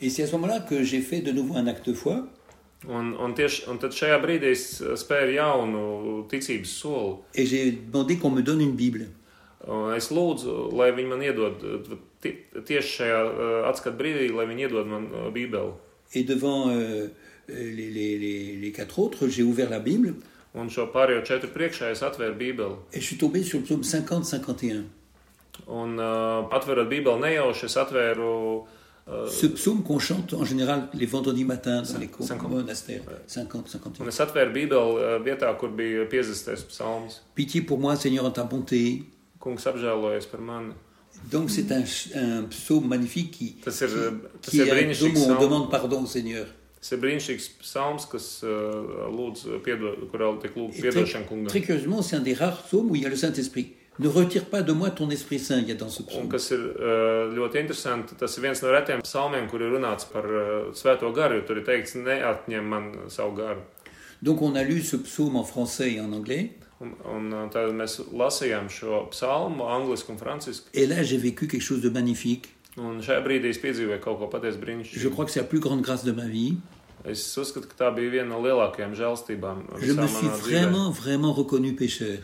Et 0.00 0.08
c'est 0.08 0.22
à 0.22 0.26
ce 0.28 0.32
moment-là 0.32 0.60
que 0.60 0.84
j'ai 0.84 1.00
fait 1.00 1.22
de 1.22 1.32
nouveau 1.32 1.56
un 1.56 1.66
acte 1.66 1.88
de 1.88 1.94
foi. 1.94 2.22
Un, 2.88 3.14
un, 3.18 3.32
tieši, 3.34 3.64
un 3.70 3.76
tad 3.78 3.92
šajā 3.94 4.16
brīdī 4.22 4.48
es 4.54 4.80
uh, 4.80 4.94
spēru 4.98 5.34
jaunu 5.40 5.82
ticības 6.30 6.70
soli. 6.70 7.16
Et 7.34 7.46
j'ai 7.46 7.72
demandé 7.72 8.16
qu'on 8.18 8.30
me 8.30 8.42
donne 8.42 8.60
une 8.60 8.76
Bible. 8.76 9.08
Un 9.68 9.92
Es 9.94 10.08
lūdzu, 10.10 10.70
lai 10.74 10.88
viņi 10.94 11.08
man 11.08 11.20
iedod 11.22 11.62
uh, 11.62 11.98
tieši 12.22 12.88
šajā 12.98 13.20
uh, 13.26 13.68
atskatu 13.70 13.96
brīdī, 13.98 14.28
lai 14.34 14.46
viņi 14.46 14.66
iedod 14.68 14.86
man 14.86 15.08
uh, 15.12 15.30
Bībeli. 15.34 15.72
Et 16.14 16.24
devant 16.24 16.68
euh, 16.70 17.08
les, 17.48 17.90
les- 17.90 18.18
les- 18.18 18.56
les 18.60 18.72
quatre 18.72 18.98
autres, 18.98 19.28
j'ai 19.28 19.42
ouvert 19.42 19.70
la 19.70 19.78
Bible 19.80 20.14
Un 20.54 20.68
šo 20.68 20.84
pārējo 20.92 21.22
četru 21.24 21.48
priekšā 21.54 21.90
es 21.94 22.02
atvēru 22.04 22.34
Bībeli. 22.36 22.74
et 22.92 23.00
je 23.00 23.06
suis 23.06 23.16
tombé 23.16 23.42
sur 23.42 23.58
le 23.60 23.64
psaume 23.64 23.82
50-51. 23.82 24.82
Un 25.68 25.98
uh, 25.98 26.46
atverot 26.52 26.84
Bībeli 26.88 27.20
nejauši, 27.20 27.66
es 27.66 27.76
atvēru 27.76 28.66
uh, 29.06 29.26
Ce 29.28 29.46
psaume 29.46 29.82
qu'on 29.82 29.98
chante 29.98 30.34
en 30.34 30.44
général 30.44 30.88
les 30.94 31.06
vendredis 31.06 31.44
matins 31.46 31.82
dans 31.82 31.98
les 31.98 32.06
cours 32.08 32.26
50. 32.26 32.50
monastères. 32.50 33.00
Un 33.36 33.44
50-51. 33.44 34.08
es 34.08 34.20
atvēru 34.20 34.52
Bībeli 34.52 34.76
uh, 35.00 35.18
vietā, 35.24 35.54
kur 35.58 35.70
bija 35.70 36.04
50. 36.10 36.68
psalms. 36.68 37.22
Pitié 37.34 37.62
pour 37.62 37.78
moi, 37.78 37.96
Seigneur, 37.96 38.26
en 38.26 38.30
ta 38.30 38.44
bonté. 38.44 39.02
Kungs 39.40 39.64
apžēlojies 39.66 40.28
par 40.30 40.40
mani. 40.40 40.72
Donc 41.30 41.50
c'est 41.50 41.70
un, 41.72 41.82
psaume 42.50 42.88
magnifique 42.88 43.30
qui, 43.30 43.54
Tas 43.64 43.80
ir, 43.80 43.88
tas 44.40 44.50
qui 44.50 44.58
ir 44.58 44.66
est 44.66 44.70
un 44.70 44.74
brīnišķīgs 44.74 45.14
psaume 45.14 45.30
où 45.30 45.36
on 45.36 45.40
demande 45.40 45.70
pardon 45.70 46.02
au 46.02 46.06
Seigneur. 46.06 46.46
Tas 46.80 46.96
ir 46.96 46.98
brīnišķīgs 46.98 47.48
psalms, 47.62 48.06
kas 48.10 48.26
uh, 48.42 48.48
lūdz, 49.12 49.46
piedod, 49.64 50.08
kurā 50.10 50.32
tiek 50.42 50.56
lūgta 50.58 50.82
Et 50.82 51.46
très, 51.46 51.60
curieusement, 51.60 52.02
c'est 52.02 52.16
un 52.16 52.20
des 52.20 52.34
rares 52.34 52.62
psaumes 52.64 52.90
où 52.90 52.96
il 52.96 53.02
y 53.02 53.06
a 53.06 53.08
le 53.08 53.16
Saint-Esprit. 53.16 53.74
Ne 53.98 54.08
retire 54.08 54.46
pas 54.46 54.62
de 54.62 54.72
moi 54.72 54.90
ton 54.90 55.10
Esprit 55.10 55.38
Saint, 55.38 55.58
il 55.58 55.68
y 55.68 55.72
a 55.72 55.74
dans 55.74 55.90
ce 55.90 56.02
Un 56.02 56.06
psaume. 56.06 56.28
kas 56.28 56.50
ir 56.50 56.58
uh, 56.58 57.28
ļoti 57.36 57.60
interesanti, 57.60 58.16
tas 58.18 58.36
ir 58.36 58.42
viens 58.42 58.62
no 58.62 58.72
retiem 58.72 59.02
psalmiem, 59.04 59.46
kur 59.48 59.60
ir 59.60 59.70
runāts 59.70 60.08
par 60.10 60.24
uh, 60.24 60.72
svēto 60.74 61.12
garu, 61.12 61.38
jo 61.40 61.46
tur 61.46 61.60
ir 61.60 61.66
teikts, 61.68 61.94
neatņem 62.00 62.64
man 62.64 62.90
savu 63.08 63.36
garu. 63.36 63.60
Donc 64.22 64.40
on 64.40 64.54
a 64.56 64.62
lu 64.62 64.80
ce 64.80 64.96
psaume 64.96 65.36
en 65.36 65.44
français 65.44 65.92
et 65.94 66.00
en 66.00 66.12
anglais. 66.12 66.52
Un, 66.82 67.28
un 67.30 67.50
tad 67.52 67.70
mēs 67.78 68.00
lasījām 68.10 68.66
šo 68.72 69.04
psalmu 69.12 69.68
angliski 69.70 70.10
un 70.10 70.18
franciski. 70.18 70.66
Et 70.74 70.86
là, 70.86 71.02
j'ai 71.02 71.18
vécu 71.18 71.46
quelque 71.46 71.62
chose 71.62 71.80
de 71.80 71.90
magnifique. 71.90 72.50
Un 72.80 73.02
šajā 73.04 73.20
brīdī 73.20 73.50
es 73.52 73.60
piedzīvoju 73.60 74.00
kaut 74.00 74.18
ko 74.18 74.28
patiesi 74.32 74.58
Je 74.92 75.08
crois 75.08 75.26
que 75.26 75.30
c'est 75.30 75.40
la 75.40 75.46
plus 75.46 75.60
grande 75.60 75.82
grâce 75.82 76.04
de 76.04 76.12
ma 76.12 76.26
vie. 76.26 76.56
Es 77.04 77.36
uzskatu, 77.36 77.68
ka 77.68 77.74
tā 77.76 77.94
bija 77.94 78.10
viena 78.10 78.30
no 78.30 78.40
lielākajām 78.40 78.94
žēlstībām. 78.94 79.80
Je 79.82 79.92
me 79.92 80.06
suis 80.08 80.28
dzīvē. 80.28 80.48
vraiment, 80.48 80.90
vraiment 80.90 81.32
reconnu 81.34 81.76
pécheur. 81.76 82.18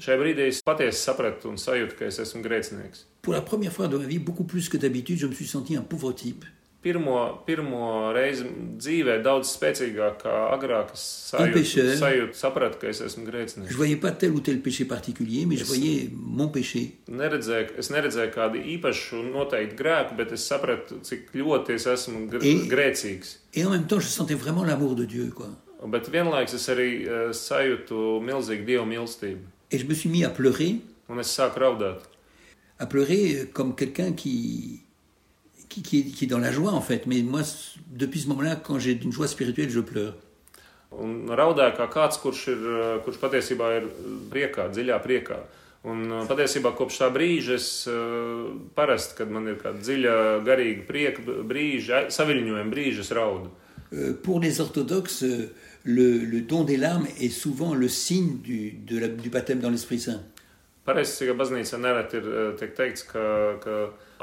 Šajā 0.00 0.16
brīdī 0.16 0.46
es 0.48 0.62
patiesi 0.62 1.02
sapratu 1.02 1.50
un 1.50 1.58
sajūtu, 1.60 1.98
ka 1.98 2.06
es 2.06 2.18
esmu 2.18 2.42
grēcinieks. 2.42 3.04
Pour 3.22 3.34
la 3.34 3.42
première 3.42 3.72
fois 3.72 3.88
de 3.88 3.98
ma 3.98 4.06
vie, 4.06 4.18
beaucoup 4.18 4.44
plus 4.44 4.68
que 4.68 4.78
d'habitude, 4.78 5.18
je 5.18 5.26
me 5.26 5.34
suis 5.34 5.46
senti 5.46 5.76
un 5.76 5.82
pauvre 5.82 6.12
type. 6.12 6.44
Pirmo, 6.82 7.42
pirmo 7.44 8.08
reizi 8.16 8.46
dzīvē 8.80 9.18
daudz 9.22 9.50
spēcīgāk 9.52 10.22
kā 10.22 10.36
agrāk 10.54 10.94
es 10.94 11.02
sajūtu, 11.36 12.32
sapratu, 12.38 12.78
ka 12.80 12.88
es 12.88 13.02
esmu 13.04 13.26
Je 13.26 13.30
grēcinieks. 13.30 13.76
voyais 13.76 13.96
pas 14.00 14.12
tel 14.16 14.32
ou 14.32 14.40
tel 14.40 14.62
péché 14.62 14.86
particulier, 14.86 15.44
mais 15.44 15.56
je 15.56 15.64
Yes. 15.64 15.68
voyais 15.68 16.08
mon 16.10 16.48
péché. 16.48 16.92
Neredzēju, 17.10 17.76
es 17.78 17.90
neredzēju 17.90 18.32
kādu 18.32 18.62
īpašu 18.64 19.20
noteiktu 19.30 19.76
grēku, 19.76 20.16
bet 20.16 20.32
es 20.32 20.40
sapratu, 20.48 21.00
cik 21.02 21.28
ļoti 21.34 21.74
es 21.74 21.84
esmu 21.86 22.30
gr 22.30 22.38
I- 22.42 22.66
grēcīgs. 22.68 23.36
Et 23.52 23.62
en 23.66 23.70
même 23.70 23.86
temps, 23.86 24.00
je 24.00 24.08
sentais 24.08 24.34
vraiment 24.34 24.64
l'amour 24.64 24.94
de 24.96 25.04
Dieu, 25.04 25.30
quoi. 25.36 25.48
Bet 25.86 26.08
vienlaikus 26.08 26.54
es 26.54 26.66
arī 26.68 27.04
uh, 27.06 27.30
sajūtu 27.32 28.20
milzīgu 28.24 28.64
dievu 28.64 28.86
mīlestību. 28.86 29.40
Et 29.70 29.78
je 29.78 29.84
me 29.86 29.92
suis 29.94 30.08
mis 30.08 30.24
à 30.24 30.30
pleurer, 30.30 30.80
Un 31.10 31.18
es 31.18 31.24
sāku 31.28 31.58
raudāt. 31.60 31.98
à 32.78 32.86
pleurer 32.86 33.36
euh, 33.36 33.44
comme 33.52 33.74
quelqu'un 33.74 34.12
qui, 34.12 34.80
qui, 35.70 35.80
qui, 35.82 36.00
est, 36.00 36.04
qui 36.14 36.24
est 36.26 36.28
dans 36.28 36.38
la 36.38 36.52
joie, 36.52 36.72
en 36.72 36.82
fait. 36.82 37.06
Mais 37.06 37.22
moi, 37.22 37.40
depuis 37.86 38.20
ce 38.20 38.28
moment-là, 38.28 38.56
quand 38.56 38.78
j'ai 38.78 38.92
une 39.02 39.12
joie 39.12 39.28
spirituelle, 39.28 39.70
je 39.70 39.80
pleure. 39.80 40.14
Un 40.90 41.30
raudāju 41.38 41.76
kā 41.78 41.86
kāds, 41.86 42.16
kurš, 42.18 42.40
ir, 42.50 42.62
uh, 42.66 42.98
kurš 43.06 43.20
patiesībā 43.22 43.66
ir 43.78 43.84
priekā, 44.32 44.64
dziļā 44.74 44.96
priekā. 45.04 45.36
Un 45.86 46.00
uh, 46.10 46.24
patiesībā 46.26 46.72
kopš 46.76 46.96
tā 47.04 47.08
brīža 47.14 47.54
es 47.54 47.68
uh, 47.86 48.48
parasti, 48.74 49.14
kad 49.20 49.30
man 49.30 49.46
ir 49.52 49.60
kāda 49.62 49.78
dziļa, 49.86 50.16
garīga 50.48 50.82
prieka 50.88 51.22
brīža, 51.46 52.08
saviņojuma 52.10 52.66
brīža, 52.74 53.06
es 53.06 53.12
raudu. 53.14 53.52
Euh, 53.92 54.12
pour 54.22 54.40
les 54.42 54.60
orthodoxes, 54.60 55.22
euh, 55.22 55.46
le, 55.84 56.18
le 56.26 56.40
don 56.42 56.64
des 56.64 56.76
larmes 56.76 57.06
est 57.20 57.30
souvent 57.30 57.72
le 57.74 57.86
signe 57.88 58.38
du, 58.42 58.72
de 58.72 58.98
la- 58.98 59.08
du 59.08 59.30
baptême 59.30 59.60
dans 59.60 59.70
l'Esprit 59.70 60.00
Saint. 60.00 60.20
Nereti 60.86 62.16
ir 62.16 62.70
teikts, 62.76 63.02
ka, 63.08 63.22
ka 63.62 63.74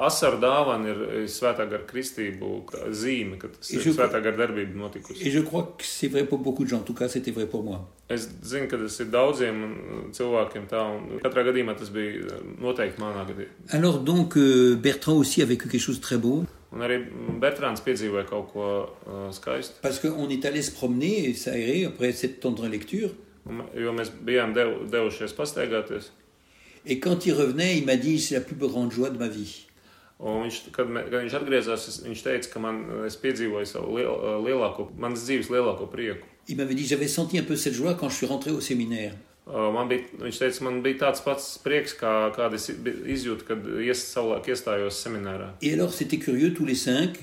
asaru 0.08 0.40
dāvana 0.42 0.90
ir 0.92 1.00
ir 1.22 1.28
svētā 1.30 1.66
gara 1.70 1.84
kristību 1.90 2.50
kā 2.70 2.90
zīme, 2.92 3.38
ka 3.40 3.48
tas 3.48 3.70
Es 3.70 3.76
ir 3.78 3.82
jau- 3.92 3.94
svētā 3.98 4.22
gara 4.24 4.38
darbība 4.38 4.76
notikusi. 4.76 5.22
Et 5.26 5.32
je 5.32 5.40
crois 5.42 5.64
que 5.78 5.84
c'est 5.86 6.08
vrai 6.08 6.24
pour 6.26 6.40
beaucoup 6.40 6.64
de 6.64 6.70
gens. 6.70 6.78
En 6.80 6.84
tout 6.84 6.94
cas, 6.94 7.08
c'était 7.08 7.32
vrai 7.32 7.46
pour 7.48 7.64
moi. 7.64 7.80
Es 8.10 8.28
zinu, 8.44 8.68
ka 8.68 8.78
tas 8.78 9.00
ir 9.00 9.06
daudziem 9.06 10.12
cilvēkiem 10.12 10.68
tā, 10.68 10.82
un 10.82 11.20
katrā 11.20 11.44
gadījumā 11.46 11.76
tas 11.78 11.90
bija 11.90 12.26
noteikti 12.60 13.00
manā 13.02 13.26
gadījumā. 13.26 13.74
Alors 13.74 14.00
donc, 14.00 14.38
euh, 14.38 14.76
Bertrand 14.76 15.18
aussi 15.18 15.42
a 15.42 15.46
vécu 15.46 15.68
quelque 15.68 15.80
chose 15.82 15.98
de 16.00 16.02
très 16.06 16.18
beau. 16.18 16.46
Un 16.74 16.82
arī 16.82 16.98
Bertrāns 17.40 17.80
piedzīvoja 17.82 18.26
kaut 18.28 18.52
ko 18.52 18.90
uh, 19.08 19.32
skaistu. 19.32 19.76
Parce 19.82 20.00
qu'on 20.00 20.30
est 20.30 20.46
allé 20.46 20.62
se 20.62 20.72
promener 20.72 21.30
et 21.30 21.34
s'aérer 21.34 21.86
après 21.86 22.12
cette 22.12 22.40
tendre 22.40 22.68
lecture. 22.68 23.10
Un 23.50 23.54
mē- 23.60 23.82
Jo 23.82 23.94
mēs 23.94 24.10
bijām 24.26 24.54
dev, 24.54 24.90
devušies 24.92 25.34
pastaigāties. 25.34 26.12
Et 26.90 27.00
quand 27.00 27.26
il 27.26 27.34
revenait, 27.34 27.78
il 27.78 27.86
m'a 27.86 27.96
dit 27.98 28.20
c'est 28.20 28.36
la 28.36 28.42
plus 28.42 28.56
grande 28.56 28.92
joie 28.92 29.10
de 29.10 29.18
ma 29.18 29.28
vie. 29.28 29.64
Un 30.20 30.42
viņš, 30.48 30.72
kad, 30.74 30.88
mē, 30.90 31.04
kad 31.12 31.22
viņš 31.22 31.34
atgriezās, 31.38 31.84
es- 31.88 32.00
viņš 32.02 32.22
teica, 32.26 32.50
ka 32.54 32.60
man, 32.60 32.78
es 33.06 33.16
piedzīvoju 33.22 33.66
savu 33.70 33.98
liel, 33.98 34.08
uh, 34.10 34.40
lielāko, 34.42 34.88
manas 34.98 35.28
dzīves 35.28 35.50
lielāko 35.54 35.86
prieku. 35.92 36.26
Il 36.48 36.56
m'avait 36.58 36.74
dit 36.74 36.86
j'avais 36.88 37.08
senti 37.08 37.38
un 37.38 37.44
peu 37.44 37.56
cette 37.56 37.74
joie 37.76 37.94
quand 37.94 38.10
je 38.10 38.16
suis 38.16 38.26
rentré 38.26 38.50
au 38.52 38.60
séminaire. 38.62 39.14
Uh, 39.46 39.70
Man 39.72 39.88
bija, 39.88 40.02
viņš 40.20 40.40
teica, 40.40 40.64
man 40.64 40.82
bija 40.82 40.98
tāds 41.04 41.22
pats 41.24 41.58
prieks, 41.64 41.94
kā 41.94 42.32
kāda 42.36 42.56
es 42.56 42.70
i- 42.70 42.74
izjūtu, 43.14 43.46
kad 43.48 43.60
ies, 43.80 44.02
savulaik 44.14 44.48
iestājos 44.48 44.98
seminārā. 45.06 45.52
Et 45.62 45.74
alors 45.74 45.94
c'était 45.94 46.18
curieux, 46.18 46.54
tous 46.54 46.66
les 46.66 46.76
cinq. 46.76 47.20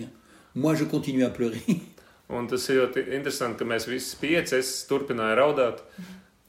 Moi, 0.54 0.74
je 0.76 0.84
continuais 0.84 1.24
à 1.24 1.30
pleurer. 1.30 1.62
Un 2.30 2.46
tas 2.46 2.68
ir 2.70 2.76
ļoti 2.76 3.08
interesanti, 3.16 3.58
ka 3.58 3.64
mēs 3.64 3.88
visi 3.88 4.16
pieci, 4.20 4.54
es 4.54 4.86
turpināju 4.88 5.36
raudāt. 5.36 5.82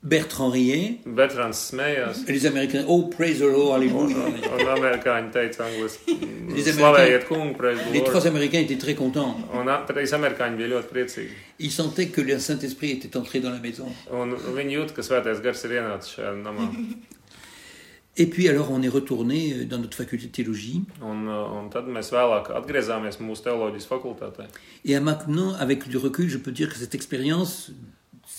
Bertrand 0.06 1.54
smējās. 1.54 2.20
Et 2.28 2.32
les 2.32 2.46
Américains, 2.46 2.86
oh, 2.88 3.04
praise 3.10 3.40
the 3.40 3.48
Lord, 3.50 3.74
alléluia. 3.74 4.16
un 4.54 4.68
amerikāņi 4.76 5.32
teica 5.34 5.66
angliski, 5.66 6.16
Les 6.54 6.68
slavējiet 6.78 7.26
kungu, 7.28 7.56
praise 7.58 7.80
the 7.80 7.92
Les 7.92 8.00
Lord. 8.00 8.12
trois 8.12 8.28
Américains 8.28 8.60
étaient 8.60 8.78
très 8.78 8.94
contents. 8.96 9.36
Un 9.54 9.68
a- 9.68 9.84
trīs 9.88 10.14
amerikāņi 10.14 10.58
bija 10.58 10.68
ļoti 10.76 10.92
priecīgi. 10.94 11.30
Ils 11.60 11.72
sentaient 11.72 12.10
que 12.12 12.22
le 12.22 12.38
Saint-Esprit 12.40 12.92
était 12.92 13.18
entré 13.18 13.40
dans 13.40 13.50
la 13.50 13.60
maison. 13.60 13.88
Un 14.12 14.36
viņi 14.56 14.78
jūt, 14.78 14.94
ka 14.94 15.02
svētais 15.02 15.42
gars 15.42 15.64
ir 15.66 15.72
ienācis 15.72 16.16
šajā 16.20 16.36
namā. 16.44 16.70
Et 18.18 18.28
puis 18.28 18.48
alors, 18.48 18.72
on 18.72 18.82
est 18.82 18.88
retourné 18.88 19.54
euh, 19.54 19.66
dans 19.66 19.78
notre 19.78 19.98
faculté 19.98 20.28
de 20.28 20.32
théologie. 20.32 20.84
Un, 21.02 21.28
un 21.28 21.68
tad 21.70 21.84
mēs 21.88 22.12
vēlāk 22.14 22.48
atgriezāmies 22.56 23.18
mūsu 23.20 23.44
teoloģijas 23.44 23.88
fakultātē. 23.90 24.46
Et 24.86 24.98
maintenant, 25.02 25.54
avec 25.60 25.90
du 25.90 25.98
recul, 25.98 26.30
je 26.30 26.38
peux 26.38 26.52
dire 26.54 26.70
que 26.70 26.76
cette 26.78 26.96
expérience, 26.96 27.72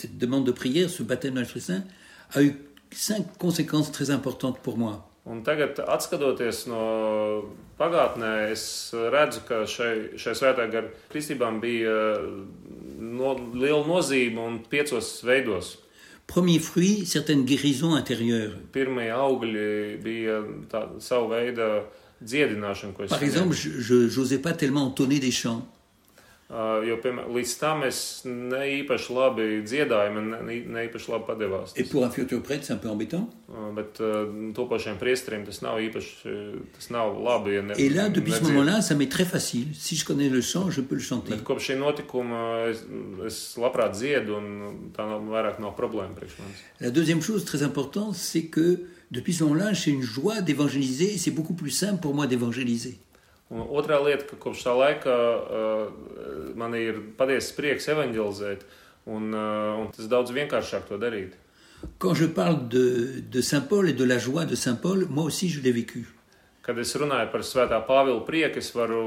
cette 0.07 0.19
demande 0.19 0.47
de 0.47 0.53
prière, 0.53 0.89
ce 0.89 1.03
baptême 1.03 1.35
dans 1.35 1.41
l'Esprit 1.41 1.61
Saint, 1.61 1.85
a 2.33 2.43
eu 2.43 2.55
cinq 2.91 3.37
conséquences 3.39 3.93
très 3.93 4.11
importantes 4.11 4.61
pour 4.61 4.79
moi. 4.79 5.09
Un 5.29 5.41
tagad, 5.43 5.75
skatoties 5.99 6.69
no 6.71 7.51
pagātnē, 7.81 8.53
es 8.53 8.95
redzu, 8.95 9.41
ka 9.49 9.65
šai, 9.67 10.15
šai 10.23 10.35
svētā 10.39 10.69
gara 10.71 10.87
kristībām 11.11 11.59
bija 11.59 11.97
no, 13.03 13.33
liela 13.59 13.83
nozīme 13.89 14.39
un 14.39 14.61
piecos 14.71 15.25
veidos. 15.27 15.73
Premier 16.31 16.61
fruit, 16.63 17.05
certaines 17.07 17.45
guérisons 17.47 17.99
intérieures. 17.99 18.55
Pirmie 18.75 19.11
augļi 19.11 19.99
bija 20.03 20.41
tā, 20.71 20.85
savu 21.03 21.33
veidu 21.35 21.73
dziedināšana, 22.23 22.95
ko 22.95 23.05
es 23.07 23.11
Par 23.11 23.23
exemple, 23.27 23.55
je 23.59 24.07
n'osais 24.07 24.39
pas 24.39 24.53
tellement 24.53 24.87
entonner 24.87 25.19
des 25.19 25.33
chants. 25.33 25.67
Et 31.77 31.83
pour 31.83 32.05
un 32.05 32.11
futur 32.11 32.41
prêtre, 32.41 32.65
c'est 32.65 32.73
un 32.73 32.77
peu 32.77 32.89
embêtant. 32.89 33.29
Labi. 37.27 37.55
Ja 37.55 37.63
ne, 37.63 37.75
Et 37.79 37.89
là, 37.89 38.09
depuis 38.09 38.33
ce 38.33 38.43
moment-là, 38.45 38.81
ça 38.81 38.95
m'est 38.95 39.11
très 39.11 39.25
facile. 39.25 39.69
Si 39.75 39.97
je 39.97 40.05
connais 40.05 40.29
le 40.29 40.41
chant, 40.41 40.71
je 40.71 40.81
peux 40.81 40.95
le 40.95 41.01
chanter. 41.01 41.33
La 46.81 46.91
deuxième 46.91 47.23
chose 47.23 47.45
très 47.45 47.65
importante, 47.65 48.15
c'est 48.15 48.45
que 48.45 48.87
depuis 49.11 49.33
ce 49.33 49.45
moment-là, 49.45 49.73
j'ai 49.73 49.93
une 49.93 50.03
joie 50.03 50.41
d'évangéliser 50.41 51.15
et 51.15 51.19
c'est 51.19 51.31
beaucoup 51.31 51.55
plus 51.55 51.71
simple 51.71 52.01
pour 52.01 52.15
moi 52.15 52.27
d'évangéliser. 52.27 52.99
Un 53.51 53.61
otrā 53.79 54.01
lieta, 54.03 54.25
ka 54.27 54.37
kopš 54.43 54.65
tā 54.67 54.73
laika 54.75 55.13
uh, 55.15 56.55
man 56.59 56.75
ir 56.75 56.97
patiesas 57.19 57.53
prieks 57.55 57.87
evanģelizēt, 57.93 58.65
un, 59.07 59.29
uh, 59.31 59.77
un 59.85 59.91
tas 59.95 60.09
daudz 60.11 60.33
vienkāršāk 60.35 60.89
to 60.89 60.99
darīt. 60.99 61.37
Quand 61.99 62.15
je 62.19 62.27
parle 62.27 62.67
de, 62.69 63.21
de 63.31 63.41
Saint 63.43 63.61
Paul 63.69 63.89
et 63.89 63.93
de 63.93 64.05
la 64.05 64.19
joie 64.19 64.47
de 64.47 64.57
Saint 64.57 64.75
Paul, 64.75 65.07
moi 65.09 65.25
aussi 65.25 65.49
je 65.49 65.61
l'ai 65.61 65.71
vécu. 65.73 66.07
Kad 66.67 66.79
es 66.83 66.91
runāju 66.99 67.29
par 67.31 67.45
svētā 67.47 67.79
Pāvila 67.87 68.25
prieku, 68.27 68.59
es 68.59 68.73
varu 68.75 69.03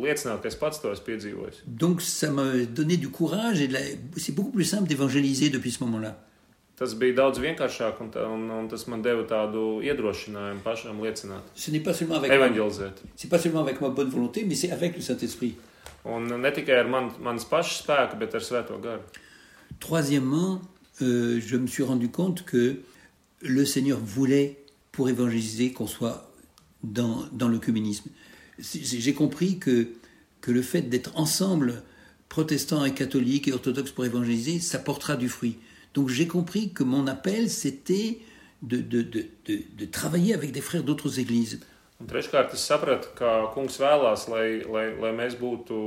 liecināt, 0.00 0.40
ka 0.40 0.48
es 0.48 0.56
pats 0.56 0.80
to 0.80 0.88
esmu 0.94 1.04
piedzīvojis. 1.10 1.58
Donc 1.66 2.00
ça 2.00 2.30
m'a 2.30 2.46
donné 2.64 2.96
du 2.96 3.10
courage 3.10 3.60
et 3.60 3.68
la- 3.68 3.84
c'est 4.16 4.32
beaucoup 4.34 4.52
plus 4.52 4.64
simple 4.64 4.88
d'évangéliser 4.88 5.50
depuis 5.50 5.70
ce 5.72 5.84
moment-là. 5.84 6.16
Ce 11.54 11.70
n'est 11.70 11.80
pas 11.80 11.94
seulement 11.94 12.16
avec 12.16 12.30
evanģelizēt. 12.30 12.92
c'est 13.16 13.30
pas 13.30 13.38
seulement 13.38 13.60
avec 13.60 13.80
ma 13.80 13.88
bonne 13.88 14.10
volonté, 14.10 14.44
mais 14.44 14.54
c'est 14.54 14.70
avec 14.70 14.94
le 14.94 15.00
Saint-Esprit. 15.00 15.54
Troisièmement, 19.80 20.60
euh, 21.00 21.40
je 21.40 21.56
me 21.56 21.66
suis 21.66 21.82
rendu 21.82 22.10
compte 22.10 22.44
que 22.44 22.82
le 23.40 23.64
Seigneur 23.64 23.98
voulait, 23.98 24.62
pour 24.92 25.08
évangéliser, 25.08 25.72
qu'on 25.72 25.86
soit 25.86 26.30
dans, 26.82 27.24
dans 27.32 27.48
le 27.48 27.58
communisme. 27.58 28.10
J'ai 28.58 29.14
compris 29.14 29.58
que, 29.58 29.88
que 30.42 30.50
le 30.50 30.60
fait 30.60 30.82
d'être 30.82 31.12
ensemble, 31.18 31.82
protestants 32.28 32.84
et 32.84 32.92
catholiques 32.92 33.48
et 33.48 33.54
orthodoxes 33.54 33.92
pour 33.92 34.04
évangéliser, 34.04 34.58
ça 34.60 34.78
portera 34.78 35.16
du 35.16 35.30
fruit. 35.30 35.56
Donc 35.96 36.10
j'ai 36.10 36.26
compris 36.26 36.72
que 36.72 36.84
mon 36.84 37.06
appel, 37.06 37.48
c'était 37.48 38.18
de, 38.60 38.76
de, 38.76 39.00
de, 39.00 39.24
de, 39.46 39.84
travailler 39.86 40.34
avec 40.34 40.52
des 40.52 40.60
frères 40.60 40.82
d'autres 40.82 41.18
églises. 41.18 41.58
Un 41.98 42.04
treškārt, 42.04 42.52
es 42.52 42.60
sapratu, 42.60 43.08
ka 43.16 43.46
kungs 43.54 43.78
vēlās, 43.80 44.26
lai, 44.28 44.60
lai, 44.68 44.90
lai 45.00 45.14
mēs 45.16 45.38
būtu 45.40 45.78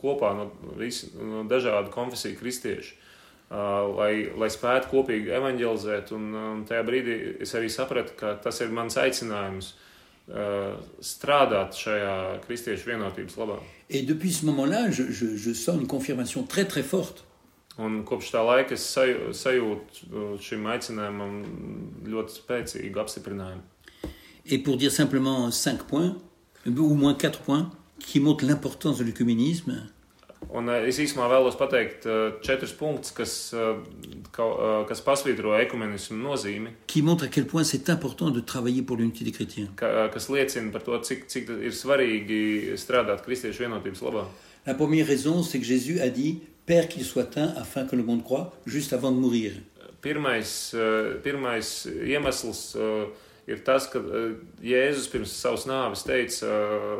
kopā 0.00 0.32
no, 0.34 0.48
visi, 0.74 1.12
no 1.14 1.44
dažādu 1.46 1.92
konfesiju 1.94 2.40
kristieši, 2.40 2.96
uh, 2.96 3.86
lai, 3.94 4.10
lai 4.34 4.48
spētu 4.50 4.90
kopīgi 4.90 5.30
evanģelizēt. 5.38 6.10
Un, 6.18 6.26
un 6.34 6.66
tajā 6.66 6.82
brīdī 6.88 7.14
es 7.46 7.54
arī 7.54 7.70
sapratu, 7.70 8.18
ka 8.18 8.34
tas 8.42 8.58
ir 8.58 8.74
mans 8.74 8.98
aicinājums 8.98 9.70
uh, 9.76 10.74
strādāt 10.98 11.78
šajā 11.78 12.16
kristiešu 12.48 12.90
vienotības 12.90 13.38
labā. 13.38 13.62
Et 13.86 14.02
depuis 14.02 14.32
ce 14.32 14.46
moment-là, 14.50 14.88
je, 14.90 15.12
je, 15.14 15.36
je 15.36 15.54
sens 15.54 15.78
une 15.78 15.86
confirmation 15.86 16.42
très 16.42 16.64
très 16.64 16.82
forte. 16.82 17.22
Un 17.78 18.02
kopš 18.04 18.30
tā 18.34 18.42
laika 18.44 18.74
es 18.76 18.82
saju- 18.94 19.30
sajūtu 19.32 20.08
uh, 20.12 20.38
šim 20.40 20.66
aicinājumam 20.66 21.38
ļoti 22.04 22.34
spēcīgu 22.42 23.00
apstiprinājumu. 23.00 23.62
Et 24.44 24.58
pour 24.58 24.76
dire 24.76 24.90
simplement 24.92 25.50
cinq 25.50 25.84
points, 25.88 26.16
ou 26.66 26.94
moins 26.94 27.14
quatre 27.14 27.40
points, 27.40 27.70
qui 27.98 28.20
montrent 28.20 28.44
l'importance 28.44 28.98
de 28.98 29.04
l'œcuménisme, 29.04 29.88
Un 30.52 30.66
uh, 30.68 30.82
es 30.88 30.98
īsumā 30.98 31.28
vēlos 31.30 31.54
pateikt 31.56 32.04
uh, 32.04 32.32
četrus 32.42 32.72
punktus, 32.74 33.12
kas, 33.14 33.54
ka- 34.34 34.84
kas 34.88 35.00
pasvītro 35.00 35.54
ekumenismu 35.62 36.18
nozīmi. 36.18 36.68
qui 36.88 37.00
montrent 37.00 37.24
à 37.24 37.28
quel 37.28 37.46
point 37.46 37.62
c'est 37.64 37.88
important 37.88 38.28
de 38.30 38.40
travailler 38.40 38.82
pour 38.82 38.96
l'unité 38.96 39.24
des 39.24 39.30
chrétiens. 39.30 39.68
ka, 39.76 40.08
kas 40.12 40.28
liecina 40.28 40.70
par 40.72 40.82
to, 40.82 40.98
cik, 40.98 41.26
cik 41.28 41.48
ir 41.48 41.70
svarīgi 41.70 42.74
strādāt 42.76 43.22
kristiešu 43.24 43.62
vienotības 43.64 44.02
labā. 44.02 44.26
La 44.66 44.74
première 44.74 45.06
raison, 45.06 45.42
c'est 45.42 45.58
que 45.60 45.64
Jésus 45.64 46.00
a 46.00 46.08
dit 46.10 46.42
Père 46.66 46.88
qu'il 46.88 47.04
soit 47.04 47.36
un 47.36 47.48
afin 47.56 47.84
que 47.86 47.96
le 47.96 48.02
monde 48.02 48.22
croit, 48.22 48.54
juste 48.66 48.92
avant 48.92 49.10
de 49.10 49.16
mourir. 49.16 49.52
Pirmais, 50.00 50.42
eh, 50.74 51.14
pirmais 51.22 51.86
iemesls 51.86 52.76
eh, 52.76 53.50
ir 53.50 53.62
tas, 53.62 53.86
ka 53.90 54.00
eh, 54.02 54.34
Jēzus 54.62 55.08
pirms 55.10 55.30
savas 55.30 55.66
nāves 55.70 56.02
teica 56.06 56.50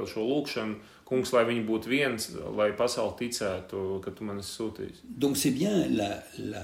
šo 0.07 0.23
lūgšanu, 0.27 0.79
kungs, 1.07 1.33
lai 1.35 1.43
viņi 1.49 1.65
būtu 1.67 1.91
viens, 1.91 2.29
lai 2.57 2.71
pasauli 2.79 3.27
ticētu, 3.27 4.01
ka 4.05 4.15
tu 4.15 4.27
man 4.27 4.39
esi 4.43 4.55
sūtījis. 4.55 5.03
Donc 5.05 5.37
c'est 5.37 5.51
bien 5.51 5.87
la, 5.91 6.23
la, 6.39 6.63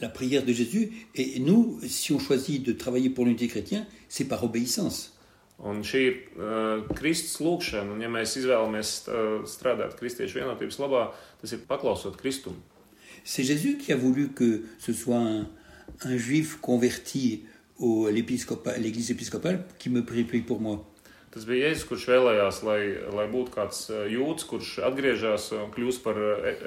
la 0.00 0.08
prière 0.08 0.44
de 0.44 0.52
Jésus. 0.52 1.08
Et 1.14 1.38
nous, 1.40 1.80
si 1.86 2.12
on 2.12 2.18
choisit 2.18 2.62
de 2.62 2.72
travailler 2.72 3.10
pour 3.10 3.24
l'unité 3.24 3.46
des 3.46 3.50
chrétiens, 3.50 3.86
c'est 4.08 4.26
par 4.26 4.44
obéissance. 4.44 5.17
Un 5.58 5.80
šī 5.82 6.00
ir 6.06 6.18
uh, 6.38 6.84
Kristus 6.94 7.40
lūgšana, 7.42 7.90
un 7.96 8.00
ja 8.04 8.08
mēs 8.08 8.36
izvēlamies 8.38 8.90
uh, 9.10 9.40
strādāt 9.50 9.96
kristiešu 9.98 10.38
vienotības 10.38 10.78
labā, 10.78 11.08
tas 11.40 11.52
ir 11.56 11.64
paklausot 11.66 12.14
Kristumu. 12.20 12.60
C'est 13.24 13.42
Jésus 13.42 13.76
qui 13.76 13.92
a 13.92 13.96
voulu 13.96 14.28
que 14.32 14.62
ce 14.78 14.92
soit 14.92 15.18
un, 15.18 15.46
un 16.04 16.16
juif 16.16 16.60
converti 16.60 17.42
au- 17.80 18.06
à 18.06 18.10
l'église 18.12 19.10
épiscopale 19.10 19.64
qui 19.78 19.90
me 19.90 20.02
prie 20.04 20.24
pour 20.42 20.60
moi. 20.60 20.84
Tas 21.30 21.44
bija 21.44 21.68
Jēzus, 21.68 21.84
kurš 21.84 22.06
vēlējās, 22.08 22.62
lai, 22.64 22.80
lai 23.12 23.26
būtu 23.28 23.50
kāds 23.52 23.90
jūds, 24.08 24.46
kurš 24.48 24.78
atgriežas 24.88 25.50
un 25.58 25.68
kļūst 25.74 26.00
par 26.02 26.16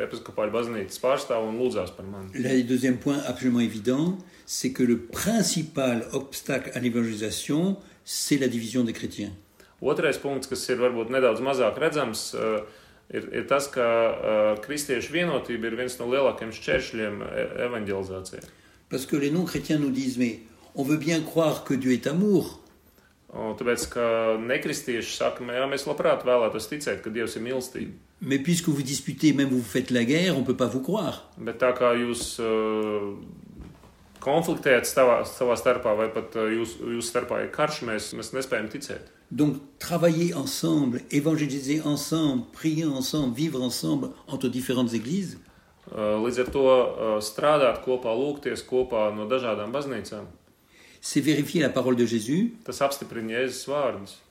episkopāļu 0.05 0.51
baznīcas 0.53 0.99
pārstāvu 1.01 1.47
un 1.49 1.57
lūdzās 1.57 1.95
par 1.97 2.05
mani. 2.05 2.29
Le 2.35 2.61
deuxième 2.63 2.99
point 2.99 3.17
absolument 3.25 3.59
évident, 3.61 4.17
c'est 4.45 4.71
que 4.71 4.83
le 4.83 4.99
principal 4.99 6.05
obstacle 6.13 6.69
à 6.75 6.79
l'évangélisation, 6.79 7.75
c'est 8.11 8.37
la 8.37 8.47
division 8.47 8.83
des 8.83 8.93
chrétiens. 8.93 9.31
Otrais 9.81 10.19
punkts, 10.21 10.47
kas 10.51 10.67
ir 10.69 10.77
varbūt 10.83 11.09
nedaudz 11.09 11.41
mazāk 11.41 11.79
redzams, 11.81 12.33
uh, 12.35 12.61
ir, 13.09 13.27
ir 13.33 13.45
tas, 13.49 13.65
ka 13.71 13.85
uh, 13.87 14.59
kristiešu 14.61 15.13
vienotība 15.15 15.71
ir 15.71 15.77
viens 15.79 15.95
no 15.99 16.09
lielākajiem 16.11 16.51
šķēršļiem 16.57 17.21
e- 17.25 17.47
evanģelizācijai. 17.67 18.43
Parce 18.89 19.07
que 19.07 19.15
les 19.15 19.31
non-chrétiens 19.31 19.79
nous 19.79 19.91
disent, 19.91 20.17
mais 20.17 20.41
on 20.75 20.83
veut 20.83 20.97
bien 20.97 21.21
croire 21.21 21.63
que 21.63 21.73
Dieu 21.73 21.93
est 21.93 22.07
amour, 22.07 22.57
Un 23.33 23.53
Tāpēc, 23.55 23.85
ka 23.93 24.05
nekristieši 24.43 25.13
saka, 25.15 25.45
jā, 25.55 25.63
mēs 25.71 25.85
labprāt 25.87 26.25
vēlētos 26.27 26.65
ticēt, 26.67 26.97
ka 26.99 27.09
Dievs 27.15 27.37
ir 27.37 27.45
mīlestība. 27.45 27.93
mais 28.19 28.39
puisque 28.39 28.67
vous 28.67 28.83
disputez, 28.83 29.31
même 29.33 29.47
vous 29.49 29.63
faites 29.63 29.89
la 29.89 30.03
guerre, 30.03 30.35
on 30.35 30.41
ne 30.41 30.45
peut 30.45 30.57
pas 30.57 30.67
vous 30.67 30.81
croire. 30.81 31.31
Bet 31.37 31.57
tā 31.57 31.71
kā 31.71 31.93
jūs 31.95 32.37
uh, 32.43 33.15
konfliktējat 34.21 34.89
savā, 34.89 35.21
savā 35.27 35.57
starpā, 35.59 35.95
vai 35.97 36.09
pat 36.13 36.35
jūs, 36.37 36.77
jūsu 36.79 37.07
starpā 37.07 37.43
ir 37.43 37.51
karš, 37.53 37.81
mēs, 37.89 38.11
mēs 38.17 38.33
nespējam 38.37 38.69
ticēt. 38.71 39.09
Donc 39.31 39.61
travailler 39.79 40.35
ensemble, 40.35 40.99
évangéliser 41.09 41.85
ensemble, 41.87 42.45
prier 42.51 42.87
ensemble, 42.87 43.33
vivre 43.35 43.61
ensemble 43.63 44.11
entre 44.27 44.49
différentes 44.49 44.93
églises, 44.93 45.37
Līdz 45.91 46.37
ar 46.39 46.49
to 46.53 46.65
strādāt 47.25 47.81
kopā, 47.83 48.13
lūgties 48.15 48.61
kopā 48.63 49.09
no 49.15 49.25
dažādām 49.27 49.73
baznīcām. 49.73 50.27
c'est 51.01 51.19
vérifier 51.19 51.61
la 51.61 51.69
parole 51.69 51.95
de 51.95 52.05
Jésus. 52.05 52.53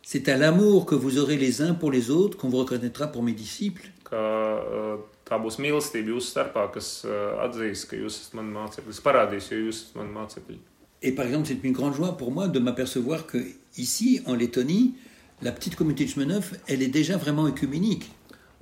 C'est 0.03 0.29
à 0.29 0.37
l'amour 0.37 0.87
que 0.87 0.95
vous 0.95 1.19
aurez 1.19 1.37
les 1.37 1.61
uns 1.61 1.75
pour 1.75 1.91
les 1.91 2.11
autres 2.11 2.39
qu'on 2.39 2.49
vous 2.49 2.59
reconnaîtra 2.59 3.09
pour 3.09 3.23
mes 3.23 3.33
disciples. 3.33 3.91
ka 4.11 4.17
uh, 4.17 4.99
tā 5.31 5.39
būs 5.39 5.61
mīlestība 5.63 6.13
jūsu 6.15 6.33
starpā, 6.35 6.67
kas 6.75 7.05
uh, 7.07 7.39
atzīs, 7.47 7.87
ka 7.87 7.97
jūs 7.97 8.19
esat 8.19 8.37
mani 8.39 8.53
mācekļi, 8.57 9.41
jo 9.53 9.61
jūs 9.69 9.85
esat 9.85 9.97
mani 10.01 10.15
mācekļi. 10.17 10.59
Et 11.03 11.13
par 11.13 11.25
exemple, 11.27 11.47
c'est 11.49 11.65
une 11.65 11.73
grande 11.73 11.95
joie 11.95 12.17
pour 12.17 12.31
moi 12.31 12.49
de 12.49 12.59
m'apercevoir 12.59 13.27
que 13.27 13.39
ici, 13.79 14.21
en 14.27 14.35
Lettonie, 14.35 14.97
la 15.41 15.53
petite 15.53 15.77
communauté 15.77 16.05
de 16.05 16.41
elle 16.69 16.83
est 16.83 16.89
déjà 16.89 17.17
vraiment 17.17 17.47
œcuménique. 17.47 18.11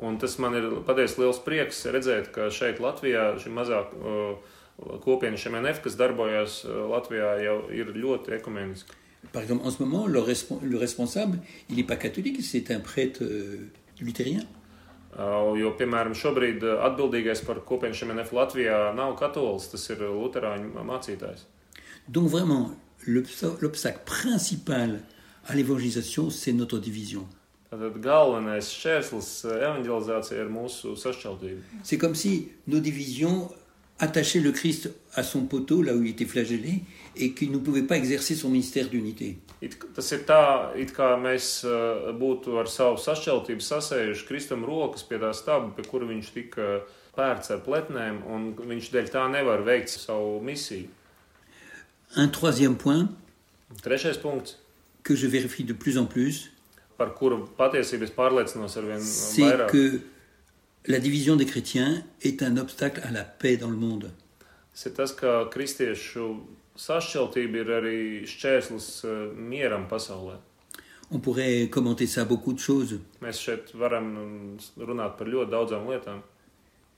Un 0.01 0.14
tas 0.14 0.39
man 0.39 0.55
ir 0.55 0.85
patiesi 0.87 1.19
liels 1.19 1.41
prieks 1.43 1.81
redzēt, 1.91 2.31
ka 2.31 2.47
šeit 2.55 2.79
Latvijā 2.79 3.33
šī 3.43 3.51
mazā 3.51 3.81
uh, 3.83 4.37
kopiena 5.03 5.37
šemenef, 5.37 5.81
kas 5.83 5.97
darbojas 5.99 6.61
Latvijā, 6.64 7.33
jau 7.43 7.57
ir 7.75 7.91
ļoti 7.97 8.37
ekumeniska. 8.39 8.95
Par 9.33 9.43
exemple, 9.43 9.66
en 9.66 9.71
ce 9.71 9.83
moment, 9.83 10.07
le, 10.07 10.21
respo- 10.21 10.61
le 10.62 10.79
responsable, 10.79 11.41
il 11.69 11.77
n'est 11.77 11.83
pas 11.87 11.97
catholique, 11.97 12.41
c'est 12.43 12.71
un 12.71 12.79
prêtre 12.79 13.25
euh, 13.25 13.69
luthérien. 14.01 14.45
Jo, 15.19 15.73
piemēram, 15.79 16.12
šobrīd 16.14 16.62
atbildīgais 16.62 17.41
par 17.47 17.59
kopienu 17.66 17.95
šemenef 17.99 18.31
Latvijā 18.33 18.93
nav 18.95 19.16
katolis, 19.19 19.66
tas 19.73 19.89
ir 19.91 20.05
luterāņu 20.07 20.85
mācītājs. 20.87 21.43
Donc 22.09 22.29
vraiment, 22.31 22.71
l'obsta- 23.07 23.57
l'obstacle 23.61 24.01
principal 24.05 25.01
à 25.49 25.55
l'évangélisation, 25.57 26.31
c'est 26.31 26.53
notre 26.53 26.79
division. 26.79 27.27
Tātad 27.71 27.99
galvenais 28.01 28.62
šķērslis 28.64 29.45
evanģelizācijai 29.45 30.39
ir 30.41 30.49
mūsu 30.49 30.95
sašķeltība. 30.97 31.61
C'est 31.83 31.99
comme 31.99 32.14
si 32.14 32.49
nos 32.66 32.81
divisions 32.81 33.51
attachaient 33.99 34.41
le 34.41 34.53
Christ 34.53 34.89
à 35.14 35.23
son 35.25 35.47
poteau, 35.47 35.83
là 35.83 35.93
où 35.95 36.03
il 36.05 36.11
était 36.11 36.25
flagellé, 36.25 36.83
et 37.16 37.35
qu'il 37.35 37.51
ne 37.51 37.59
pouvait 37.59 37.83
pas 37.83 37.97
exercer 37.97 38.37
son 38.37 38.49
ministère 38.51 38.89
d'unité. 38.89 39.39
It, 39.61 39.75
tas 39.95 40.13
ir 40.15 40.23
tā, 40.29 40.71
it 40.79 40.93
kā 40.95 41.17
mēs 41.19 41.65
uh, 41.67 42.13
būtu 42.15 42.61
ar 42.61 42.69
savu 42.71 43.01
sašķeltību 43.03 43.65
sasējuši 43.65 44.27
Kristum 44.29 44.63
rokas 44.69 45.03
pie 45.03 45.19
tā 45.19 45.33
staba, 45.35 45.73
pie 45.75 45.87
kura 45.89 46.07
viņš 46.07 46.29
tika 46.35 46.69
pērts 47.19 47.51
ar 47.51 47.65
pletnēm, 47.65 48.21
un 48.31 48.53
viņš 48.55 48.93
dēļ 48.95 49.11
tā 49.17 49.25
nevar 49.33 49.65
veikt 49.67 49.91
savu 49.91 50.39
misiju. 50.47 50.87
Un 52.17 52.77
point 52.79 53.11
Trešais 53.83 54.17
punkts, 54.17 54.57
que 55.03 55.15
je 55.15 55.27
vérifie 55.27 55.65
de 55.65 55.75
plus 55.75 55.99
en 55.99 56.07
plus, 56.07 56.49
par 56.97 57.13
kuru 57.15 57.45
patiesībā 57.59 58.09
es 58.09 58.15
pārliecinos 58.15 58.77
ar 58.77 58.87
vien 58.89 59.01
c'est 59.01 59.45
vairāk, 59.45 59.71
que 59.71 60.01
la 60.87 60.99
division 60.99 61.37
des 61.37 61.47
chrétiens 61.47 62.03
est 62.23 62.43
un 62.43 62.57
obstacle 62.57 63.01
à 63.05 63.11
la 63.11 63.25
paix 63.25 63.57
dans 63.57 63.71
le 63.71 63.77
monde. 63.77 64.11
ir 64.75 64.95
tas, 64.95 65.13
ka 65.13 65.49
kristiešu 65.51 66.41
sašķeltība 66.79 67.62
ir 67.62 67.72
arī 67.81 67.99
šķērslis 68.29 68.91
mieram 69.35 69.89
pasaulē. 69.91 70.39
On 71.11 71.20
pourrait 71.20 71.68
commenter 71.70 72.07
ça 72.07 72.20
à 72.22 72.24
beaucoup 72.24 72.53
de 72.53 72.59
choses. 72.59 73.01
Mm. 73.22 73.31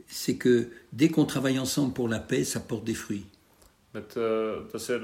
C'est 0.07 0.37
que 0.37 0.71
dès 0.93 1.09
qu'on 1.09 1.25
travaille 1.25 1.61
ensemble 1.61 1.93
pour 1.93 2.09
la 2.09 2.19
paix, 2.19 2.43
ça 2.43 2.59
porte 2.59 2.85
des 2.85 2.95
fruits. 2.95 3.27
Bet 3.93 4.15
uh, 4.15 4.71
tas 4.71 4.85
ir 4.95 5.03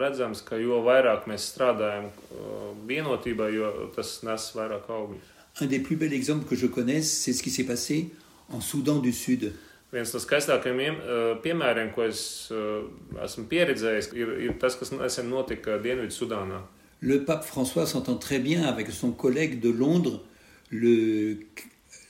redzams, 0.00 0.40
ka 0.42 0.56
jo 0.58 0.80
vairāk 0.82 1.28
mēs 1.30 1.44
strādājam 1.52 2.08
uh, 2.10 2.72
vienotībā, 2.88 3.46
jo 3.54 3.68
tas 3.94 4.16
nes 4.26 4.46
vairāk 4.56 4.88
augļus. 4.90 5.28
Un 5.62 5.70
des 5.70 5.78
plus 5.78 5.94
bels 5.94 6.16
exemples 6.16 6.48
que 6.48 6.56
je 6.56 6.66
connaisse, 6.66 7.06
c'est 7.06 7.32
ce 7.32 7.40
qui 7.40 7.50
s'est 7.50 7.68
passé 7.68 8.10
en 8.48 8.60
Soudan 8.60 8.98
du 8.98 9.12
Sud. 9.12 9.52
Viens 9.90 10.12
no 10.14 10.20
skaistākajiem 10.22 10.98
uh, 10.98 11.22
piemēriem, 11.42 11.90
ko 11.94 12.04
es 12.06 12.20
uh, 12.54 12.84
esmu 13.24 13.48
pieredzējis, 13.50 14.12
ir, 14.14 14.36
ir 14.46 14.52
tas, 14.62 14.76
kas 14.78 14.92
nesen 14.94 15.30
notika 15.32 15.80
Dienvidu 15.82 16.14
Sudānā. 16.14 16.60
Le 17.02 17.24
pape 17.24 17.44
François 17.44 17.86
s'entend 17.86 18.16
très 18.16 18.38
bien 18.38 18.64
avec 18.68 18.90
son 18.90 19.10
collègue 19.10 19.58
de 19.58 19.70
Londres, 19.70 20.20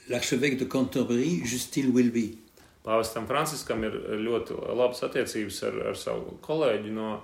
l'archevêque 0.09 0.57
de 0.57 0.65
Canterbury, 0.65 1.41
Justin 1.45 1.91
Wilby. 1.95 2.37
Pāvestam 2.85 3.27
Franciskam 3.29 3.83
ir 3.85 3.95
ļoti 4.25 4.57
labas 4.77 5.03
attiecības 5.05 5.59
ar, 5.67 5.75
ar 5.91 5.97
savu 5.97 6.35
kolēģi 6.45 6.93
no 6.93 7.09
uh, 7.13 7.21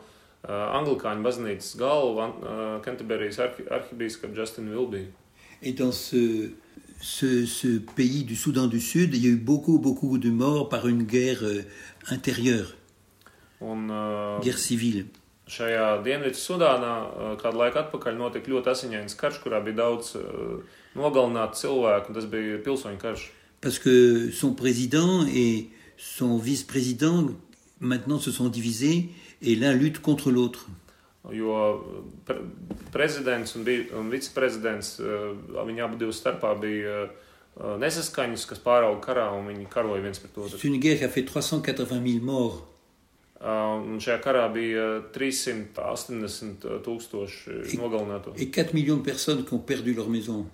Anglikāņu 0.78 1.26
baznīcas 1.26 1.72
galvu, 1.82 2.22
uh, 2.22 2.66
Canterbury's 2.86 3.40
arhi, 3.42 3.66
arhibīskapu 3.66 4.38
Justinu 4.38 4.74
Vilbiju. 4.78 5.10
Et 5.62 5.74
dans 5.74 5.92
ce, 5.92 6.52
ce, 7.02 7.46
ce 7.46 7.78
pays 7.78 8.24
du 8.24 8.36
Soudan 8.36 8.68
du 8.68 8.80
Sud, 8.80 9.14
il 9.14 9.24
y 9.24 9.28
a 9.28 9.32
eu 9.32 9.38
beaucoup, 9.38 9.80
beaucoup 9.80 10.18
de 10.18 10.30
morts 10.30 10.70
par 10.70 10.88
une 10.88 11.04
guerre 11.04 11.44
euh, 11.44 11.62
intérieure, 12.10 12.74
Un 13.60 13.90
uh, 13.90 14.44
guerre 14.44 14.60
civile. 14.60 15.08
šajā 15.48 16.04
Dienvidu 16.04 16.38
Sudānā 16.38 16.94
uh, 17.08 17.36
kādu 17.40 17.62
laiku 17.62 17.80
atpakaļ 17.80 18.18
notika 18.20 18.52
ļoti 18.52 18.70
asiņains 18.74 19.16
karš, 19.18 19.40
kurā 19.42 19.62
bija 19.64 19.80
daudz 19.80 20.12
uh, 20.20 20.60
nogalinātu 21.00 21.62
cilvēku, 21.62 22.12
un 22.12 22.18
tas 22.20 22.28
bija 22.30 22.60
pilsoņu 22.66 23.00
karš. 23.02 23.24
Parce 23.62 23.80
que 23.80 24.30
son 24.32 24.54
président 24.54 25.26
et 25.26 25.70
son 25.98 26.38
vice-président 26.38 27.32
maintenant 27.80 28.20
se 28.20 28.32
sont 28.32 28.50
divisés 28.50 29.10
et 29.42 29.56
l'un 29.56 29.74
lutte 29.74 30.00
contre 30.00 30.32
l'autre. 30.32 30.68
Jo 31.34 31.56
pre 32.26 32.38
prezidents 32.94 33.56
un, 33.56 33.66
un 34.00 34.10
viceprezidents, 34.10 35.00
uh, 35.00 35.34
viņi 35.68 35.84
abi 35.84 35.98
divu 36.00 36.14
starpā 36.16 36.54
bija 36.60 37.08
nesaskaņas, 37.58 38.46
kas 38.46 38.60
pārauga 38.62 39.02
karā, 39.02 39.28
un 39.34 39.48
viņi 39.50 39.66
karoja 39.74 40.02
viens 40.04 40.20
pret 40.22 40.36
otru. 40.38 40.58
C'est 40.60 40.68
une 40.68 40.80
guerre 40.80 40.98
qui 41.00 41.04
a 41.06 41.10
fait 41.10 41.24
380 41.26 42.02
000 42.06 42.24
morts. 42.24 42.62
Uh, 43.42 43.82
Un 43.94 44.00
šajā 44.02 44.20
karā 44.24 44.48
bija 44.54 44.86
380 45.14 46.66
tūkstoši 46.86 47.78
nogalināto. 47.78 48.34
et 48.38 48.52
4 48.52 48.74
millions 48.74 48.98
de 48.98 49.04
personnes 49.04 49.44
qui 49.46 49.54
ont 49.54 49.60
perdu 49.60 49.94
leur 49.94 50.10
maison. 50.10 50.46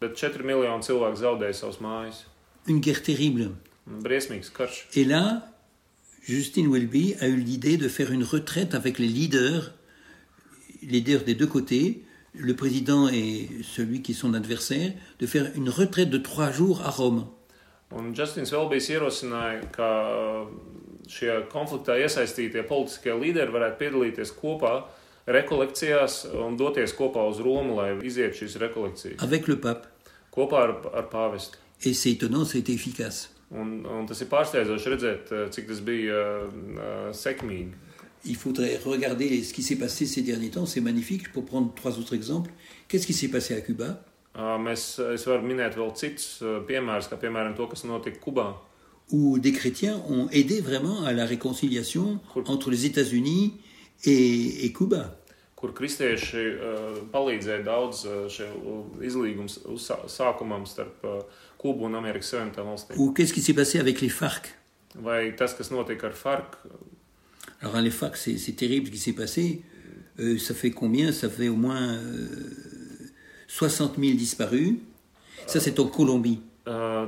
Bet 0.00 0.16
4 0.16 0.42
miljoni 0.42 0.82
cilvēku 0.82 1.16
zaudēja 1.20 1.54
savas 1.54 1.80
mājas. 1.80 2.24
Une 2.68 2.80
guerre 2.80 3.02
terrible. 3.02 3.50
Briesmīgs 3.86 4.50
karš. 4.54 4.86
Et 4.94 5.04
là, 5.04 5.48
Justin 6.26 6.68
Welby 6.70 7.16
a 7.20 7.26
eu 7.28 7.36
l'idée 7.36 7.76
de 7.76 7.88
faire 7.88 8.12
une 8.12 8.24
retraite 8.24 8.74
avec 8.74 8.98
les 8.98 9.08
leaders, 9.08 9.72
les 10.82 11.00
des 11.00 11.34
deux 11.34 11.46
côtés, 11.46 12.02
le 12.34 12.54
président 12.54 13.08
et 13.08 13.48
celui 13.62 14.02
qui 14.02 14.12
est 14.12 14.14
son 14.14 14.34
adversaire, 14.34 14.92
de 15.18 15.26
faire 15.26 15.50
une 15.54 15.68
retraite 15.68 16.10
de 16.10 16.18
trois 16.18 16.50
jours 16.50 16.82
à 16.82 16.90
Rome. 16.90 17.26
Un 17.92 18.14
Justins 18.14 18.48
Velbijs 18.48 18.88
ierosināja, 18.88 19.66
ka 19.74 19.88
uh, 20.08 20.46
šie 21.12 21.42
konfliktā 21.52 21.98
iesaistītie 22.00 22.64
politiskie 22.64 23.12
līderi 23.12 23.52
varētu 23.52 23.76
piedalīties 23.82 24.32
kopā 24.38 24.78
rekolekcijās 25.28 26.22
un 26.32 26.56
doties 26.56 26.94
kopā 26.96 27.26
uz 27.28 27.42
Romu, 27.44 27.76
lai 27.76 27.90
iziet 28.00 28.32
šīs 28.38 28.56
rekolekcijas. 28.62 29.20
avec 29.22 29.46
le 29.48 29.60
pape. 29.60 29.88
Kopā 30.32 30.62
ar, 30.64 30.74
ar 30.94 31.10
pāvestu. 31.12 31.58
Et 31.84 31.92
c'est 31.92 32.12
étonnant, 32.12 32.46
ça 32.46 32.56
a 32.56 32.60
été 32.60 32.72
efficace. 32.72 33.28
Un, 33.52 33.84
un 33.84 34.06
tas 34.06 34.16
ir 34.16 34.28
pārsteidzoši 34.32 34.92
redzēt, 34.94 35.32
cik 35.52 35.68
tas 35.68 35.80
bija 35.84 36.20
uh, 36.46 37.10
sekmīgi. 37.12 37.76
Il 38.24 38.36
faudrait 38.36 38.78
regarder 38.84 39.42
ce 39.42 39.52
qui 39.52 39.62
s'est 39.62 39.76
passé 39.76 40.06
ces 40.06 40.22
derniers 40.22 40.50
temps, 40.50 40.66
c'est 40.66 40.80
magnifique. 40.80 41.32
Pour 41.32 41.44
prendre 41.44 41.72
trois 41.74 41.98
autres 41.98 42.14
exemples, 42.14 42.52
qu'est-ce 42.88 43.06
qui 43.06 43.12
s'est 43.14 43.28
passé 43.28 43.54
à 43.54 43.60
Cuba? 43.60 44.04
Uh, 44.34 44.56
Mēs, 44.62 44.96
es 45.12 45.26
varu 45.28 45.44
minēt 45.44 45.74
vēl 45.76 45.90
citus 45.92 46.38
uh, 46.40 46.62
piemērus, 46.64 47.10
kā 47.10 47.18
piemēram 47.20 47.52
to, 47.58 47.66
kas 47.68 47.82
notika 47.84 48.16
Kubā. 48.22 48.46
Où 49.10 49.38
des 49.38 49.52
chrétiens 49.52 50.00
ont 50.08 50.28
aidé 50.32 50.62
vraiment 50.62 51.02
à 51.04 51.12
la 51.12 51.26
réconciliation 51.26 52.18
entre 52.46 52.70
les 52.70 52.86
États-Unis 52.86 53.52
et, 54.04 54.64
et 54.64 54.72
Cuba. 54.72 55.18
kur 55.62 55.70
kristieši 55.78 56.40
uh, 56.58 56.96
palīdzēja 57.12 57.62
daudz 57.62 58.00
uh, 58.08 58.24
šiem 58.26 59.04
izlīgums 59.06 59.60
uzsā- 59.70 60.00
sākumam 60.10 60.64
starp 60.66 61.04
uh, 61.06 61.20
Kubu 61.60 61.84
un 61.86 61.94
Amerikas 61.94 62.32
Savienotām 62.32 62.66
valstīm. 62.72 62.96
Ou 62.98 63.12
qu'est-ce 63.12 63.32
qui 63.32 63.42
s'est 63.42 63.54
passé 63.54 63.78
avec 63.78 64.00
les 64.00 64.08
FARC 64.08 64.48
Vai 64.96 65.36
tas, 65.36 65.54
kas 65.54 65.70
notika 65.70 66.08
ar 66.08 66.16
FARC, 66.18 66.56
Alors 67.62 67.80
les 67.80 67.90
FARC, 67.90 68.16
c'est 68.16 68.38
c'est 68.38 68.52
terrible 68.52 68.86
ce 68.86 68.92
qui 68.92 68.98
s'est 68.98 69.12
passé. 69.12 69.62
Euh, 70.18 70.38
ça 70.38 70.54
fait 70.54 70.70
combien? 70.70 71.12
Ça 71.12 71.28
fait 71.30 71.48
au 71.48 71.56
moins 71.56 71.80
euh, 71.94 72.26
60 73.48 73.94
000 73.98 74.14
disparus. 74.16 74.74
Ça, 75.46 75.60
c'est 75.60 75.78
en 75.80 75.86
Colombie. 75.86 76.40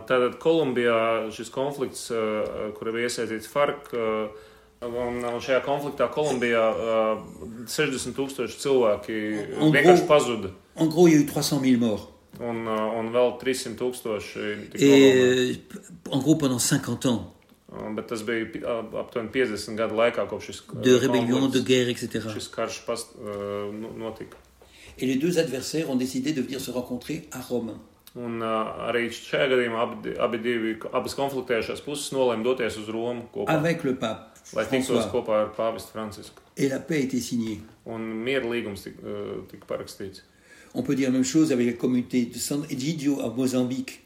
tātad 0.08 0.34
Kolumbijā 0.42 1.30
šis 1.30 1.50
konflikts, 1.54 2.08
uh, 2.10 2.72
kur 2.74 2.88
bija 2.90 3.06
iesaistīts 3.06 3.46
FARC, 3.46 3.92
un, 3.94 5.20
šajā 5.40 5.60
konfliktā 5.62 6.08
Kolumbijā 6.10 6.64
uh, 6.74 7.22
60 7.70 8.16
tūkstoši 8.18 8.58
cilvēki 8.64 9.20
Un 9.62 9.70
vienkārši 9.70 10.02
gros- 10.02 10.08
pazuda. 10.08 10.50
En 10.74 10.88
gros, 10.90 11.06
il 11.06 11.14
y 11.14 11.16
a 11.18 11.20
eu 11.20 11.26
300 11.26 11.60
000 11.60 11.78
morts. 11.78 12.08
Un, 12.40 12.66
un 12.66 13.12
vēl 13.14 13.36
300 13.38 13.76
tūkstoši 13.78 14.48
Et 14.74 15.14
euh, 15.14 15.54
en 16.10 16.18
gros, 16.18 16.34
pendant 16.34 16.58
50 16.58 17.06
ans 17.06 17.33
Bet 17.96 18.06
tas 18.06 18.22
bija 18.22 18.46
aptuveni 19.00 19.30
50 19.34 19.76
gadu 19.76 19.94
laikā, 19.98 20.28
kopš 20.30 20.44
šis 20.50 20.60
konflikts- 20.66 20.84
šis 22.34 22.48
karš 22.54 22.80
notika. 23.98 24.36
Et 24.98 25.06
les 25.06 25.16
deux 25.16 25.38
adversaires 25.38 25.90
ont 25.90 25.96
décidé 25.96 26.32
de 26.32 26.40
venir 26.42 26.60
se 26.60 26.70
rencontrer 26.70 27.28
à 27.32 27.40
Rome. 27.40 27.74
Un 28.16 28.40
uh, 28.42 28.88
arī 28.88 29.08
šajā 29.10 29.48
gadījumā 29.50 29.78
abi, 29.82 29.96
di- 30.04 30.18
abi 30.22 30.38
divi, 30.38 30.76
abas 30.94 31.16
konfliktējušās 31.18 31.80
puses 31.82 32.12
nolēma 32.14 32.44
doties 32.46 32.76
uz 32.78 32.86
Romu 32.94 33.24
kopā, 33.34 33.50
Avec 33.56 33.82
le 33.82 33.96
pape 33.96 34.30
lai 34.54 34.64
tiktos 34.70 35.00
François. 35.00 35.10
kopā 35.10 35.40
ar 35.40 35.48
pāvestu 35.56 35.90
Francisku. 35.90 36.38
Et 36.56 36.68
la 36.68 36.78
paix 36.78 36.98
a 36.98 37.00
été 37.00 37.18
signée. 37.20 37.60
Un 37.86 37.98
miera 37.98 38.46
līgums 38.46 38.80
tika, 38.84 39.02
uh, 39.02 39.42
tika 39.50 39.66
parakstīts. 39.66 40.22
On 40.74 40.84
peut 40.84 40.94
dire 40.94 41.08
la 41.08 41.14
même 41.14 41.24
chose 41.24 41.50
avec 41.50 41.66
la 41.66 41.72
communauté 41.72 42.26
de 42.26 42.38
San 42.38 42.62
Egidio 42.70 43.20
à 43.20 43.30
Mozambique. 43.34 44.03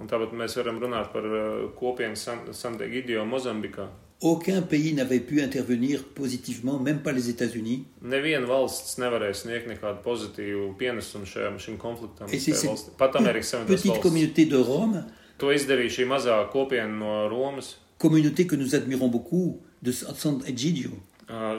Un 0.00 0.06
tāpat 0.08 0.32
mēs 0.32 0.54
varam 0.56 0.78
runāt 0.80 1.10
par 1.12 1.24
uh, 1.26 1.70
kopienu 1.76 2.16
San- 2.16 2.52
Santegidio 2.56 3.24
Mozambikā. 3.28 3.88
Aucun 4.22 4.60
pays 4.68 4.92
n'avait 4.92 5.20
pu 5.20 5.40
intervenir 5.40 6.04
positivement, 6.14 6.78
même 6.78 7.00
pas 7.02 7.12
les 7.12 7.30
États-Unis. 7.30 7.84
Neviena 8.02 8.46
valsts 8.46 8.98
nevarēja 9.00 9.34
sniegt 9.34 9.66
nekādu 9.68 10.02
pozitīvu 10.04 10.74
pienesumu 10.78 11.24
šajam, 11.26 11.56
šim 11.58 11.78
konfliktam. 11.78 12.28
Et 12.32 12.38
c'est 12.38 12.52
šai 12.52 12.60
cette 12.60 12.70
valstī. 12.70 12.90
Pat 12.98 13.16
Amerikas 13.16 13.48
Savienotās 13.54 13.76
petite 13.76 13.88
valsts. 13.94 14.02
communauté 14.02 14.44
de 14.46 14.56
Rome, 14.56 15.04
To 15.40 15.52
izdarīja 15.52 15.88
šī 16.00 16.04
mazā 16.08 16.34
kopiena 16.52 16.92
no 16.92 17.28
Romas. 17.28 17.76
communauté 17.98 18.46
que 18.46 18.56
nous 18.56 18.74
admirons 18.74 19.08
beaucoup, 19.08 19.62
de 19.82 19.90
San 19.92 20.40
Egidio. 20.46 20.90
Uh, 20.90 21.09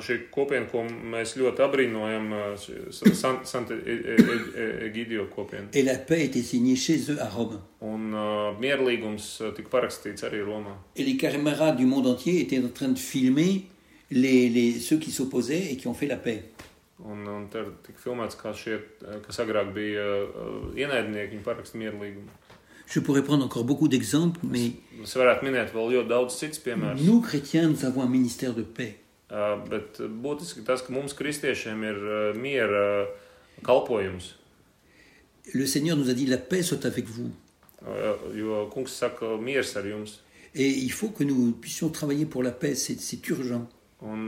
Šī 0.04 0.18
kopiena, 0.36 0.66
ko 0.68 0.82
mēs 0.84 1.38
ļoti 1.40 1.64
abrīnojam, 1.64 2.26
šī 2.60 3.14
San- 3.16 3.46
Santa 3.48 3.74
Egidio 4.86 5.28
kopiena. 5.36 5.68
Et 5.74 5.84
la 5.84 5.96
paix 5.96 6.26
été 6.26 6.42
signée 6.42 6.76
chez 6.76 6.98
eux 7.12 7.18
à 7.22 7.30
Rome. 7.30 7.60
Un 7.82 8.12
uh, 8.14 8.60
mierlīgums 8.60 9.42
tika 9.56 9.70
parakstīts 9.70 10.24
arī 10.28 10.42
Romā. 10.44 10.76
Et 10.96 11.04
les 11.04 11.16
camarades 11.18 11.78
du 11.78 11.86
monde 11.86 12.08
entier 12.08 12.42
étaient 12.42 12.60
en 12.60 12.68
train 12.70 12.90
de 12.90 13.00
filmer 13.00 13.64
les, 14.12 14.50
les- 14.50 14.80
ceux 14.80 14.98
qui 14.98 15.12
s'opposaient 15.12 15.72
et 15.72 15.78
qui 15.78 15.88
ont 15.88 15.94
fait 15.94 16.08
la 16.08 16.18
paix. 16.18 16.44
Un, 17.04 17.26
un 17.26 17.46
tur 17.50 17.72
tika 17.82 17.98
filmēts, 17.98 18.36
kā 18.38 18.52
šie, 18.54 18.76
kas 19.26 19.40
agrāk 19.42 19.72
bija 19.74 20.04
uh, 20.28 20.68
ienaidnieki, 20.78 21.38
viņi 21.38 21.44
paraksta 21.48 21.78
mierlīgumu. 21.82 22.28
Je 22.94 23.00
pourrais 23.00 23.24
prendre 23.24 23.46
encore 23.46 23.64
beaucoup 23.64 23.88
d'exemples, 23.88 24.42
mais 24.44 24.72
nous, 27.06 27.22
chrétiens, 27.22 27.70
nous 27.70 27.86
avons 27.86 28.02
un 28.02 28.10
ministère 28.10 28.54
de 28.54 28.64
paix. 28.64 28.98
Bet 29.70 30.02
būtiski 30.22 30.66
tas, 30.68 30.82
ka 30.84 30.92
mums, 30.92 31.14
kristiešiem, 31.16 31.84
ir 31.88 32.00
miera 32.36 32.82
uh, 33.06 33.12
kalpojums. 33.64 34.34
Le 35.54 35.66
Seigneur 35.66 35.96
nous 35.98 36.10
a 36.10 36.14
dit 36.14 36.26
la 36.28 36.38
paix 36.38 36.64
soit 36.64 36.86
avec 36.86 37.06
vous. 37.08 37.32
Jo 38.36 38.68
kungs 38.74 38.92
saka, 38.92 39.38
miers 39.42 39.76
ar 39.78 39.86
jums. 39.88 40.20
Et 40.54 40.68
il 40.68 40.92
faut 40.92 41.10
que 41.10 41.24
nous 41.24 41.54
puissions 41.54 41.90
travailler 41.90 42.26
pour 42.26 42.44
la 42.44 42.52
paix, 42.52 42.76
c'est 42.76 43.30
urgent. 43.30 43.68
Un 44.04 44.28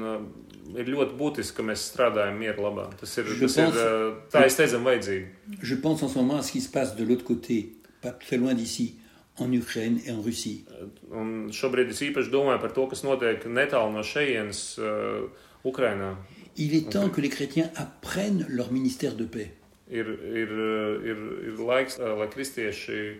ir 0.77 0.85
ļoti 0.87 1.17
būtiski, 1.19 1.55
ka 1.57 1.63
mēs 1.67 1.83
strādājam 1.91 2.37
miera 2.39 2.61
labā. 2.61 2.87
Tas 2.99 3.17
ir, 3.17 3.25
Je 3.25 3.39
tas 3.41 3.57
ir 3.57 3.63
pense- 3.65 4.31
tā 4.31 4.45
ir 4.45 4.49
steidzami 4.55 4.85
vajadzīgi. 4.85 5.25
Je 5.61 5.75
pense 5.75 6.01
en 6.03 6.07
ce 6.07 6.17
moment 6.17 6.37
à 6.37 6.43
ce 6.43 6.51
qui 6.53 6.61
se 6.61 6.69
passe 6.69 6.95
de 6.95 7.03
l'autre 7.03 7.25
côté, 7.25 7.73
pas 8.01 8.11
très 8.11 8.37
loin 8.37 8.53
d'ici, 8.53 8.95
en 9.39 9.51
Ukraine 9.51 9.99
et 10.05 10.11
en 10.11 10.21
Russie. 10.21 10.65
Uh, 10.69 11.17
Un 11.17 11.49
šobrīd 11.51 11.89
es 11.89 12.01
īpaši 12.01 12.29
domāju 12.31 12.61
par 12.61 12.71
to, 12.73 12.87
kas 12.87 13.03
notiek 13.03 13.45
netālu 13.49 13.91
no 13.93 14.03
šejienes 14.03 14.77
uh, 14.79 15.29
Ukrainā. 15.65 16.15
Il 16.55 16.75
est 16.75 16.89
temps 16.91 17.09
que 17.09 17.19
les 17.21 17.29
chrétiens 17.29 17.71
apprennent 17.75 18.45
leur 18.49 18.71
ministère 18.71 19.15
de 19.15 19.25
paix 19.25 19.51
Ir, 19.91 20.05
ir, 20.07 20.49
uh, 20.51 21.05
ir, 21.05 21.17
ir 21.49 21.57
laiks, 21.65 21.97
uh, 21.99 22.13
lai 22.19 22.27
kristieši 22.29 23.17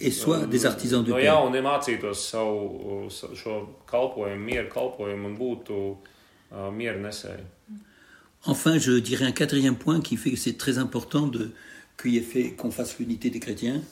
et 0.00 0.10
soient 0.10 0.42
uh, 0.42 0.46
des 0.46 0.66
artisans 0.66 1.04
de 1.04 1.10
no 1.10 1.16
paix. 1.16 1.24
jauna 1.24 1.60
mācītos 1.62 2.14
savu 2.30 3.08
sa- 3.10 3.30
šo 3.34 3.68
kalpojumu, 3.86 4.44
mieru 4.44 4.68
kalpojumu 4.68 5.28
un 5.30 5.36
būtu 5.38 5.78
uh, 6.52 6.70
miera 6.74 6.98
nesēji. 6.98 7.46
Enfin, 8.46 8.76
je 8.78 8.98
dirais 9.00 9.24
un 9.24 9.32
quatrième 9.32 9.76
point 9.76 10.00
qui 10.00 10.16
fait 10.16 10.30
que 10.32 10.36
c'est 10.36 10.58
très 10.58 10.76
important 10.78 11.26
de 11.26 11.52
qu'il 12.00 12.14
y 12.14 12.18
ait 12.18 12.22
fait 12.22 12.50
qu'on 12.50 12.70
fasse 12.70 12.98
l'unité 12.98 13.30
des 13.30 13.40
chrétiens. 13.40 13.82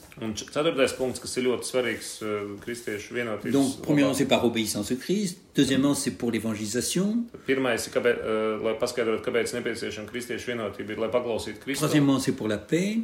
Vienotības. 3.11 3.51
Donc, 3.51 3.81
premièrement, 3.81 4.13
c'est 4.13 4.27
par 4.27 4.45
obéissance 4.45 4.91
au 4.91 4.95
Christ. 4.95 5.39
Deuxièmement, 5.55 5.93
c'est 5.93 6.11
pour 6.11 6.31
l'évangélisation. 6.31 7.25
Troisièmement, 11.75 12.19
c'est 12.19 12.31
pour 12.31 12.47
la 12.47 12.57
paix. 12.57 12.97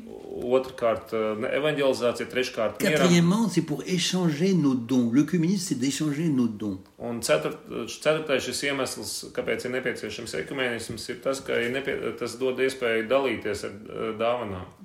Quatrièmement, 2.79 3.49
c'est 3.49 3.61
pour 3.61 3.83
échanger 3.85 4.53
nos 4.55 4.73
dons. 4.73 5.11
Le 5.11 5.23
communisme, 5.23 5.65
c'est 5.69 5.79
d'échanger 5.79 6.29
nos 6.29 6.47
dons. 6.47 6.79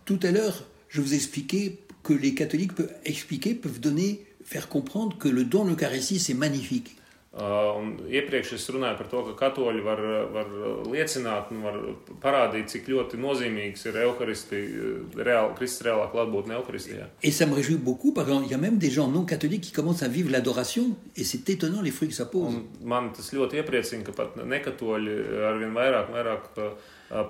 Tout 0.04 0.20
à 0.22 0.30
l'heure, 0.32 0.64
je 0.88 1.00
vous 1.00 1.14
expliquais 1.14 1.78
que 2.02 2.12
les 2.12 2.34
catholiques 2.34 2.74
peuvent 2.74 2.92
expliquer, 3.06 3.54
peuvent 3.54 3.80
donner, 3.80 4.26
faire 4.44 4.68
comprendre 4.68 5.16
que 5.16 5.28
le 5.28 5.44
don 5.44 5.64
de 5.64 5.70
l'Eucharistie, 5.70 6.18
c'est 6.18 6.34
magnifique. 6.34 6.96
Un 7.34 7.96
iepriekš 8.06 8.52
es 8.54 8.64
runāju 8.70 8.94
par 9.00 9.08
to, 9.10 9.20
ka 9.26 9.32
katoļi 9.40 9.80
var, 9.82 10.00
var 10.30 10.50
liecināt 10.86 11.48
un 11.50 11.64
var 11.66 11.78
parādīt, 12.22 12.68
cik 12.70 12.86
ļoti 12.92 13.18
nozīmīgs 13.18 13.82
ir 13.90 13.98
Euharistija, 14.04 14.92
reāli, 15.18 15.56
Kristus 15.58 15.82
reālā 15.82 16.04
klātbūtne 16.12 16.54
Euharistijā. 16.54 17.08
Et 17.24 17.32
ça 17.32 17.46
me 17.46 17.54
réjouit 17.54 17.76
beaucoup, 17.76 18.12
parce 18.12 18.30
qu'il 18.30 18.52
y 18.52 18.54
a 18.54 18.58
même 18.58 18.78
des 18.78 18.90
gens 18.90 19.08
non 19.08 19.24
catholiques 19.24 19.62
qui 19.62 19.72
commencent 19.72 20.04
à 20.04 20.08
vivre 20.08 20.30
l'adoration, 20.30 20.94
et 21.16 21.24
c'est 21.24 21.50
étonnant 21.50 21.82
les 21.82 21.90
fruits 21.90 22.08
que 22.08 22.14
ça 22.14 22.26
pose. 22.26 22.54
Un 22.54 22.86
man 22.86 23.10
tas 23.10 23.32
ļoti 23.34 23.58
iepriecina, 23.58 24.06
ka 24.06 24.14
pat 24.14 24.38
nekatoļi 24.38 25.18
arvien 25.50 25.74
vairāk 25.74 26.14
un 26.14 26.18
vairāk 26.20 26.48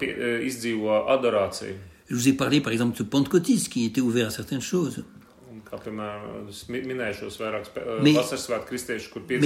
pie, 0.03 0.13
izdzīvo 0.51 1.01
adorāciju. 1.17 1.81
Je 2.11 2.15
vous 2.15 2.29
ai 2.29 2.35
parlé 2.35 2.61
par 2.61 2.75
exemple 2.75 2.99
de 2.99 3.05
Pentecôtiste 3.05 3.73
qui 3.73 3.87
était 3.87 4.03
ouvert 4.03 4.27
à 4.27 4.31
certaines 4.31 4.61
choses. 4.61 5.03
Kā 5.75 5.81
piemēram, 5.83 6.47
Mais- 8.03 8.13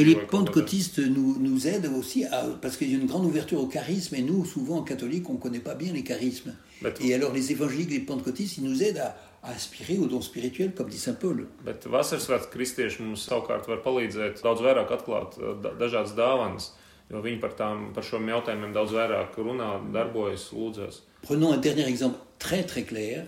les 0.05 0.15
pentecôtistes 0.31 0.99
nous, 0.99 1.37
nous 1.41 1.67
aident 1.67 1.91
aussi, 1.99 2.25
à, 2.27 2.45
parce 2.61 2.77
qu'il 2.77 2.91
y 2.91 2.95
a 2.95 2.99
une 2.99 3.07
grande 3.07 3.25
ouverture 3.25 3.61
au 3.61 3.67
charisme, 3.67 4.15
et 4.17 4.23
nous, 4.23 4.45
souvent 4.45 4.79
en 4.79 4.83
catholique, 4.83 5.29
on 5.31 5.35
ne 5.35 5.39
connaît 5.39 5.61
pas 5.61 5.75
bien 5.75 5.93
les 5.93 6.03
charismes. 6.05 6.55
Et 7.01 7.15
alors 7.15 7.33
les 7.33 7.51
évangéliques, 7.51 7.91
les 7.91 8.01
pentecôtistes, 8.01 8.59
ils 8.59 8.65
nous 8.65 8.83
aident 8.83 8.99
à, 8.99 9.17
à 9.43 9.53
aspirer 9.53 9.99
aux 9.99 10.07
dons 10.07 10.21
spirituels, 10.21 10.75
comme 10.75 10.89
dit 10.91 10.99
Saint 10.99 11.15
Paul. 11.15 11.47
Bet 11.65 11.87
vasarsvētku 11.87 12.53
kristieši 12.53 13.03
mums 13.03 13.25
savukārt 13.29 13.67
var 13.69 13.81
palīdzēt 13.83 14.43
daudz 14.45 14.61
vairāk 14.61 14.93
atklāt 14.93 15.39
da- 15.63 15.73
dažādas 15.81 16.13
dāvanas, 16.15 16.73
jo 17.11 17.23
viņi 17.23 17.41
par, 17.41 17.55
tām, 17.57 17.93
par 17.95 18.05
šiem 18.05 18.29
jautājumiem 18.29 18.73
daudz 18.75 18.93
vairāk 18.93 19.35
runā, 19.39 19.81
darbojas, 19.95 20.51
lūdzas. 20.53 21.01
Prenons 21.23 21.55
un 21.55 21.61
dernier 21.61 21.89
exemple 21.89 22.19
très 22.39 22.63
très 22.65 22.83
clair. 22.85 23.27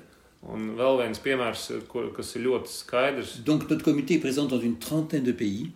Un 0.48 0.70
vēl 0.78 1.02
viens 1.02 1.18
piemērs, 1.20 1.66
kur, 1.88 2.08
kas 2.16 2.34
ir 2.36 2.46
ļoti 2.46 2.72
skaidrs, 2.72 3.40
Donc 3.44 3.68
notre 3.68 3.84
communauté 3.84 4.14
est 4.14 4.20
présente 4.20 4.48
dans 4.48 4.60
une 4.60 4.78
trentaine 4.78 5.24
de 5.24 5.32
pays. 5.32 5.72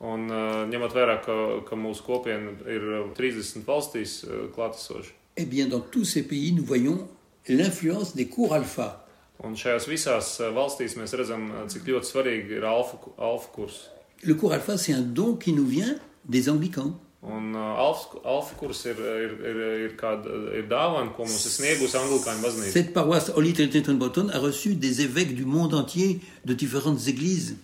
un 0.00 0.30
uh, 0.32 0.64
ņemot 0.68 0.94
vērā, 0.96 1.18
ka, 1.24 1.36
ka 1.68 1.76
mūsu 1.76 2.04
kopiena 2.06 2.54
ir 2.72 2.84
uh, 2.88 3.00
30 3.16 3.66
valstīs 3.66 4.22
uh, 4.24 4.48
klātesoša. 4.54 5.12
Eh 5.36 5.46
bien, 5.46 5.68
dans 5.68 5.80
tous 5.80 6.04
ces 6.04 6.22
pays, 6.22 6.52
nous 6.52 6.64
voyons 6.64 7.08
l'influence 7.48 8.16
des 8.16 8.28
cours 8.28 8.54
alpha. 8.54 9.06
Un 9.44 9.56
šajās 9.56 9.86
visās 9.88 10.34
valstīs 10.52 10.98
mēs 11.00 11.14
redzam, 11.16 11.46
cik 11.72 11.86
ļoti 11.88 12.08
svarīgi 12.10 12.58
ir 12.58 12.66
alfa, 12.68 12.98
alfa 13.16 13.48
kurs. 13.54 13.78
Le 14.22 14.34
cours 14.34 14.52
alpha, 14.52 14.76
c'est 14.76 14.92
un 14.92 15.00
don 15.00 15.36
qui 15.36 15.52
nous 15.52 15.64
vient 15.64 15.96
des 16.26 16.50
anglicans. 16.50 16.92
Un 17.22 17.52
uh, 17.52 17.76
alfa, 17.76 18.16
alfa 18.24 18.54
kurs 18.56 18.86
ir, 18.88 18.96
ir, 18.96 19.32
ir, 19.44 19.58
ir, 19.84 19.96
kāda, 20.00 20.38
ir 20.56 20.64
dāvana, 20.70 21.12
ko 21.12 21.26
mums 21.28 21.42
ir 21.44 21.52
sniegusi 21.52 21.98
Anglikāņu 22.00 22.40
baznīca. 22.46 22.72
Cette 22.72 22.94
paroisse 22.94 23.34
Holy 23.36 23.52
Trinity 23.52 23.92
Breton 23.92 24.30
a 24.32 24.38
reçu 24.38 24.74
des 24.74 25.02
évêques 25.02 25.34
du 25.34 25.44
monde 25.44 25.74
entier 25.74 26.20
de 26.46 26.54
différentes 26.54 27.08
églises. 27.08 27.56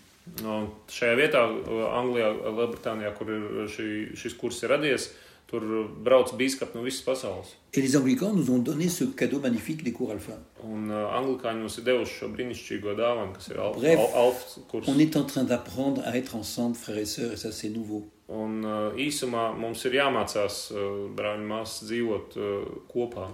Un 0.44 0.66
šajā 0.92 1.14
vietā, 1.16 1.46
uh, 1.48 1.86
Anglijā, 1.96 2.34
Lielbritānijā, 2.44 3.14
kur 3.16 3.32
ir 3.32 3.70
šī, 3.72 3.88
šis 4.20 4.36
kurs 4.36 4.60
ir 4.60 4.74
radies, 4.74 5.08
tur 5.46 5.62
brauc 6.04 6.32
biskupi 6.38 6.78
no 6.78 6.82
visas 6.84 7.04
pasaules. 7.04 7.52
Et 7.72 7.80
les 7.80 7.96
anglicans 7.96 8.32
nous 8.32 8.50
ont 8.50 8.58
donné 8.58 8.88
ce 8.88 9.04
cadeau 9.04 9.38
magnifique 9.40 9.84
des 9.84 9.92
cours 9.92 10.10
alpha. 10.10 10.38
Un 10.64 10.90
uh, 10.90 11.12
Anglikāņi 11.18 11.62
mums 11.62 11.78
ir 11.78 11.86
devuši 11.86 12.18
šo 12.20 12.30
brīnišķīgo 12.34 12.96
dāvanu, 12.98 13.34
kas 13.36 13.50
ir 13.52 13.60
al, 13.62 13.76
Bref, 13.78 14.00
al, 14.00 14.26
alfa 14.26 14.64
kurs. 14.70 14.88
On 14.88 14.98
est 14.98 15.16
en 15.16 15.24
train 15.24 15.44
d'apprendre 15.44 16.02
à 16.04 16.16
être 16.16 16.34
ensemble, 16.34 16.74
frères 16.74 16.98
et 16.98 17.04
sœurs, 17.06 17.32
et 17.32 17.36
ça 17.36 17.52
c'est 17.52 17.70
nouveau. 17.70 18.08
Un 18.28 18.64
uh, 18.64 18.98
īsumā 18.98 19.52
mums 19.54 19.84
ir 19.86 20.00
jāmācās, 20.00 20.58
uh, 20.74 21.06
brāļi, 21.14 21.46
māsas, 21.46 21.86
dzīvot 21.86 22.36
uh, 22.40 22.66
kopā. 22.90 23.30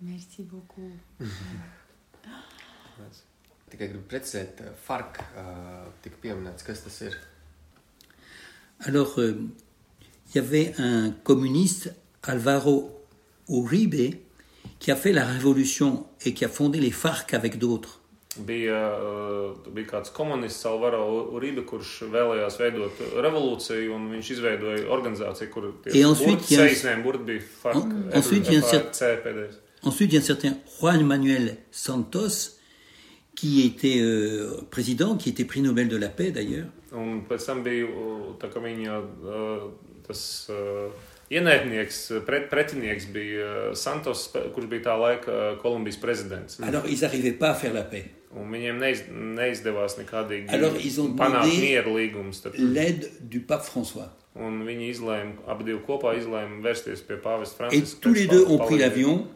Merci 0.00 0.44
beaucoup. 0.44 0.92
Tikai 3.70 3.86
gribu 3.92 4.02
precizēt, 4.10 4.60
eh, 4.64 4.70
FARC 4.86 5.20
eh, 5.22 5.90
tika 6.02 6.18
pieminēts, 6.22 6.66
kas 6.66 6.82
tas 6.82 6.96
ir. 7.06 7.16
Alors, 8.88 9.14
euh, 9.22 9.36
il 10.30 10.36
y 10.36 10.38
avait 10.38 10.72
un 10.78 11.10
communiste, 11.24 11.92
Alvaro 12.22 12.90
Uribe, 13.48 14.14
qui 14.78 14.90
a 14.90 14.96
fait 14.96 15.12
la 15.12 15.24
révolution 15.24 16.06
et 16.24 16.32
qui 16.34 16.44
a 16.44 16.48
fondé 16.48 16.78
les 16.80 16.90
FARC 16.90 17.34
avec 17.34 17.58
d'autres. 17.58 17.96
Bija, 18.38 18.94
uh, 18.96 19.70
bija 19.74 19.86
kāds 19.90 20.10
komunists, 20.14 20.64
Alvaro 20.64 21.32
Uribe, 21.34 21.64
kurš 21.66 22.04
vēlējās 22.12 22.58
veidot 22.60 23.00
revolūciju, 23.24 23.90
un 23.96 24.04
viņš 24.12 24.30
izveidoja 24.36 24.84
organizāciju, 24.88 25.50
kur 25.50 25.66
Et 25.86 26.04
ensuite, 26.04 26.46
il 26.50 26.56
y 26.56 26.60
a 26.60 26.62
un- 26.62 26.68
seisnēm 26.68 27.02
burti 27.02 27.24
bija 27.26 27.40
FARC. 27.62 27.76
En- 27.76 28.16
ensuite, 28.18 28.46
il 28.46 28.52
y 28.52 28.56
a 28.56 28.60
un 28.60 28.62
cer- 28.70 28.94
FARC. 28.94 29.58
Ensuite, 29.82 30.12
il 30.12 30.14
y 30.14 30.18
a 30.18 30.20
un 30.20 30.24
certain 30.24 30.54
Juan 30.78 31.04
Manuel 31.04 31.56
Santos, 31.72 32.56
qui 33.34 33.66
était 33.66 33.98
euh, 34.00 34.60
président, 34.70 35.16
qui 35.16 35.30
était 35.30 35.44
prix 35.44 35.60
Nobel 35.62 35.88
de 35.88 35.96
la 35.96 36.08
paix 36.08 36.30
d'ailleurs. 36.30 36.68
Un 36.92 37.20
pēc 37.28 37.44
tam 37.46 37.62
bija 37.62 37.86
tā, 38.40 38.48
ka 38.50 38.60
viņa 38.60 38.94
uh, 39.00 39.70
tas 40.10 40.22
uh, 40.52 40.90
ienaidnieks, 41.30 41.98
pret, 42.26 42.48
pretinieks 42.50 43.06
bija 43.14 43.48
uh, 43.70 43.74
Santos, 43.78 44.28
kurš 44.54 44.66
bija 44.70 44.88
tā 44.90 44.96
laika 45.00 45.40
Kolumbijas 45.62 45.96
prezidents. 46.02 46.58
Alors, 46.60 46.84
ils 46.90 47.00
n'arrivaient 47.02 47.38
pas 47.38 47.50
à 47.50 47.54
faire 47.54 47.72
la 47.74 47.84
paix. 47.86 48.04
Un 48.30 48.46
viņiem 48.52 48.76
neiz, 48.78 49.00
neizdevās 49.10 49.96
nekādīgi 49.98 50.52
Alors, 50.54 50.76
panākt 51.18 51.50
mieru 51.58 51.96
līgumu. 51.96 52.30
starp- 52.36 52.58
L'aide 52.58 53.08
du 53.20 53.40
pape 53.40 53.64
François. 53.66 54.10
Un 54.38 54.60
viņi 54.62 54.92
izlēma, 54.92 55.32
abi 55.50 55.64
divi 55.66 55.80
kopā 55.82 56.12
izlēma 56.14 56.60
vērsties 56.62 57.00
pie 57.02 57.16
pāvesta 57.18 57.66
Et 57.74 57.82
tous 58.00 58.14
les 58.14 58.28
deux 58.28 58.44
ont 58.46 58.58
pris 58.58 58.78
l'avion. 58.78 59.26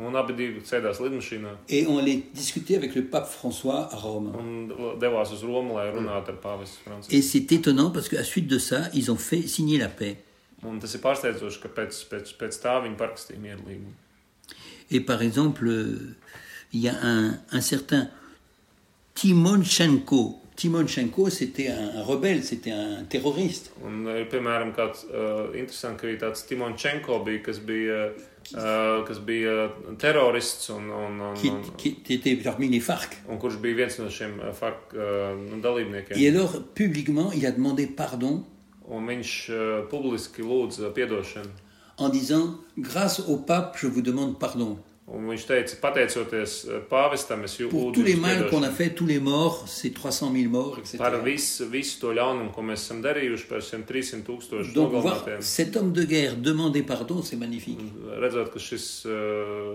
Un 0.00 0.16
abi 0.16 0.32
divi 0.32 0.62
sēdās 0.64 1.02
lidmašīnā 1.04 1.52
Et 1.68 1.86
on 1.86 1.98
allait 1.98 2.22
discuter 2.32 2.76
avec 2.76 2.94
le 2.94 3.04
pape 3.04 3.28
François 3.28 3.92
à 3.92 3.96
Rome. 3.96 4.32
un 4.34 4.96
devās 4.98 5.30
uz 5.30 5.44
Romu, 5.44 5.74
lai 5.74 5.90
runātu 5.92 6.32
ar 6.32 6.40
pāvestu 6.40 6.80
Francisku. 6.86 7.14
Et 7.14 7.20
c'est 7.20 7.52
étonnant 7.52 7.90
parce 7.90 8.08
qu'à 8.08 8.16
la 8.16 8.24
suite 8.24 8.46
de 8.46 8.58
ça, 8.58 8.88
ils 8.94 9.12
ont 9.12 9.16
fait 9.16 9.42
signer 9.42 9.76
la 9.76 9.88
paix. 9.88 10.16
Un 10.64 10.78
tas 10.80 10.88
ir 10.88 11.00
pārsteidzoši, 11.04 11.60
ka 11.60 11.68
pēc, 11.68 11.98
pēc, 12.08 12.32
pēc 12.40 12.56
tā 12.62 12.78
viņi 12.80 12.96
parakstīja 12.96 13.38
mieru 13.38 13.60
līgumu. 13.68 13.92
Et 14.90 15.00
par 15.00 15.20
exemple, 15.20 15.68
il 16.72 16.80
y 16.80 16.88
a 16.88 16.94
un, 17.02 17.38
un 17.52 17.60
certain 17.60 18.08
Timonchenko. 19.14 20.40
Timonchenko, 20.56 21.30
c'était 21.30 21.68
un, 21.68 21.98
un 21.98 22.02
rebelle, 22.02 22.44
c'était 22.44 22.70
un 22.70 23.04
terroriste. 23.08 23.72
Un, 23.84 24.06
ir, 24.06 24.28
piemēram, 24.30 24.70
kāds 24.76 25.02
uh, 25.10 25.50
interesants, 25.58 25.98
ka 25.98 26.06
tāds 26.20 26.44
Timonchenko 26.46 27.18
bija, 27.26 27.42
kas 27.42 27.58
bija, 27.58 28.12
uh, 28.54 29.02
kas 29.08 29.18
bija 29.18 29.68
terorists 29.98 30.70
un, 30.70 30.86
un, 30.90 31.20
un, 31.20 31.34
Qui, 31.34 31.50
un, 31.50 31.60
qui 31.78 32.14
était 32.14 32.36
parmi 32.36 32.68
les 32.68 32.80
FARC. 32.80 33.16
un 33.28 33.36
kurš 33.36 33.58
bija 33.58 33.74
viens 33.74 33.98
no 33.98 34.08
šiem 34.08 34.38
FARC 34.54 34.94
uh, 34.94 35.60
dalībniekiem. 35.60 36.16
Et 36.16 36.28
alors, 36.28 36.62
publiquement, 36.74 37.32
il 37.32 37.44
a 37.46 37.50
demandé 37.50 37.86
pardon 37.86 38.44
Un 38.90 39.06
viņš 39.08 39.30
uh, 39.48 39.88
publiski 39.90 40.42
lūdza 40.42 40.90
atdošanu. 40.92 41.50
en 41.96 42.08
disant 42.10 42.60
Grâce 42.78 43.20
au 43.28 43.38
pape, 43.38 43.76
je 43.80 43.86
vous 43.86 44.02
demande 44.02 44.38
pardon. 44.38 44.78
Un 45.04 45.26
viņš 45.28 45.42
teica, 45.44 45.76
pateicoties 45.82 46.52
eh, 46.64 46.76
pāvestam, 46.88 47.42
es 47.44 47.58
jūtu 47.58 47.76
līdzi. 48.00 48.22
Par 51.02 51.18
visu, 51.26 51.66
visu 51.68 51.98
to 52.00 52.14
ļaunumu, 52.16 52.48
ko 52.54 52.64
mēs 52.64 52.86
esam 52.86 53.02
darījuši, 53.04 53.48
par 53.50 53.60
šiem 53.66 53.84
300 53.84 54.24
tūkstošu 54.24 54.72
nogalinātiem. 54.72 55.44
Redzot, 58.24 58.48
ka 58.56 58.64
šis, 58.64 58.88
eh, 59.04 59.70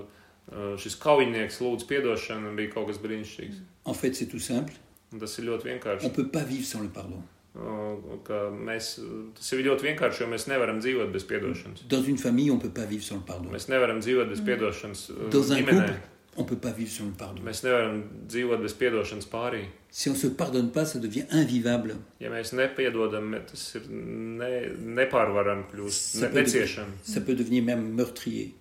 eh, 0.49 0.75
šis 0.81 0.97
kaujinieks 1.05 1.61
lūdz 1.61 1.85
piedošanu, 1.85 2.55
bija 2.57 2.73
kaut 2.73 2.89
kas 2.89 2.97
brīnišķīgs. 2.97 3.61
En 3.85 3.93
fait, 3.93 4.15
c'est 4.15 4.25
tout 4.33 4.41
simple. 4.41 4.73
Un 5.13 5.21
tas 5.21 5.37
ir 5.37 5.45
ļoti 5.45 5.75
vienkārši. 5.75 6.05
On 6.05 6.09
peut 6.09 6.27
pas 6.33 6.43
vivre 6.43 6.65
sans 6.65 6.81
le 6.81 6.89
pardon. 6.89 7.21
Uh, 7.59 8.19
ka 8.23 8.45
Mēs, 8.55 8.93
tas 9.35 9.49
ir 9.51 9.65
ļoti 9.65 9.89
vienkārši, 9.89 10.21
jo 10.23 10.27
mēs 10.31 10.45
nevaram 10.47 10.77
dzīvot 10.79 11.09
bez 11.11 11.25
atdošanas. 11.27 11.81
Dans 11.91 12.05
une 12.07 12.17
famille, 12.17 12.51
on 12.51 12.55
ne 12.55 12.61
peut 12.61 12.73
pas 12.73 12.85
vivre 12.87 13.03
sans 13.03 13.17
le 13.19 13.25
pardon. 13.27 13.49
Mēs 13.51 13.67
nevaram 13.69 13.99
dzīvot 13.99 14.29
bez 14.31 14.39
atdošanas. 14.39 15.01
Dans 15.31 15.51
un 15.51 15.55
Ģimenē. 15.59 15.87
couple, 15.87 15.99
on 16.37 16.43
ne 16.43 16.47
peut 16.47 16.55
pas 16.61 16.71
vivre 16.71 16.91
sans 16.91 17.05
le 17.05 17.17
pardon. 17.19 17.43
Mēs 17.43 17.63
nevaram 17.65 18.03
dzīvot 18.31 18.61
bez 18.63 18.73
piedošanas 18.79 19.27
pārī. 19.27 19.65
Si 19.91 20.07
on 20.09 20.13
ne 20.13 20.19
se 20.19 20.27
pardonne 20.37 20.71
pas, 20.71 20.85
ça 20.85 20.99
devient 20.99 21.25
invivable. 21.31 21.95
Ja 22.21 22.29
mēs 22.31 22.53
nepiedodam, 22.55 23.35
tas 23.49 23.65
ir 23.75 23.89
ne, 23.89 24.69
nepārvarami 25.01 25.65
kļūst, 25.73 26.15
Ça 26.21 26.27
ne, 26.27 26.31
peut, 26.33 26.45
neciešami. 26.45 26.91
ça 27.03 27.19
peut 27.21 27.35
devenir 27.35 27.63
même 27.63 27.89
meurtrier. 27.97 28.53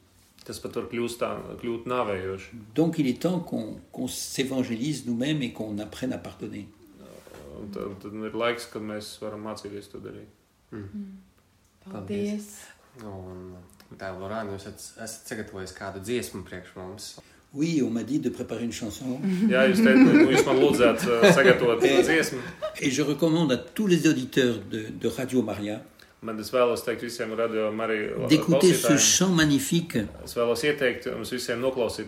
Tas 0.48 0.58
pat 0.64 0.74
var 0.74 0.86
kļūst, 0.88 1.20
tā, 1.20 1.28
kļūt 1.60 1.86
nāvējoši. 1.92 2.58
Donc 2.74 2.98
il 2.98 3.06
est 3.06 3.20
temps 3.20 3.38
qu'on 3.40 3.76
qu'on 3.92 4.08
s'évangélise 4.08 5.04
nous-mêmes 5.06 5.42
et 5.42 5.52
qu'on 5.52 5.78
apprenne 5.78 6.14
à 6.14 6.18
pardonner. 6.18 6.66
Un 7.58 7.70
tad, 7.74 7.96
tad 8.02 8.12
ir 8.28 8.36
laiks, 8.38 8.68
kad 8.72 8.84
mēs 8.84 9.16
varam 9.22 9.46
mācīties 9.48 9.90
to 9.92 10.02
darīt. 10.04 10.30
Mm. 10.70 10.84
mm. 10.84 11.08
Paldies! 11.88 12.52
Paldies. 13.00 13.56
Un 13.90 13.96
tā, 13.96 14.12
Lorāna, 14.18 14.52
jūs 14.56 14.68
esat 14.68 15.32
sagatavojis 15.32 15.74
kādu 15.76 16.02
dziesmu 16.04 16.44
priekš 16.46 16.74
mums. 16.76 17.04
Oui, 17.54 17.80
on 17.82 17.90
m'a 17.90 18.02
dit 18.02 18.18
de 18.18 18.28
préparer 18.28 18.64
une 18.64 18.72
chanson. 18.72 19.18
et, 19.48 19.54
et 22.80 22.90
je 22.90 23.02
recommande 23.02 23.52
à 23.52 23.56
tous 23.56 23.86
les 23.86 24.06
auditeurs 24.06 24.56
de, 24.70 24.88
de 24.90 25.08
Radio 25.08 25.42
Maria 25.42 25.80
d'écouter 28.28 28.74
ce 28.74 28.96
chant 28.96 29.28
magnifique, 29.30 29.96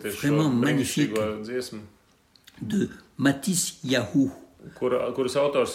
vraiment 0.04 0.50
magnifique, 0.50 1.12
de 2.60 2.88
Matisse 3.16 3.78
Yahou. 3.84 4.32
Kuras 4.78 5.36
autors 5.36 5.68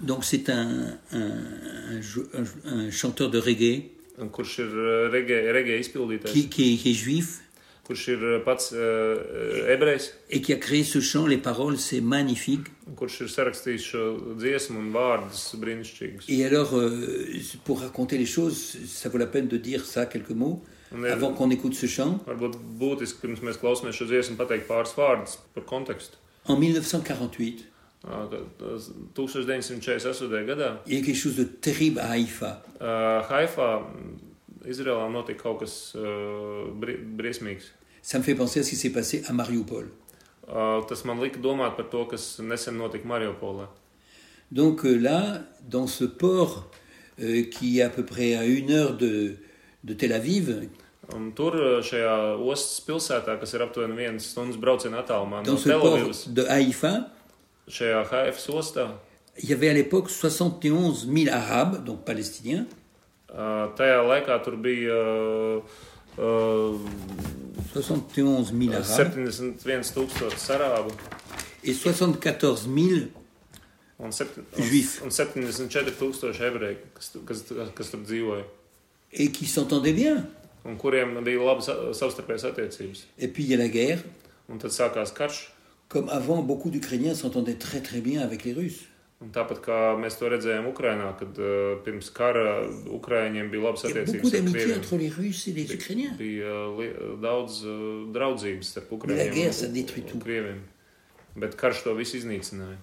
Donc 0.00 0.24
c'est 0.24 0.48
un, 0.48 0.98
un, 1.12 1.30
un 1.92 2.00
jou- 2.00 2.28
un- 2.34 2.78
un 2.78 2.90
chanteur 2.90 3.30
de 3.30 3.38
reggae 3.38 3.90
un 4.18 4.28
kurš 4.28 4.58
ir 4.58 4.66
uh, 4.70 5.08
reggae, 5.10 5.40
reggae 5.52 5.80
izpildītājs, 5.80 6.32
qui, 6.32 6.48
qui 6.48 6.74
est, 6.74 6.76
qui 6.78 6.90
est 6.90 6.94
juif 6.94 7.40
kurš 7.84 8.08
ir 8.14 8.20
uh, 8.22 8.38
pats 8.44 8.70
uh, 8.72 9.72
ebrejs, 9.74 10.12
et 10.30 10.40
qui 10.40 10.52
a 10.52 10.56
créé 10.56 10.84
ce 10.84 11.00
chant. 11.00 11.26
Les 11.26 11.36
paroles, 11.36 11.76
c'est 11.78 12.00
magnifique. 12.00 12.68
un 12.88 12.94
kurš 12.96 13.20
ir 13.24 13.28
sarakstījis 13.28 13.84
šo 13.90 14.04
dziesmu 14.40 14.78
un 14.80 14.88
vārdus 14.94 15.42
brīnišķīgus. 15.60 16.24
Et 16.28 16.44
alors, 16.46 16.74
euh, 16.78 17.26
pour 17.64 17.80
raconter 17.80 18.16
les 18.18 18.24
choses, 18.26 18.76
ça 18.86 19.08
vaut 19.10 19.18
la 19.18 19.26
peine 19.26 19.48
de 19.48 19.56
dire 19.58 19.84
ça, 19.84 20.06
quelques 20.06 20.30
mots, 20.30 20.62
ir, 20.94 21.10
avant 21.12 21.32
qu'on 21.34 21.50
écoute 21.50 21.74
ce 21.74 21.86
chant. 21.86 22.20
varbūt 22.26 22.56
būtiski, 22.78 23.20
pirms 23.20 23.42
mēs 23.42 23.58
klausāmies 23.60 23.96
šo 23.98 24.06
dziesmu, 24.06 24.36
pateikt 24.36 24.66
pāris 24.68 24.94
vārdus 24.96 25.38
par 25.54 25.64
kontekstu. 25.64 26.16
En 26.46 26.56
1948, 26.56 27.70
Uh, 28.04 28.28
kad, 28.28 28.40
uh, 28.60 28.76
1948. 29.14 30.44
gadā? 30.44 30.82
Il 30.86 30.98
y 30.98 31.00
a 31.00 31.04
quelque 31.04 31.16
chose 31.16 31.36
de 31.36 31.44
terrible 31.44 32.00
à 32.00 32.10
Haïfa. 32.10 32.62
uh, 32.78 33.80
mm, 33.80 34.68
Izrēlā, 34.68 35.08
notika 35.08 35.42
kaut 35.42 35.60
kas 35.60 35.94
uh, 35.96 36.68
briesmīgs. 37.16 37.64
Ça 38.02 38.18
me 38.18 38.22
fait 38.22 38.34
penser 38.34 38.60
à 38.60 38.62
ce 38.62 38.70
qui 38.70 38.76
s'est 38.76 38.92
passé 38.92 39.22
à 39.26 39.32
Mariupol. 39.32 39.88
Uh, 40.46 40.84
tas 40.86 41.02
man 41.06 41.18
lika 41.22 41.40
domāt 41.40 41.76
par 41.78 41.88
to, 41.88 42.04
kas 42.04 42.40
nesen 42.42 42.76
notika 42.76 43.08
Mariupolē. 43.08 43.66
Donc 44.52 44.84
euh, 44.84 44.96
là, 44.96 45.42
dans 45.66 45.86
ce 45.86 46.04
port 46.04 46.70
euh, 47.22 47.44
qui 47.44 47.78
est 47.78 47.82
à 47.82 47.88
peu 47.88 48.04
près 48.04 48.34
à 48.34 48.44
une 48.44 48.70
heure 48.70 48.98
de, 48.98 49.36
de 49.84 49.94
Tel 49.94 50.12
Aviv, 50.12 50.68
Un 51.12 51.32
tur, 51.36 51.56
uh, 51.58 51.80
šajā 51.84 52.12
ostas 52.40 52.80
pilsētā, 52.86 53.36
kas 53.40 53.52
ir 53.56 53.64
aptuveni 53.64 53.96
vienas 53.98 54.28
stundas 54.32 54.56
brauciena 54.60 55.02
attālumā 55.02 55.42
no 55.42 55.50
dans 55.50 55.60
ce 55.60 55.68
port 55.68 55.84
Telavivas, 55.84 56.22
de 56.32 56.46
Haïfa, 56.48 56.92
šajā 57.68 58.04
Haifas 58.08 58.46
ostā, 58.54 58.86
il 59.42 59.50
y 59.50 59.52
avait 59.52 59.68
à 59.68 59.74
l'époque 59.74 60.08
71 60.10 61.06
000 61.06 61.34
Arabes, 61.34 61.84
donc 61.84 62.04
palestiniens, 62.04 62.66
uh, 63.28 63.68
tajā 63.76 64.00
laikā 64.06 64.38
tur 64.46 64.56
bija 64.56 64.96
uh, 64.96 65.76
uh, 66.16 66.78
71 67.74 68.48
000 68.54 68.72
Arabes 68.72 68.96
71 68.96 69.92
tūkstoši 69.98 70.40
sarābu 70.40 70.94
et 71.64 71.74
74 71.74 72.64
000 72.64 73.08
un, 73.98 74.12
sept, 74.12 74.38
Juif. 74.56 75.00
un, 75.02 75.10
un 75.10 75.16
74 75.20 75.98
tūkstoši 76.00 76.48
ebreju, 76.48 76.92
kas, 76.96 77.16
kas, 77.28 77.48
kas 77.76 77.92
tur 77.92 78.06
dzīvoja. 78.06 78.44
et 79.14 79.30
qui 79.30 79.46
s'entendaient 79.46 79.92
bien. 79.92 80.26
Un 80.64 80.76
kuriem 80.76 81.18
bija 81.24 81.42
labas 81.44 81.68
uh, 81.68 81.92
savstarpējas 81.92 82.44
attiecības. 82.50 83.06
Et 83.18 83.28
puis 83.28 83.44
il 83.44 83.50
y 83.50 83.54
a 83.54 83.58
la 83.58 83.68
guerre. 83.68 84.02
Un 84.48 84.58
tad 84.58 84.70
sākās 84.70 85.12
karš. 85.16 85.50
Comme 85.88 86.08
avant, 86.10 86.42
beaucoup 86.42 86.70
d'Ukrainiens 86.70 87.14
s'entendaient 87.14 87.58
très 87.58 87.80
très 87.80 88.00
bien 88.00 88.20
avec 88.22 88.44
les 88.44 88.52
Russes. 88.54 88.88
Un 89.22 89.28
tāpat 89.32 89.60
kā 89.64 89.76
mēs 89.96 90.18
to 90.18 90.28
redzējām 90.28 90.66
Ukrajinā, 90.68 91.12
kad 91.16 91.38
uh, 91.38 91.78
pirms 91.84 92.10
kara 92.12 92.66
Ukrāņiem 92.92 93.48
bija 93.52 93.62
labas 93.62 93.84
Il 93.84 93.90
y 93.94 93.98
a 93.98 94.02
attiecības 94.02 94.20
beaucoup 94.22 94.26
ar 94.26 94.40
d'amitié 94.40 94.60
Krieviem. 94.64 94.78
entre 94.78 94.96
les 94.98 95.08
Russes 95.08 95.46
et 95.48 95.52
les 95.52 95.74
Ukrainiens. 95.74 96.14
Bija 96.18 96.50
uh, 96.68 96.80
li- 96.80 97.20
daudz 97.22 97.62
uh, 97.64 98.12
draudzības 98.12 98.72
starp 98.74 98.90
Mais 99.06 99.16
la 99.16 99.28
guerre, 99.28 99.52
Ukrāņiem 99.52 99.52
ça 99.52 99.66
détruit 99.68 100.02
un, 100.04 100.06
tout. 100.08 100.16
un 100.16 100.20
Krieviem. 100.20 100.60
Bet 101.36 101.56
karš 101.56 101.84
to 101.84 101.94
visu 101.94 102.16
iznīcināja. 102.18 102.76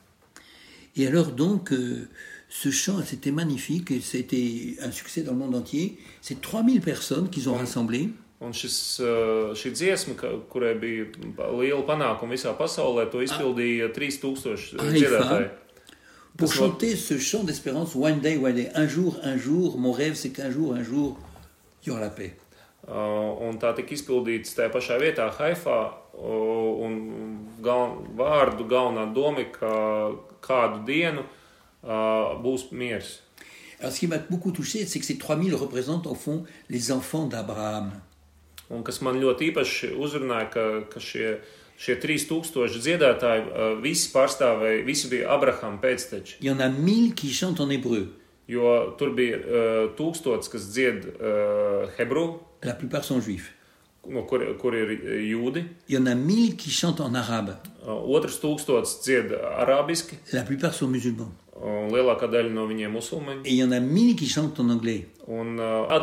Et 0.95 1.07
alors 1.07 1.31
donc, 1.31 1.71
euh, 1.71 2.07
ce 2.53 2.69
chant, 2.69 2.99
c'était 3.05 3.31
magnifique 3.31 3.91
et 3.91 4.01
c'était 4.01 4.75
un 4.83 4.91
succès 4.91 5.21
dans 5.23 5.31
le 5.31 5.37
monde 5.39 5.55
entier. 5.55 5.97
C'est 6.21 6.41
3000 6.41 6.81
personnes 6.81 7.29
qu'ils 7.29 7.47
ont 7.49 7.55
rassemblées. 7.55 8.09
Un 8.41 8.51
šis, 8.51 8.99
šī 9.55 9.69
dziesma, 9.71 10.15
ka- 10.17 10.33
kurai 10.51 10.73
bija 10.75 11.05
liela 11.61 11.83
panākuma 11.85 12.33
visā 12.33 12.51
pasaulē, 12.57 13.05
to 13.13 13.21
izpildīja 13.21 13.91
3000 13.93 14.73
dziedātāji. 14.97 15.49
pour 16.37 16.51
chanter 16.51 16.95
ce 16.95 17.19
chant 17.19 17.43
d'espérance, 17.43 17.95
One 17.95 18.19
Day, 18.19 18.37
One 18.37 18.55
Day, 18.55 18.69
un 18.73 18.87
jour, 18.87 19.15
un 19.23 19.37
jour, 19.37 19.77
mon 19.77 19.91
rêve 19.91 20.15
c'est 20.15 20.31
qu'un 20.31 20.49
jour, 20.49 20.73
un 20.73 20.81
jour, 20.83 21.19
il 21.85 21.89
y 21.89 21.91
aura 21.91 22.01
la 22.01 22.09
paix. 22.09 22.33
Uh, 22.87 23.47
un 23.47 23.53
tā 23.61 23.75
tika 23.77 23.93
izpildīts 23.93 24.55
tajā 24.57 24.71
pašā 24.73 24.97
vietā, 24.99 25.29
Haifā. 25.37 25.93
uh, 26.17 26.83
Un 26.83 27.45
vārdu 28.17 28.65
galvenā 28.67 29.05
doma 29.13 29.39
ir, 29.39 29.51
ka 29.53 30.11
kādu 30.41 30.83
dienu 30.87 31.19
uh, 31.21 31.40
būs 31.83 32.71
miers. 32.71 33.21
Alors 33.79 33.91
ce 33.91 33.99
qui 33.99 34.07
m'a 34.07 34.17
beaucoup 34.19 34.51
touché, 34.51 34.85
c'est 34.85 34.99
que 34.99 35.05
ces 35.05 35.17
3000 35.17 35.55
représentent 35.55 36.05
au 36.07 36.13
fond 36.15 36.43
les 36.69 36.91
enfants 36.91 37.25
d'Abraham. 37.25 37.91
Un 38.71 38.83
kas 38.87 39.01
man 39.03 39.17
ļoti 39.19 39.49
īpaši 39.51 39.89
uzrunāja, 39.99 40.45
ka, 40.53 40.63
ka 40.87 41.01
šie, 41.03 41.33
šie 41.81 41.97
3000 41.99 42.77
dziedātāji 42.79 43.41
uh, 43.49 43.73
visi 43.83 44.11
pārstāvēja, 44.13 44.85
visi 44.87 45.09
bija 45.11 45.33
Abrahama 45.33 45.81
pēcteči. 45.81 46.37
Il 46.39 46.47
y 46.47 46.51
en 46.53 46.61
a 46.61 46.69
1000 46.69 47.13
qui 47.15 47.33
chantent 47.33 47.59
en 47.59 47.69
hébreu. 47.73 48.05
Jo 48.47 48.93
tur 48.99 49.11
bija 49.17 49.37
uh, 49.41 49.89
tūkstots, 49.97 50.47
kas 50.51 50.69
dzied 50.71 51.03
uh, 51.17 51.89
hebru, 51.97 52.39
La 52.63 52.75
plupart 52.75 53.03
sont 53.03 53.19
juifs. 53.19 53.49
no 54.07 54.23
kur, 54.23 54.41
kur 54.57 54.73
ir 54.73 54.89
jūdi. 55.33 55.65
Il 55.89 55.95
y 55.95 55.97
en 55.97 56.05
a 56.05 56.15
1000 56.15 56.55
qui 56.55 56.69
chantent 56.71 57.01
en 57.01 57.13
arabe. 57.13 57.57
Uh, 57.83 57.91
otrs 58.15 58.39
tūkstots 58.39 59.01
dzied 59.03 59.33
arābiski, 59.57 60.15
La 60.31 60.43
plupart 60.43 60.73
sont 60.73 60.87
musulmans. 60.87 61.31
Et 63.45 63.51
il 63.51 63.55
y 63.57 63.63
en 63.63 63.71
a 63.71 63.79
1000 63.79 64.15
qui 64.15 64.27
chantent 64.27 64.59
en 64.59 64.69
anglais. 64.69 65.07
Un 65.89 65.99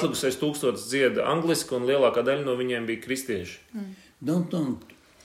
kristieši. 3.01 3.59
D'entendre 4.23 4.79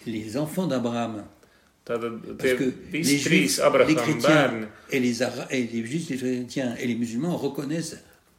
les 0.06 0.36
enfants 0.38 0.68
d'Abraham 0.68 1.24
Tātad 1.86 2.14
Parce 2.38 2.56
tie 2.56 2.72
visi 2.92 3.18
trīs 3.24 3.60
Abrahama 3.60 4.02
bērni, 4.28 4.66
et 4.92 5.00
les, 5.02 5.22
Ara- 5.22 5.48
et 5.52 5.64
les 5.68 5.86
juifs, 5.86 6.10
les 6.10 6.18
chrétiens 6.18 6.76
et 6.80 6.88
les 6.88 6.96
musulmans 6.96 7.36
reconnaissent 7.36 7.98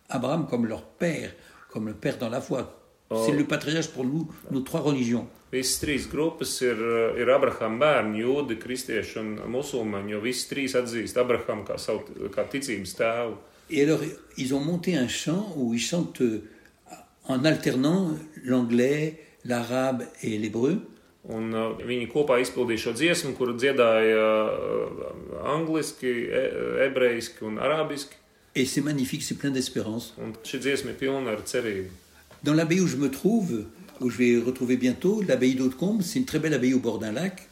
Abraham 0.09 0.47
comme 0.49 0.64
leur 0.66 0.82
père, 0.82 1.32
comme 1.70 1.86
le 1.88 1.95
père 1.95 2.16
dans 2.18 2.30
la 2.30 2.40
foi. 2.40 2.84
C'est 3.27 3.33
le 3.33 3.45
patriarche 3.45 3.89
pour 3.89 4.05
nous, 4.05 4.29
nos 4.51 4.61
trois 4.61 4.81
religions. 4.81 5.27
visas 5.55 5.79
trīs 5.83 6.07
grupas 6.11 6.53
ir, 6.65 6.79
uh, 6.81 7.21
ir 7.21 7.31
Abrahama 7.31 7.79
bērni, 7.83 8.23
jūdi, 8.25 8.59
kristieši 8.62 9.19
un 9.23 9.35
musulmaņi, 9.55 10.15
jo 10.15 10.23
visas 10.25 10.49
trīs 10.51 10.75
atzīst 10.79 11.21
Abrahamu 11.21 11.67
kā 11.69 11.79
savu 11.79 12.31
kā 12.35 12.47
ticības 12.51 12.97
tēvu. 12.99 13.37
Et 13.71 13.83
alors, 13.85 14.03
ils 14.37 14.53
ont 14.55 14.61
monté 14.61 14.97
un 14.97 15.09
chant 15.09 15.55
où 15.57 15.73
ils 15.73 15.81
chantent 15.81 16.21
euh, 16.21 16.43
en 17.29 17.45
alternant 17.45 18.11
l'anglais, 18.45 19.21
l'arabe 19.45 20.05
et 20.23 20.37
l'hébreu. 20.39 20.83
Un 21.25 21.55
uh, 21.57 21.71
viņi 21.81 22.11
kopā 22.12 22.37
izpildīja 22.43 22.83
šo 22.83 22.93
dziesmu, 22.99 23.33
kuru 23.39 23.55
dziedāja 23.57 24.27
uh, 24.45 25.07
angliski, 25.55 26.11
e, 26.29 26.43
ebrejiski 26.91 27.47
un 27.49 27.57
arābiski. 27.57 28.21
Et 28.55 28.67
c'est 28.67 28.83
magnifique, 28.83 29.23
c'est 29.23 29.39
plein 29.39 29.51
d'espérance. 29.51 30.12
Un 30.21 30.37
šī 30.45 30.61
dziesma 30.61 30.93
ir 30.93 30.99
pilna 31.01 31.33
ar 31.33 31.41
cerību. 31.49 32.03
Dans 32.45 32.53
l'abbaye 32.53 32.80
où 32.80 32.86
je 32.86 32.97
me 32.97 33.11
trouve, 33.11 33.64
où 34.03 34.11
je 34.11 34.18
vais 34.18 34.36
retrouver 34.36 34.76
bientôt, 34.76 35.22
l'abbaye 35.26 35.55
d'Hautecombe, 35.55 36.03
c'est 36.03 36.18
une 36.18 36.26
très 36.26 36.38
belle 36.38 36.53
abbaye 36.53 36.74
au 36.74 36.78
bord 36.78 36.99
d'un 36.99 37.11
lac. 37.11 37.49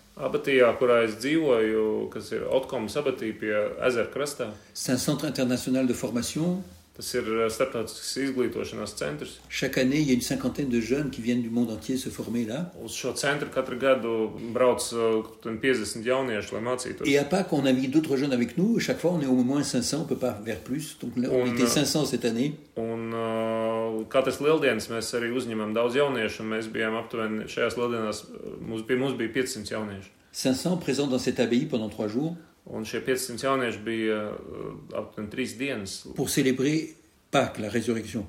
Pie 3.33 3.47
ezera 3.83 4.05
krastā, 4.05 4.53
C'est 4.75 4.93
un 4.93 4.99
centre 4.99 5.25
international 5.25 5.87
de 5.87 5.95
formation. 5.95 6.63
Tas 6.97 7.09
ir 7.15 7.25
uh, 7.25 7.47
starptautisks 7.49 8.11
izglītošanās 8.21 8.93
centrs. 8.99 9.39
Chaque 9.49 9.79
année, 9.79 10.01
il 10.01 10.09
y 10.09 10.11
a 10.11 10.15
une 10.15 10.21
cinquantaine 10.21 10.69
de 10.69 10.81
jeunes 10.81 11.11
qui 11.11 11.23
viennent 11.23 11.41
du 11.43 11.49
monde 11.51 11.71
entier 11.71 11.97
se 11.97 12.11
former 12.11 12.45
là. 12.45 12.71
Uz 12.85 12.93
šo 12.93 13.13
centru 13.17 13.49
katru 13.51 13.79
gadu 13.79 14.29
brauc 14.53 14.81
uh, 14.93 15.25
50 15.43 16.05
jaunieši, 16.05 16.53
lai 16.55 16.61
mācītos. 16.61 17.07
Et 17.09 17.17
à 17.19 17.25
Pâques, 17.25 17.53
on 17.53 17.65
invite 17.65 17.91
d'autres 17.91 18.17
jeunes 18.17 18.33
avec 18.33 18.59
nous. 18.59 18.79
Chaque 18.79 18.99
fois, 19.01 19.13
on 19.13 19.21
est 19.23 19.27
au 19.27 19.35
moins 19.43 19.63
500, 19.63 19.97
on 19.97 20.01
ne 20.03 20.07
peut 20.07 20.17
pas 20.17 20.39
faire 20.45 20.61
plus. 20.61 20.99
Donc 21.01 21.13
là, 21.17 21.29
on 21.33 21.43
On 21.43 21.47
était 21.55 21.65
a- 21.65 21.67
500 21.67 22.05
cette 22.07 22.25
année. 22.25 22.55
Un 22.77 23.13
uh, 23.13 24.05
katras 24.11 24.39
lieldienas 24.41 24.89
mēs 24.93 25.11
arī 25.17 25.33
uzņemam 25.33 25.73
daudz 25.77 25.97
jauniešu, 25.97 26.43
un 26.45 26.49
mēs 26.55 26.69
bijām 26.73 26.95
aptuveni 27.01 27.45
šajās 27.49 27.77
lieldienās, 27.77 28.23
mums 28.61 28.83
bija, 28.89 28.99
mums 29.01 29.17
bija 29.19 29.33
500 29.35 29.73
jauniešu. 29.75 30.09
500 30.33 30.77
présents 30.81 31.07
dans 31.09 31.19
cette 31.19 31.41
abbaye 31.41 31.67
pendant 31.67 31.91
trois 31.91 32.09
jours 32.09 32.37
Un 32.71 32.85
šie 32.87 33.01
500 33.03 33.43
jaunieši 33.43 33.81
bija 33.83 34.19
aptuveni 34.95 35.31
trīs 35.33 35.57
dienas, 35.59 36.03
pour 36.15 36.31
célébrer 36.31 36.95
Pâques, 37.33 37.59
la 37.59 37.71
résurrection. 37.71 38.27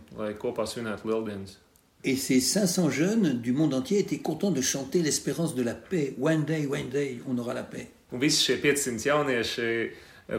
Et 2.06 2.16
ces 2.16 2.40
500 2.40 2.90
jeunes 2.90 3.42
du 3.42 3.52
monde 3.52 3.74
entier 3.74 4.00
étaient 4.00 4.20
contents 4.20 4.52
de 4.52 4.62
chanter 4.62 5.02
l'espérance 5.02 5.56
de 5.56 5.62
la 5.62 5.74
paix. 5.74 6.16
One 6.22 6.46
day, 6.46 6.66
one 6.66 6.90
day, 6.90 7.20
on 7.28 7.38
aura 7.38 7.54
la 7.54 7.64
paix. 7.64 7.90
Un 8.14 8.20
visi 8.22 8.44
šie 8.46 8.60
500 8.62 9.10
jaunieši 9.10 9.70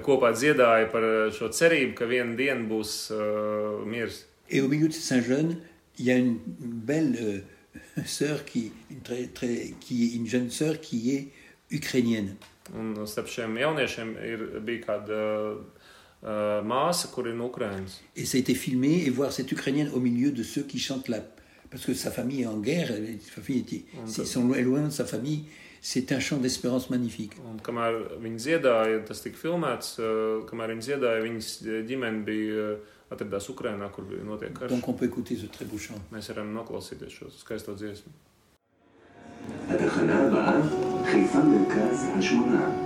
kopā 0.05 0.31
dziedāja 0.33 0.87
par 0.93 1.05
šo 1.35 1.51
cerību, 1.53 1.97
ka 1.99 2.07
viena 2.07 2.37
diena 2.39 2.63
būs 2.71 2.93
uh, 3.13 3.83
miers. 3.85 4.25
Et 4.49 4.61
au 4.61 4.69
milieu 4.69 4.89
de 4.89 4.93
ces 4.93 5.01
cinq 5.01 5.25
jeunes, 5.25 5.57
il 5.99 6.05
y 6.05 6.11
a 6.13 6.17
une 6.17 6.39
belle 6.47 7.17
euh, 7.21 8.03
sœur 8.07 8.45
qui, 8.45 8.73
une 8.91 9.01
très, 9.01 9.27
très, 9.27 9.75
qui 9.81 10.15
une 10.17 10.27
jeune 10.27 10.51
sœur 10.51 10.81
qui 10.81 11.17
est 11.17 11.29
ukrainienne. 11.71 12.37
Un 12.73 13.07
starp 13.07 13.29
šiem 13.29 13.59
jauniešiem. 13.59 14.17
Et 18.17 18.25
ça 18.25 18.37
a 18.37 18.41
été 18.41 18.55
filmé, 18.55 19.05
et 19.05 19.11
voir 19.11 19.31
cette 19.31 19.53
Ukrainienne 19.53 19.91
au 19.93 20.01
milieu 20.01 20.31
de 20.31 20.43
ceux 20.43 20.63
qui 20.63 20.79
chantent 20.79 21.09
la... 21.09 21.19
Parce 21.71 21.85
que 21.85 21.93
sa 21.93 22.11
famille 22.11 22.43
est 22.43 22.47
en 22.47 22.59
guerre, 22.59 22.89
sa 22.89 23.43
famille 23.43 23.61
était, 23.61 23.85
loin 24.63 24.83
de 24.83 24.91
sa 24.91 25.05
famille, 25.05 25.45
c'est 25.83 26.13
un 26.13 26.21
chant 26.21 26.39
d'espérance 26.39 26.89
magnifique. 26.89 27.33
Donc 34.69 34.89
on 34.89 34.93
peut 34.95 35.05
écouter 35.05 35.37
ce 35.37 35.47
très 35.47 35.67
beau 35.67 35.77
chant. 35.77 35.99
חיפה 41.05 41.39
מרכז 41.39 42.11
השמונה. 42.19 42.84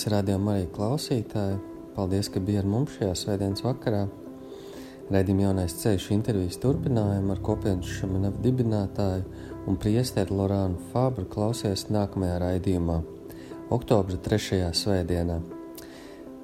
Dargais 0.00 0.14
radījuma 0.16 0.52
arī 0.54 0.66
klausītāji, 0.72 1.56
paldies, 1.92 2.30
ka 2.32 2.40
bija 2.40 2.62
ar 2.62 2.68
mums 2.72 2.94
šajā 2.96 3.16
svētdienas 3.20 3.60
vakarā. 3.60 4.06
Redījuma 5.12 5.42
jaunais 5.44 5.74
ceļš 5.76 6.06
intervijas 6.14 6.56
turpinājumu 6.62 7.34
ar 7.34 7.42
kopienas 7.44 7.90
šamanevu 7.98 8.40
dibinātāju 8.40 9.26
un 9.68 9.76
priesteri 9.76 10.32
Lorānu 10.32 10.80
Fabru 10.94 11.26
klausies 11.28 11.90
nākamajā 11.92 12.38
raidījumā, 12.40 12.96
oktobra 13.76 14.16
3. 14.24 14.72
svētdienā. 14.80 15.36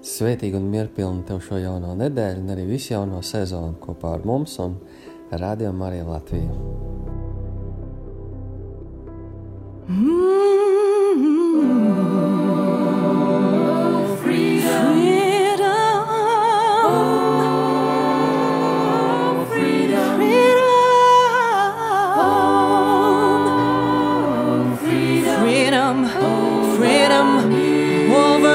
Svētīgi 0.05 0.61
un 0.61 0.69
mierpilni 0.75 1.25
tev 1.25 1.41
šo 1.47 1.57
jauno 1.63 1.97
nedēļu 1.97 2.45
un 2.45 2.53
arī 2.59 2.69
visu 2.75 2.93
jauno 2.93 3.25
sezonu 3.25 3.81
kopā 3.81 4.19
ar 4.19 4.29
mums 4.29 4.59
un 4.61 4.77
Radio 5.33 5.73
Marija 5.73 6.05
Latvija. 6.13 6.53